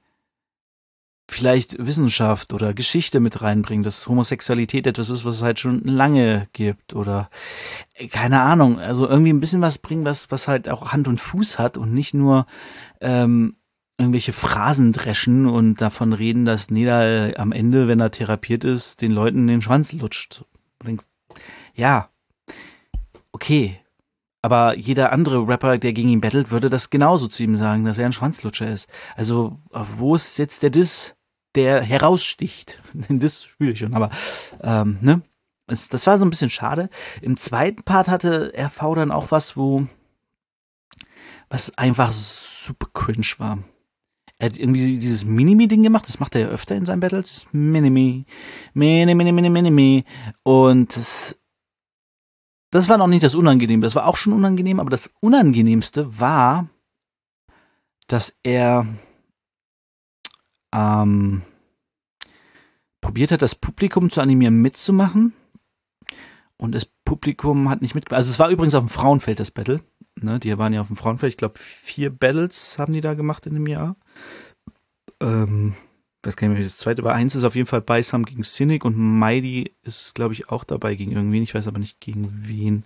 vielleicht 1.28 1.84
Wissenschaft 1.86 2.54
oder 2.54 2.74
Geschichte 2.74 3.20
mit 3.20 3.42
reinbringen, 3.42 3.84
dass 3.84 4.08
Homosexualität 4.08 4.88
etwas 4.88 5.10
ist, 5.10 5.26
was 5.26 5.36
es 5.36 5.42
halt 5.42 5.60
schon 5.60 5.84
lange 5.84 6.48
gibt 6.54 6.94
oder 6.94 7.30
äh, 7.96 8.08
keine 8.08 8.42
Ahnung, 8.42 8.80
also 8.80 9.08
irgendwie 9.08 9.34
ein 9.34 9.40
bisschen 9.40 9.62
was 9.62 9.78
bringen, 9.78 10.06
was, 10.06 10.30
was 10.32 10.48
halt 10.48 10.70
auch 10.70 10.92
Hand 10.92 11.08
und 11.08 11.20
Fuß 11.20 11.58
hat 11.60 11.78
und 11.78 11.94
nicht 11.94 12.14
nur 12.14 12.46
ähm, 13.02 13.56
irgendwelche 13.98 14.34
Phrasen 14.34 14.94
dreschen 14.94 15.48
und 15.48 15.82
davon 15.82 16.14
reden, 16.14 16.46
dass 16.46 16.70
Neda 16.70 17.34
am 17.38 17.52
Ende, 17.52 17.88
wenn 17.88 18.00
er 18.00 18.12
therapiert 18.12 18.64
ist, 18.64 19.02
den 19.02 19.12
Leuten 19.12 19.48
den 19.48 19.62
Schwanz 19.62 19.94
lutscht 19.94 20.44
ja, 21.76 22.10
okay. 23.32 23.80
Aber 24.42 24.78
jeder 24.78 25.12
andere 25.12 25.48
Rapper, 25.48 25.78
der 25.80 25.92
gegen 25.92 26.10
ihn 26.10 26.22
battelt, 26.22 26.52
würde 26.52 26.70
das 26.70 26.92
genauso 26.92 27.28
zu 27.28 27.44
ihm 27.44 27.56
sagen, 27.56 27.84
dass 27.86 27.98
er 27.98 28.06
ein 28.06 28.14
Schwanzlutscher 28.14 28.72
ist. 28.72 28.88
Also, 29.16 29.60
wo 29.98 30.16
ist 30.16 30.38
jetzt 30.38 30.62
der 30.62 30.70
Diss, 30.70 31.15
der 31.56 31.82
heraussticht? 31.82 32.82
Diss 33.10 33.44
spüre 33.44 33.72
ich 33.72 33.80
schon, 33.80 33.94
aber, 33.94 34.10
ähm, 34.62 34.98
ne? 35.02 35.22
Das, 35.68 35.90
das 35.90 36.06
war 36.06 36.20
so 36.20 36.26
ein 36.26 36.30
bisschen 36.30 36.52
schade. 36.52 36.90
Im 37.22 37.38
zweiten 37.38 37.82
Part 37.84 38.08
hatte 38.08 38.54
RV 38.56 38.94
dann 38.94 39.12
auch 39.12 39.32
was, 39.32 39.58
wo 39.58 39.88
was 41.50 41.78
einfach 41.78 42.12
super 42.12 42.88
cringe 42.94 43.26
war. 43.38 43.60
Er 44.38 44.50
hat 44.50 44.58
irgendwie 44.58 44.98
dieses 44.98 45.24
Minimi-Ding 45.24 45.84
gemacht, 45.84 46.08
das 46.08 46.20
macht 46.20 46.36
er 46.36 46.42
ja 46.42 46.48
öfter 46.48 46.76
in 46.76 46.86
seinen 46.86 47.00
Battles. 47.00 47.46
Das 47.46 47.54
Minimi, 47.54 48.26
Mini, 48.74 49.16
Mini, 49.16 49.32
Mini, 49.32 49.50
Minimi. 49.50 50.06
Und 50.44 50.96
das, 50.96 51.40
das 52.72 52.90
war 52.90 52.98
noch 52.98 53.08
nicht 53.08 53.24
das 53.24 53.36
Unangenehme. 53.36 53.84
Das 53.84 53.96
war 53.96 54.08
auch 54.08 54.18
schon 54.18 54.34
unangenehm, 54.34 54.80
aber 54.80 54.90
das 54.90 55.12
Unangenehmste 55.22 56.20
war, 56.20 56.68
dass 58.08 58.38
er 58.44 58.86
ähm, 60.76 61.42
probiert 63.02 63.32
hat, 63.32 63.42
das 63.42 63.56
Publikum 63.56 64.10
zu 64.10 64.22
animieren, 64.22 64.62
mitzumachen. 64.62 65.34
Und 66.58 66.74
das 66.74 66.86
Publikum 67.06 67.70
hat 67.70 67.82
nicht 67.82 67.96
mitgemacht. 67.96 68.18
Also 68.18 68.30
es 68.30 68.40
war 68.40 68.50
übrigens 68.50 68.76
auf 68.76 68.84
dem 68.84 68.90
Frauenfeld 68.90 69.40
das 69.40 69.52
Battle. 69.52 69.82
Ne, 70.22 70.40
die 70.40 70.58
waren 70.58 70.74
ja 70.74 70.82
auf 70.82 70.88
dem 70.88 70.96
Frauenfeld. 70.96 71.34
Ich 71.34 71.38
glaube, 71.38 71.60
vier 71.60 72.10
Battles 72.10 72.78
haben 72.78 72.94
die 72.94 73.02
da 73.02 73.14
gemacht 73.14 73.46
in 73.46 73.54
dem 73.54 73.68
Jahr. 73.68 73.98
Ähm, 75.20 75.76
weiß 76.24 76.38
gar 76.38 76.48
nicht 76.48 76.58
mehr, 76.58 76.66
das 76.66 76.78
zweite 76.78 77.04
war. 77.04 77.14
Eins 77.14 77.36
ist 77.36 77.44
auf 77.44 77.56
jeden 77.56 77.68
Fall 77.68 77.82
Beisam 77.82 78.26
gegen 78.26 78.44
Cynic 78.44 78.86
und 78.86 78.98
Mighty 78.98 79.76
ist, 79.84 80.16
glaube 80.16 80.34
ich, 80.34 80.50
auch 80.50 80.64
dabei 80.64 80.96
gegen 80.96 81.12
irgendwen. 81.12 81.44
Ich 81.44 81.54
weiß 81.54 81.68
aber 81.68 81.80
nicht 81.80 82.00
gegen 82.00 82.44
wen. 82.46 82.84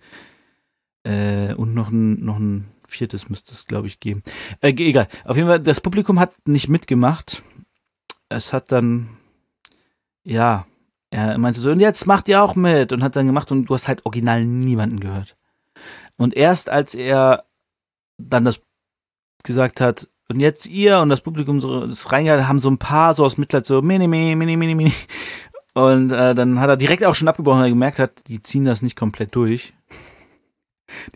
Äh, 1.03 1.53
und 1.53 1.73
noch 1.73 1.89
ein, 1.89 2.25
noch 2.25 2.39
ein 2.39 2.65
viertes 2.87 3.29
müsste 3.29 3.53
es, 3.53 3.65
glaube 3.65 3.87
ich, 3.87 3.99
geben. 3.99 4.23
Äh, 4.61 4.69
egal. 4.69 5.07
Auf 5.23 5.37
jeden 5.37 5.47
Fall, 5.47 5.59
das 5.59 5.81
Publikum 5.81 6.19
hat 6.19 6.33
nicht 6.47 6.67
mitgemacht. 6.67 7.43
Es 8.29 8.53
hat 8.53 8.71
dann, 8.71 9.17
ja, 10.23 10.65
er 11.11 11.37
meinte 11.37 11.59
so, 11.59 11.71
und 11.71 11.79
jetzt 11.79 12.05
macht 12.05 12.27
ihr 12.27 12.41
auch 12.41 12.55
mit 12.55 12.91
und 12.91 13.03
hat 13.03 13.15
dann 13.15 13.25
gemacht 13.25 13.51
und 13.51 13.65
du 13.65 13.73
hast 13.73 13.87
halt 13.87 14.05
original 14.05 14.45
niemanden 14.45 14.99
gehört. 14.99 15.35
Und 16.17 16.35
erst 16.35 16.69
als 16.69 16.95
er 16.95 17.45
dann 18.17 18.45
das 18.45 18.61
gesagt 19.43 19.81
hat, 19.81 20.07
und 20.27 20.39
jetzt 20.39 20.67
ihr 20.67 20.99
und 20.99 21.09
das 21.09 21.21
Publikum 21.21 21.59
so 21.59 21.87
das 21.87 22.11
reingehört, 22.11 22.47
haben 22.47 22.59
so 22.59 22.69
ein 22.69 22.77
paar 22.77 23.15
so 23.15 23.25
aus 23.25 23.37
Mitleid 23.37 23.65
so 23.65 23.81
mini, 23.81 24.07
mini, 24.07 24.35
mini, 24.35 24.57
mini, 24.57 24.75
mini. 24.75 24.93
Und 25.73 26.11
äh, 26.11 26.35
dann 26.35 26.59
hat 26.59 26.69
er 26.69 26.77
direkt 26.77 27.03
auch 27.03 27.15
schon 27.15 27.27
abgebrochen, 27.27 27.59
weil 27.59 27.67
er 27.67 27.71
gemerkt 27.71 27.99
hat, 27.99 28.27
die 28.27 28.41
ziehen 28.41 28.65
das 28.65 28.81
nicht 28.81 28.95
komplett 28.95 29.35
durch. 29.35 29.73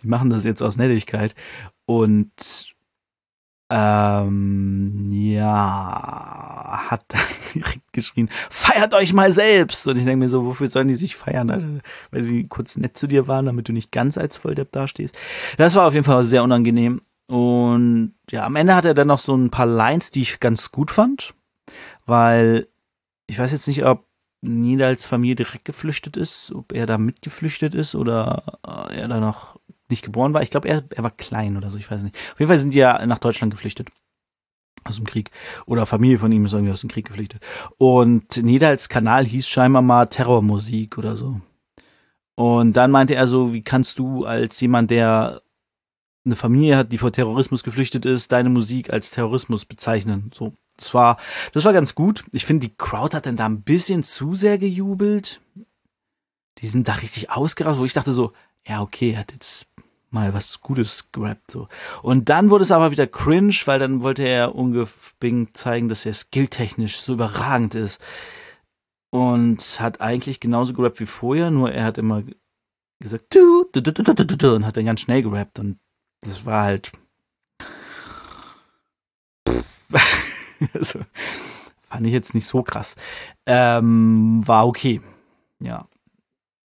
Die 0.02 0.08
machen 0.08 0.30
das 0.30 0.44
jetzt 0.46 0.64
aus 0.64 0.78
Nettigkeit. 0.78 1.36
Und 1.86 2.73
ähm, 3.76 5.10
ja, 5.12 6.84
hat 6.92 7.06
dann 7.08 7.22
direkt 7.56 7.92
geschrien, 7.92 8.30
feiert 8.52 8.94
euch 8.94 9.14
mal 9.14 9.32
selbst. 9.32 9.88
Und 9.88 9.98
ich 9.98 10.04
denke 10.04 10.18
mir 10.18 10.30
so, 10.30 10.46
wofür 10.46 10.68
sollen 10.68 10.90
die 10.90 10.94
sich 10.94 11.16
feiern? 11.16 11.82
Weil 12.12 12.24
sie 12.24 12.48
kurz 12.48 12.78
nett 12.78 12.98
zu 12.98 13.08
dir 13.08 13.28
waren, 13.28 13.48
damit 13.48 13.68
du 13.68 13.74
nicht 13.74 13.92
ganz 13.92 14.20
als 14.20 14.38
Volldepp 14.38 14.72
dastehst. 14.72 15.18
Das 15.58 15.74
war 15.74 15.88
auf 15.88 15.94
jeden 15.94 16.06
Fall 16.06 16.28
sehr 16.28 16.44
unangenehm. 16.44 17.02
Und 17.28 18.14
ja, 18.30 18.46
am 18.46 18.56
Ende 18.56 18.76
hat 18.76 18.86
er 18.86 18.94
dann 18.94 19.08
noch 19.08 19.18
so 19.18 19.36
ein 19.36 19.50
paar 19.50 19.66
Lines, 19.66 20.12
die 20.12 20.22
ich 20.22 20.40
ganz 20.40 20.72
gut 20.72 20.92
fand. 20.92 21.34
Weil 22.06 22.68
ich 23.26 23.40
weiß 23.40 23.52
jetzt 23.54 23.68
nicht, 23.68 23.86
ob 23.86 24.06
Nidals 24.44 25.08
Familie 25.08 25.36
direkt 25.36 25.66
geflüchtet 25.66 26.16
ist, 26.18 26.52
ob 26.54 26.74
er 26.74 26.86
da 26.86 27.00
mitgeflüchtet 27.00 27.74
ist 27.74 27.96
oder 27.96 28.60
äh, 28.68 29.00
er 29.00 29.08
da 29.08 29.20
noch 29.20 29.58
nicht 29.90 30.04
geboren 30.04 30.34
war. 30.34 30.42
Ich 30.42 30.50
glaube, 30.50 30.68
er, 30.68 30.84
er 30.90 31.04
war 31.04 31.12
klein 31.12 31.58
oder 31.58 31.70
so, 31.70 31.78
ich 31.78 31.90
weiß 31.90 32.02
nicht. 32.04 32.16
Auf 32.34 32.40
jeden 32.40 32.50
Fall 32.50 32.60
sind 32.60 32.74
die 32.74 32.80
ja 32.80 33.06
nach 33.06 33.20
Deutschland 33.20 33.54
geflüchtet. 33.54 33.90
Aus 34.86 34.98
dem 34.98 35.06
Krieg. 35.06 35.32
Oder 35.66 35.86
Familie 35.86 36.20
von 36.20 36.32
ihm 36.32 36.46
ist 36.46 36.54
irgendwie 36.54 36.74
aus 36.74 36.82
dem 36.82 36.90
Krieg 36.90 37.08
geflüchtet. 37.08 37.42
Und 37.78 38.38
Nidals 38.38 38.90
Kanal 38.90 39.26
hieß 39.26 39.48
scheinbar 39.48 39.82
mal 39.82 40.08
Terrormusik 40.08 40.98
oder 40.98 41.16
so. 41.16 41.40
Und 42.36 42.74
dann 42.74 42.92
meinte 42.92 43.16
er 43.16 43.28
so, 43.28 43.54
wie 43.54 43.62
kannst 43.62 44.00
du 44.00 44.26
als 44.26 44.60
jemand, 44.60 44.92
der 44.92 45.42
eine 46.26 46.36
Familie 46.36 46.78
hat, 46.78 46.92
die 46.92 46.98
vor 46.98 47.12
Terrorismus 47.12 47.64
geflüchtet 47.64 48.06
ist, 48.06 48.32
deine 48.32 48.50
Musik 48.50 48.92
als 48.92 49.12
Terrorismus 49.12 49.66
bezeichnen? 49.66 50.32
So, 50.34 50.54
das 50.78 50.94
war, 50.94 51.18
das 51.54 51.64
war 51.66 51.74
ganz 51.74 51.96
gut. 51.96 52.26
Ich 52.32 52.46
finde, 52.46 52.68
die 52.68 52.76
Crowd 52.76 53.16
hat 53.16 53.26
dann 53.26 53.38
da 53.38 53.46
ein 53.46 53.62
bisschen 53.62 54.04
zu 54.04 54.36
sehr 54.36 54.58
gejubelt. 54.58 55.42
Die 56.60 56.68
sind 56.68 56.88
da 56.88 56.96
richtig 56.96 57.30
ausgerastet, 57.30 57.82
wo 57.82 57.86
ich 57.86 57.94
dachte 57.94 58.14
so, 58.14 58.34
ja, 58.68 58.82
okay, 58.82 59.12
er 59.12 59.20
hat 59.20 59.32
jetzt 59.32 59.68
mal 60.14 60.34
was 60.34 60.62
Gutes 60.62 61.12
gerappt, 61.12 61.52
so. 61.52 61.68
Und 62.02 62.30
dann 62.30 62.50
wurde 62.50 62.64
es 62.64 62.72
aber 62.72 62.92
wieder 62.92 63.08
cringe, 63.08 63.56
weil 63.66 63.80
dann 63.80 64.04
wollte 64.04 64.24
er 64.24 64.56
unbedingt 64.56 65.58
zeigen, 65.58 65.90
dass 65.90 66.06
er 66.06 66.14
skilltechnisch 66.14 67.02
so 67.02 67.14
überragend 67.14 67.76
ist. 67.76 68.00
Und 69.10 69.80
hat 69.80 70.02
eigentlich 70.02 70.40
genauso 70.40 70.74
gerappt 70.74 71.00
wie 71.00 71.06
vorher, 71.06 71.52
nur 71.52 71.72
er 71.72 71.86
hat 71.86 71.98
immer 71.98 72.24
gesagt, 73.00 73.26
du, 73.36 73.66
du, 73.72 73.82
du, 73.82 73.92
du, 73.92 74.04
du, 74.04 74.26
du, 74.26 74.38
du, 74.38 74.56
und 74.56 74.66
hat 74.66 74.78
dann 74.78 74.86
ganz 74.86 75.02
schnell 75.02 75.22
gerappt 75.22 75.60
und 75.60 75.78
das 76.22 76.46
war 76.46 76.64
halt, 76.64 76.92
also, 80.74 81.00
fand 81.90 82.08
ich 82.08 82.14
jetzt 82.14 82.34
nicht 82.34 82.48
so 82.48 82.64
krass. 82.64 82.96
Ähm, 83.46 84.42
war 84.46 84.68
okay. 84.68 85.02
Ja. 85.60 85.88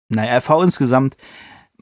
Naja, 0.09 0.39
RV 0.39 0.63
insgesamt 0.63 1.17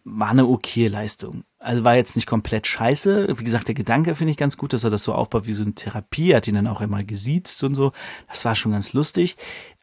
war 0.05 0.31
eine 0.31 0.47
okay 0.47 0.89
Leistung. 0.89 1.45
Also 1.59 1.85
war 1.85 1.95
jetzt 1.95 2.17
nicht 2.17 2.27
komplett 2.27 2.67
scheiße. 2.67 3.39
Wie 3.39 3.45
gesagt, 3.45 3.69
der 3.69 3.75
Gedanke 3.75 4.15
finde 4.15 4.33
ich 4.33 4.37
ganz 4.37 4.57
gut, 4.57 4.73
dass 4.73 4.85
er 4.85 4.91
das 4.91 5.05
so 5.05 5.13
aufbaut 5.13 5.47
wie 5.47 5.53
so 5.53 5.63
eine 5.63 5.75
Therapie. 5.75 6.31
Er 6.31 6.39
hat 6.39 6.49
ihn 6.49 6.55
dann 6.55 6.67
auch 6.67 6.81
immer 6.81 7.05
gesiezt 7.05 7.63
und 7.65 7.75
so. 7.75 7.93
Das 8.29 8.45
war 8.45 8.55
schon 8.55 8.73
ganz 8.73 8.93
lustig. 8.93 9.37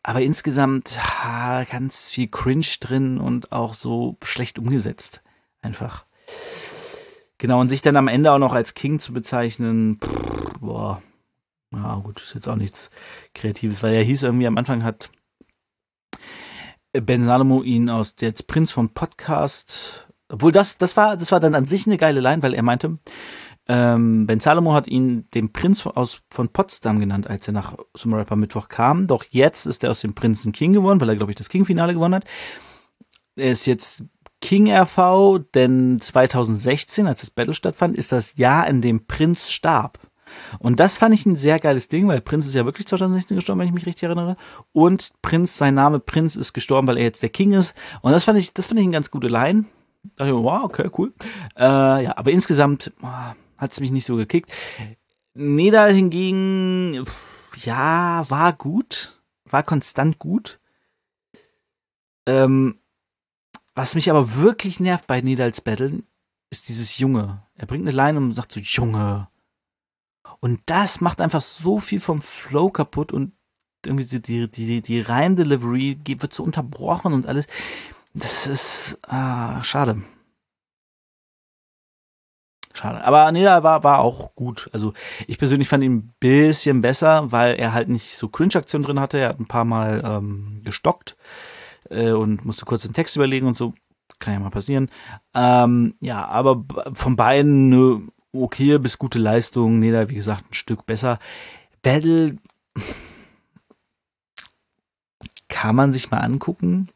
Aber 0.03 0.21
insgesamt 0.21 0.99
ha, 0.99 1.63
ganz 1.65 2.09
viel 2.09 2.27
Cringe 2.27 2.65
drin 2.79 3.19
und 3.19 3.51
auch 3.51 3.73
so 3.73 4.17
schlecht 4.23 4.57
umgesetzt. 4.59 5.21
Einfach. 5.61 6.05
Genau, 7.37 7.61
und 7.61 7.69
sich 7.69 7.81
dann 7.81 7.97
am 7.97 8.07
Ende 8.07 8.31
auch 8.31 8.39
noch 8.39 8.53
als 8.53 8.73
King 8.73 8.99
zu 8.99 9.13
bezeichnen, 9.13 9.99
pff, 9.99 10.59
boah, 10.59 11.01
ja 11.71 11.95
gut, 11.97 12.21
ist 12.21 12.33
jetzt 12.33 12.47
auch 12.47 12.55
nichts 12.55 12.89
Kreatives, 13.35 13.83
weil 13.83 13.93
er 13.93 14.03
hieß 14.03 14.23
irgendwie 14.23 14.47
am 14.47 14.57
Anfang 14.57 14.83
hat 14.83 15.09
Ben 16.93 17.21
Salomo 17.21 17.61
ihn 17.61 17.89
aus 17.89 18.15
der 18.15 18.31
Prinz 18.31 18.71
von 18.71 18.89
Podcast, 18.89 20.06
obwohl 20.29 20.51
das, 20.51 20.77
das 20.77 20.97
war, 20.97 21.17
das 21.17 21.31
war 21.31 21.39
dann 21.39 21.55
an 21.55 21.65
sich 21.65 21.87
eine 21.87 21.97
geile 21.97 22.19
Line, 22.19 22.43
weil 22.43 22.53
er 22.53 22.63
meinte, 22.63 22.97
ähm, 23.69 24.27
Ben 24.27 24.39
Salomo 24.39 24.73
hat 24.73 24.87
ihn 24.87 25.27
den 25.33 25.51
Prinz 25.51 25.85
aus, 25.85 26.21
von 26.29 26.49
Potsdam 26.49 26.99
genannt, 26.99 27.27
als 27.27 27.47
er 27.47 27.53
nach 27.53 27.75
zum 27.93 28.13
Rapper 28.13 28.35
Mittwoch 28.35 28.69
kam. 28.69 29.07
Doch 29.07 29.25
jetzt 29.29 29.65
ist 29.65 29.83
er 29.83 29.91
aus 29.91 30.01
dem 30.01 30.15
Prinzen 30.15 30.51
King 30.51 30.73
geworden, 30.73 31.01
weil 31.01 31.09
er, 31.09 31.15
glaube 31.15 31.31
ich, 31.31 31.37
das 31.37 31.49
King-Finale 31.49 31.93
gewonnen 31.93 32.15
hat. 32.15 32.25
Er 33.35 33.51
ist 33.51 33.65
jetzt 33.65 34.03
King 34.39 34.71
RV, 34.71 35.39
denn 35.53 35.99
2016, 35.99 37.07
als 37.07 37.21
das 37.21 37.29
Battle 37.29 37.53
stattfand, 37.53 37.97
ist 37.97 38.11
das 38.11 38.37
Jahr, 38.37 38.67
in 38.67 38.81
dem 38.81 39.05
Prinz 39.05 39.51
starb. 39.51 39.99
Und 40.59 40.79
das 40.79 40.97
fand 40.97 41.15
ich 41.15 41.25
ein 41.25 41.35
sehr 41.35 41.59
geiles 41.59 41.87
Ding, 41.87 42.07
weil 42.07 42.21
Prinz 42.21 42.45
ist 42.45 42.53
ja 42.53 42.65
wirklich 42.65 42.87
2016 42.87 43.35
gestorben, 43.35 43.61
wenn 43.61 43.67
ich 43.67 43.73
mich 43.73 43.85
richtig 43.85 44.03
erinnere. 44.03 44.37
Und 44.73 45.11
Prinz, 45.21 45.57
sein 45.57 45.73
Name 45.73 45.99
Prinz 45.99 46.35
ist 46.35 46.53
gestorben, 46.53 46.87
weil 46.87 46.97
er 46.97 47.03
jetzt 47.03 47.23
der 47.23 47.29
King 47.29 47.53
ist. 47.53 47.73
Und 48.01 48.11
das 48.11 48.25
fand 48.25 48.37
ich, 48.37 48.53
das 48.53 48.67
fand 48.67 48.79
ich 48.79 48.85
eine 48.85 48.93
ganz 48.93 49.11
gute 49.11 49.27
Line. 49.27 49.65
Da 50.03 50.25
dachte 50.25 50.37
ich, 50.37 50.43
wow, 50.43 50.63
okay, 50.63 50.89
cool. 50.97 51.13
Äh, 51.57 52.03
ja, 52.03 52.17
aber 52.17 52.31
insgesamt 52.31 52.91
oh, 53.01 53.07
hat 53.57 53.71
es 53.71 53.79
mich 53.79 53.91
nicht 53.91 54.05
so 54.05 54.15
gekickt. 54.15 54.51
Nedal 55.33 55.93
hingegen, 55.93 57.05
ja, 57.55 58.25
war 58.29 58.53
gut, 58.53 59.21
war 59.45 59.63
konstant 59.63 60.19
gut. 60.19 60.59
Ähm, 62.25 62.79
was 63.75 63.95
mich 63.95 64.09
aber 64.09 64.35
wirklich 64.35 64.79
nervt 64.79 65.07
bei 65.07 65.21
Nedals 65.21 65.61
Battle, 65.61 66.03
ist 66.49 66.69
dieses 66.69 66.97
Junge. 66.97 67.43
Er 67.55 67.67
bringt 67.67 67.87
eine 67.87 67.95
Line 67.95 68.17
und 68.17 68.31
sagt 68.31 68.51
so, 68.51 68.59
Junge. 68.59 69.27
Und 70.39 70.61
das 70.65 71.01
macht 71.01 71.21
einfach 71.21 71.41
so 71.41 71.79
viel 71.79 71.99
vom 71.99 72.21
Flow 72.21 72.69
kaputt 72.69 73.11
und 73.11 73.33
irgendwie 73.85 74.19
die, 74.19 74.49
die, 74.49 74.81
die 74.81 75.01
Reim-Delivery 75.01 75.99
wird 76.05 76.33
so 76.33 76.43
unterbrochen 76.43 77.13
und 77.13 77.27
alles. 77.27 77.45
Das 78.17 78.47
ist 78.47 78.97
ah, 79.03 79.61
schade. 79.61 80.01
Schade. 82.73 83.03
Aber 83.03 83.31
Neda 83.31 83.61
war, 83.61 83.83
war 83.83 83.99
auch 83.99 84.33
gut. 84.33 84.69
Also 84.73 84.93
ich 85.27 85.37
persönlich 85.37 85.67
fand 85.67 85.83
ihn 85.83 85.93
ein 85.93 86.13
bisschen 86.19 86.81
besser, 86.81 87.31
weil 87.31 87.55
er 87.55 87.73
halt 87.73 87.89
nicht 87.89 88.17
so 88.17 88.27
Cringe-Aktionen 88.27 88.83
drin 88.83 88.99
hatte. 88.99 89.19
Er 89.19 89.29
hat 89.29 89.39
ein 89.39 89.47
paar 89.47 89.65
Mal 89.65 90.03
ähm, 90.03 90.61
gestockt 90.63 91.15
äh, 91.89 92.11
und 92.11 92.43
musste 92.43 92.65
kurz 92.65 92.83
den 92.83 92.93
Text 92.93 93.15
überlegen 93.15 93.45
und 93.45 93.55
so. 93.55 93.73
Kann 94.19 94.33
ja 94.33 94.39
mal 94.39 94.49
passieren. 94.49 94.89
Ähm, 95.35 95.93
ja, 95.99 96.25
aber 96.27 96.65
von 96.93 97.15
beiden 97.15 97.71
eine 97.71 98.07
okay 98.33 98.79
bis 98.79 98.97
gute 98.97 99.19
Leistung. 99.19 99.77
Neda, 99.77 100.09
wie 100.09 100.15
gesagt, 100.15 100.49
ein 100.49 100.55
Stück 100.55 100.87
besser. 100.87 101.19
Battle 101.83 102.37
kann 105.49 105.75
man 105.75 105.91
sich 105.91 106.09
mal 106.09 106.19
angucken. 106.19 106.89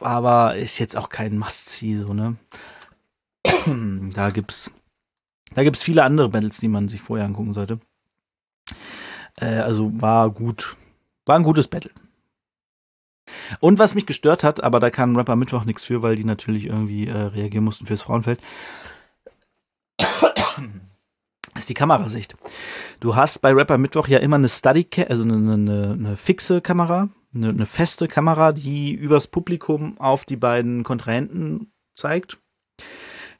Aber 0.00 0.56
ist 0.56 0.78
jetzt 0.78 0.96
auch 0.96 1.08
kein 1.08 1.38
Must-See, 1.38 1.96
so, 1.96 2.14
ne? 2.14 2.36
da 4.14 4.30
gibt's, 4.30 4.70
da 5.54 5.62
gibt's 5.62 5.82
viele 5.82 6.04
andere 6.04 6.28
Battles, 6.28 6.58
die 6.58 6.68
man 6.68 6.88
sich 6.88 7.00
vorher 7.00 7.26
angucken 7.26 7.54
sollte. 7.54 7.80
Äh, 9.36 9.58
also 9.58 9.90
war 10.00 10.30
gut. 10.30 10.76
War 11.26 11.36
ein 11.36 11.44
gutes 11.44 11.68
Battle. 11.68 11.90
Und 13.60 13.78
was 13.78 13.94
mich 13.94 14.06
gestört 14.06 14.44
hat, 14.44 14.62
aber 14.62 14.80
da 14.80 14.90
kann 14.90 15.16
Rapper 15.16 15.36
Mittwoch 15.36 15.64
nichts 15.64 15.84
für, 15.84 16.02
weil 16.02 16.16
die 16.16 16.24
natürlich 16.24 16.66
irgendwie 16.66 17.06
äh, 17.06 17.16
reagieren 17.16 17.64
mussten 17.64 17.86
fürs 17.86 18.02
Frauenfeld. 18.02 18.40
ist 21.54 21.68
die 21.68 21.74
Kamerasicht. 21.74 22.34
Du 23.00 23.14
hast 23.16 23.40
bei 23.40 23.52
Rapper 23.52 23.78
Mittwoch 23.78 24.08
ja 24.08 24.18
immer 24.18 24.36
eine 24.36 24.48
Study, 24.48 24.86
also 25.08 25.22
eine, 25.22 25.34
eine, 25.34 25.92
eine 25.98 26.16
fixe 26.16 26.60
Kamera, 26.60 27.08
eine, 27.34 27.48
eine 27.48 27.66
feste 27.66 28.08
Kamera, 28.08 28.52
die 28.52 28.92
übers 28.92 29.26
Publikum 29.26 29.98
auf 29.98 30.24
die 30.24 30.36
beiden 30.36 30.84
Kontrahenten 30.84 31.72
zeigt. 31.94 32.38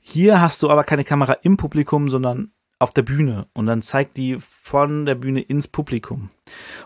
Hier 0.00 0.40
hast 0.40 0.62
du 0.62 0.70
aber 0.70 0.84
keine 0.84 1.04
Kamera 1.04 1.34
im 1.42 1.56
Publikum, 1.56 2.08
sondern 2.10 2.52
auf 2.78 2.92
der 2.92 3.02
Bühne 3.02 3.46
und 3.54 3.66
dann 3.66 3.80
zeigt 3.80 4.16
die 4.16 4.38
von 4.40 5.06
der 5.06 5.14
Bühne 5.14 5.40
ins 5.40 5.68
Publikum. 5.68 6.30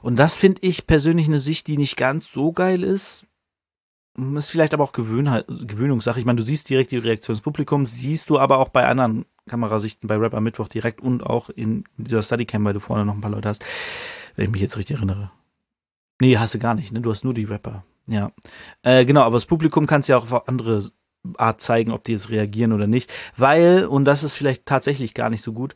Und 0.02 0.16
das 0.16 0.36
finde 0.36 0.60
ich 0.62 0.86
persönlich 0.86 1.26
eine 1.26 1.38
Sicht, 1.38 1.66
die 1.66 1.78
nicht 1.78 1.96
ganz 1.96 2.30
so 2.30 2.52
geil 2.52 2.82
ist. 2.82 3.26
Ist 4.34 4.50
vielleicht 4.50 4.74
aber 4.74 4.84
auch 4.84 4.92
Gewöhnheit, 4.92 5.46
Gewöhnungssache. 5.48 6.20
Ich 6.20 6.26
meine, 6.26 6.38
du 6.38 6.44
siehst 6.44 6.68
direkt 6.68 6.90
die 6.90 6.98
Reaktion 6.98 7.34
des 7.34 7.42
Publikums, 7.42 7.94
siehst 7.94 8.28
du 8.28 8.38
aber 8.38 8.58
auch 8.58 8.68
bei 8.68 8.86
anderen 8.86 9.24
Kamerasichten 9.48 10.08
bei 10.08 10.16
Rapper 10.16 10.40
Mittwoch 10.40 10.68
direkt 10.68 11.00
und 11.00 11.22
auch 11.22 11.48
in 11.50 11.84
dieser 11.96 12.22
Steadicam, 12.22 12.64
weil 12.64 12.74
du 12.74 12.80
vorne 12.80 13.04
noch 13.04 13.14
ein 13.14 13.20
paar 13.20 13.30
Leute 13.30 13.48
hast, 13.48 13.64
wenn 14.34 14.46
ich 14.46 14.50
mich 14.50 14.60
jetzt 14.60 14.76
richtig 14.76 14.96
erinnere. 14.96 15.30
Nee, 16.20 16.38
hast 16.38 16.54
du 16.54 16.58
gar 16.58 16.74
nicht, 16.74 16.92
ne? 16.92 17.00
Du 17.00 17.10
hast 17.10 17.24
nur 17.24 17.34
die 17.34 17.44
Rapper. 17.44 17.84
Ja. 18.06 18.32
Äh, 18.82 19.04
genau, 19.04 19.22
aber 19.22 19.36
das 19.36 19.46
Publikum 19.46 19.86
kannst 19.86 20.08
ja 20.08 20.16
auch 20.16 20.30
auf 20.30 20.48
andere 20.48 20.90
Art 21.36 21.60
zeigen, 21.60 21.90
ob 21.90 22.04
die 22.04 22.12
jetzt 22.12 22.30
reagieren 22.30 22.72
oder 22.72 22.86
nicht. 22.86 23.12
Weil, 23.36 23.86
und 23.86 24.04
das 24.04 24.22
ist 24.22 24.34
vielleicht 24.34 24.66
tatsächlich 24.66 25.14
gar 25.14 25.30
nicht 25.30 25.42
so 25.42 25.52
gut, 25.52 25.74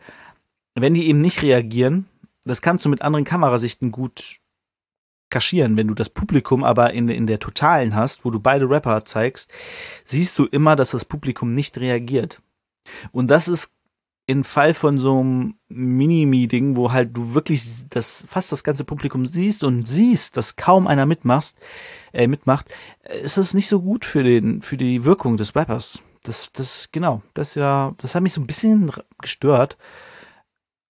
wenn 0.74 0.94
die 0.94 1.08
eben 1.08 1.20
nicht 1.20 1.42
reagieren, 1.42 2.06
das 2.44 2.62
kannst 2.62 2.84
du 2.84 2.88
mit 2.88 3.02
anderen 3.02 3.24
Kamerasichten 3.24 3.90
gut 3.90 4.40
kaschieren. 5.30 5.76
Wenn 5.76 5.88
du 5.88 5.94
das 5.94 6.10
Publikum 6.10 6.64
aber 6.64 6.92
in, 6.92 7.08
in 7.08 7.26
der 7.26 7.38
totalen 7.38 7.94
hast, 7.94 8.24
wo 8.24 8.30
du 8.30 8.40
beide 8.40 8.68
Rapper 8.68 9.04
zeigst, 9.04 9.50
siehst 10.04 10.38
du 10.38 10.46
immer, 10.46 10.76
dass 10.76 10.90
das 10.90 11.04
Publikum 11.04 11.54
nicht 11.54 11.78
reagiert. 11.78 12.40
Und 13.12 13.28
das 13.28 13.48
ist 13.48 13.70
im 14.30 14.44
Fall 14.44 14.74
von 14.74 14.98
so 14.98 15.18
einem 15.18 15.54
Mini-Meeting, 15.68 16.76
wo 16.76 16.92
halt 16.92 17.16
du 17.16 17.34
wirklich 17.34 17.64
das, 17.88 18.24
fast 18.28 18.52
das 18.52 18.62
ganze 18.62 18.84
Publikum 18.84 19.26
siehst 19.26 19.64
und 19.64 19.88
siehst, 19.88 20.36
dass 20.36 20.54
kaum 20.54 20.86
einer 20.86 21.04
mitmachst, 21.04 21.58
äh, 22.12 22.28
mitmacht, 22.28 22.72
ist 23.22 23.38
das 23.38 23.54
nicht 23.54 23.66
so 23.66 23.82
gut 23.82 24.04
für 24.04 24.22
den, 24.22 24.62
für 24.62 24.76
die 24.76 25.04
Wirkung 25.04 25.36
des 25.36 25.56
Rappers. 25.56 26.04
Das, 26.22 26.52
das, 26.52 26.90
genau, 26.92 27.22
das 27.34 27.56
ja, 27.56 27.92
das 27.98 28.14
hat 28.14 28.22
mich 28.22 28.32
so 28.32 28.40
ein 28.40 28.46
bisschen 28.46 28.92
gestört. 29.20 29.76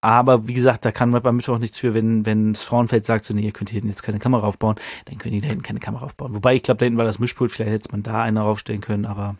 Aber 0.03 0.47
wie 0.47 0.55
gesagt, 0.55 0.85
da 0.85 0.93
kann 0.93 1.15
Rapper 1.15 1.33
Mittwoch 1.33 1.59
nichts 1.59 1.79
für, 1.79 1.95
wenn, 1.95 2.27
wenn 2.27 2.53
das 2.53 2.63
Frauenfeld 2.63 3.07
sagt, 3.07 3.25
so, 3.25 3.33
nee, 3.33 3.43
ihr 3.43 3.53
könnt 3.53 3.71
hier 3.71 3.83
jetzt 3.83 4.03
keine 4.03 4.19
Kamera 4.19 4.47
aufbauen, 4.47 4.77
dann 5.07 5.17
können 5.17 5.35
die 5.35 5.41
da 5.41 5.49
hinten 5.49 5.63
keine 5.63 5.81
Kamera 5.81 6.05
aufbauen. 6.05 6.35
Wobei, 6.35 6.57
ich 6.57 6.63
glaube, 6.63 6.79
da 6.79 6.85
hinten 6.85 6.99
war 6.99 7.07
das 7.07 7.19
Mischpult, 7.19 7.53
vielleicht 7.53 7.71
hätte 7.71 7.93
man 7.93 8.03
da 8.03 8.23
eine 8.23 8.43
aufstellen 8.43 8.83
können, 8.83 9.07
aber 9.07 9.37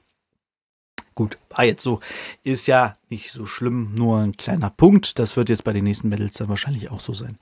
gut, 1.21 1.37
war 1.51 1.67
jetzt 1.67 1.83
so. 1.83 2.01
Ist 2.45 2.67
ja 2.67 2.97
nicht 3.11 3.31
so 3.31 3.45
schlimm, 3.45 3.93
nur 3.95 4.21
ein 4.21 4.39
kleiner 4.39 4.71
Punkt. 4.71 5.19
Das 5.19 5.37
wird 5.37 5.51
jetzt 5.51 5.65
bei 5.65 5.75
den 5.75 5.85
nächsten 5.85 6.09
Medals 6.09 6.33
dann 6.39 6.49
wahrscheinlich 6.49 6.91
auch 6.91 7.01
so 7.01 7.13
sein. 7.13 7.39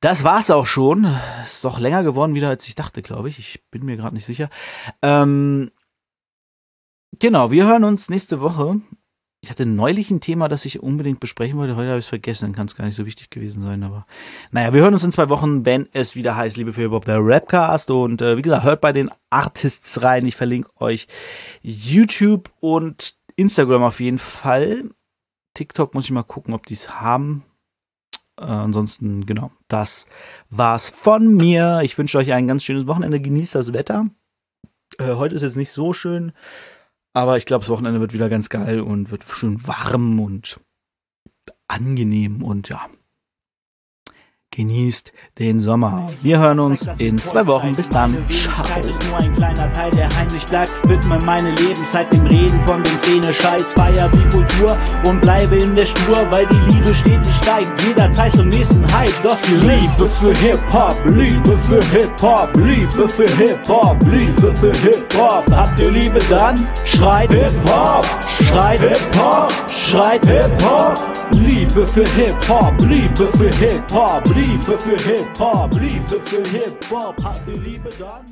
Das 0.00 0.24
war's 0.24 0.50
auch 0.50 0.64
schon. 0.64 1.04
Ist 1.44 1.64
doch 1.64 1.78
länger 1.78 2.02
geworden 2.02 2.34
wieder, 2.34 2.48
als 2.48 2.66
ich 2.66 2.74
dachte, 2.74 3.02
glaube 3.02 3.28
ich. 3.28 3.38
Ich 3.38 3.62
bin 3.70 3.84
mir 3.84 3.98
gerade 3.98 4.14
nicht 4.14 4.24
sicher. 4.24 4.48
Ähm, 5.02 5.70
genau, 7.20 7.50
wir 7.50 7.66
hören 7.66 7.84
uns 7.84 8.08
nächste 8.08 8.40
Woche. 8.40 8.80
Ich 9.46 9.50
hatte 9.50 9.64
neulich 9.64 10.10
ein 10.10 10.20
Thema, 10.20 10.48
das 10.48 10.64
ich 10.64 10.82
unbedingt 10.82 11.20
besprechen 11.20 11.56
wollte. 11.56 11.76
Heute 11.76 11.90
habe 11.90 12.00
ich 12.00 12.06
es 12.06 12.08
vergessen. 12.08 12.46
Dann 12.46 12.52
kann 12.52 12.66
es 12.66 12.74
gar 12.74 12.84
nicht 12.84 12.96
so 12.96 13.06
wichtig 13.06 13.30
gewesen 13.30 13.62
sein. 13.62 13.84
Aber 13.84 14.04
naja, 14.50 14.74
wir 14.74 14.80
hören 14.80 14.92
uns 14.92 15.04
in 15.04 15.12
zwei 15.12 15.28
Wochen, 15.28 15.64
wenn 15.64 15.88
es 15.92 16.16
wieder 16.16 16.34
heißt, 16.34 16.56
liebe 16.56 16.72
für 16.72 16.80
Hip-Hop, 16.80 17.04
der 17.04 17.20
Rapcast. 17.20 17.92
Und 17.92 18.20
äh, 18.22 18.36
wie 18.36 18.42
gesagt, 18.42 18.64
hört 18.64 18.80
bei 18.80 18.92
den 18.92 19.08
Artists 19.30 20.02
rein. 20.02 20.26
Ich 20.26 20.34
verlinke 20.34 20.70
euch 20.80 21.06
YouTube 21.62 22.50
und 22.58 23.14
Instagram 23.36 23.84
auf 23.84 24.00
jeden 24.00 24.18
Fall. 24.18 24.90
TikTok 25.54 25.94
muss 25.94 26.06
ich 26.06 26.10
mal 26.10 26.24
gucken, 26.24 26.52
ob 26.52 26.66
die 26.66 26.74
es 26.74 26.98
haben. 27.00 27.44
Äh, 28.36 28.46
ansonsten, 28.46 29.26
genau, 29.26 29.52
das 29.68 30.08
war's 30.50 30.88
von 30.88 31.36
mir. 31.36 31.82
Ich 31.84 31.96
wünsche 31.96 32.18
euch 32.18 32.32
ein 32.32 32.48
ganz 32.48 32.64
schönes 32.64 32.88
Wochenende. 32.88 33.20
Genießt 33.20 33.54
das 33.54 33.72
Wetter. 33.72 34.06
Äh, 34.98 35.14
heute 35.14 35.36
ist 35.36 35.42
jetzt 35.42 35.56
nicht 35.56 35.70
so 35.70 35.92
schön, 35.92 36.32
aber 37.16 37.38
ich 37.38 37.46
glaube, 37.46 37.62
das 37.62 37.70
Wochenende 37.70 37.98
wird 37.98 38.12
wieder 38.12 38.28
ganz 38.28 38.50
geil 38.50 38.78
und 38.78 39.10
wird 39.10 39.24
schön 39.24 39.66
warm 39.66 40.20
und 40.20 40.60
angenehm 41.66 42.42
und 42.42 42.68
ja, 42.68 42.90
Genießt 44.56 45.12
den 45.38 45.60
Sommer. 45.60 46.06
Wir 46.22 46.38
hören 46.38 46.60
uns 46.60 46.88
in 46.96 47.18
zwei 47.18 47.46
Wochen. 47.46 47.74
Bis 47.76 47.90
dann. 47.90 48.16
Ciao. 48.30 48.64
ist 48.80 49.06
nur 49.06 49.18
ein 49.18 49.34
kleiner 49.34 49.70
Teil, 49.70 49.90
der 49.90 50.08
heimlich 50.16 50.46
bleibt. 50.46 50.72
Widme 50.88 51.18
meine 51.26 51.50
Lebenszeit 51.50 52.10
dem 52.10 52.24
Reden 52.26 52.58
von 52.62 52.82
den 52.82 52.96
Szene. 52.96 53.34
Scheiß, 53.34 53.74
feier 53.74 54.10
wie 54.14 54.30
Kultur 54.30 54.78
und 55.06 55.20
bleibe 55.20 55.56
in 55.56 55.76
der 55.76 55.84
Spur, 55.84 56.26
weil 56.30 56.46
die 56.46 56.72
Liebe 56.72 56.94
stetig 56.94 57.34
steigt. 57.34 57.68
Jederzeit 57.86 58.32
zum 58.34 58.48
nächsten 58.48 58.82
Hype. 58.96 59.12
Das 59.22 59.42
die 59.42 59.56
Liebe 59.56 60.08
für 60.08 60.34
Hip-Hop, 60.34 60.96
Liebe 61.04 61.56
für 61.58 61.84
Hip-Hop, 61.90 62.56
Liebe 62.56 63.08
für 63.10 63.28
Hip-Hop, 63.36 63.98
Liebe 64.10 64.56
für 64.56 64.72
Hip-Hop. 64.72 65.44
Habt 65.52 65.78
ihr 65.78 65.90
Liebe 65.90 66.18
dann? 66.30 66.66
Schreit 66.86 67.30
Hip-Hop, 67.30 68.06
schreit 68.42 68.80
Hip-Hop, 68.80 69.52
schreit 69.70 70.24
Hip-Hop. 70.24 71.15
Liebe 71.32 71.86
für 71.86 72.06
Hip-Hop, 72.06 72.74
Liebe 72.80 73.26
für 73.38 73.50
Hip-Hop, 73.56 74.24
Liebe 74.34 74.78
für 74.78 74.96
Hip-Hop, 74.96 75.72
Liebe 75.74 76.20
für 76.20 76.42
Hip-Hop. 76.50 77.16
Habt 77.22 77.48
ihr 77.48 77.56
Liebe 77.56 77.88
dann? 77.98 78.26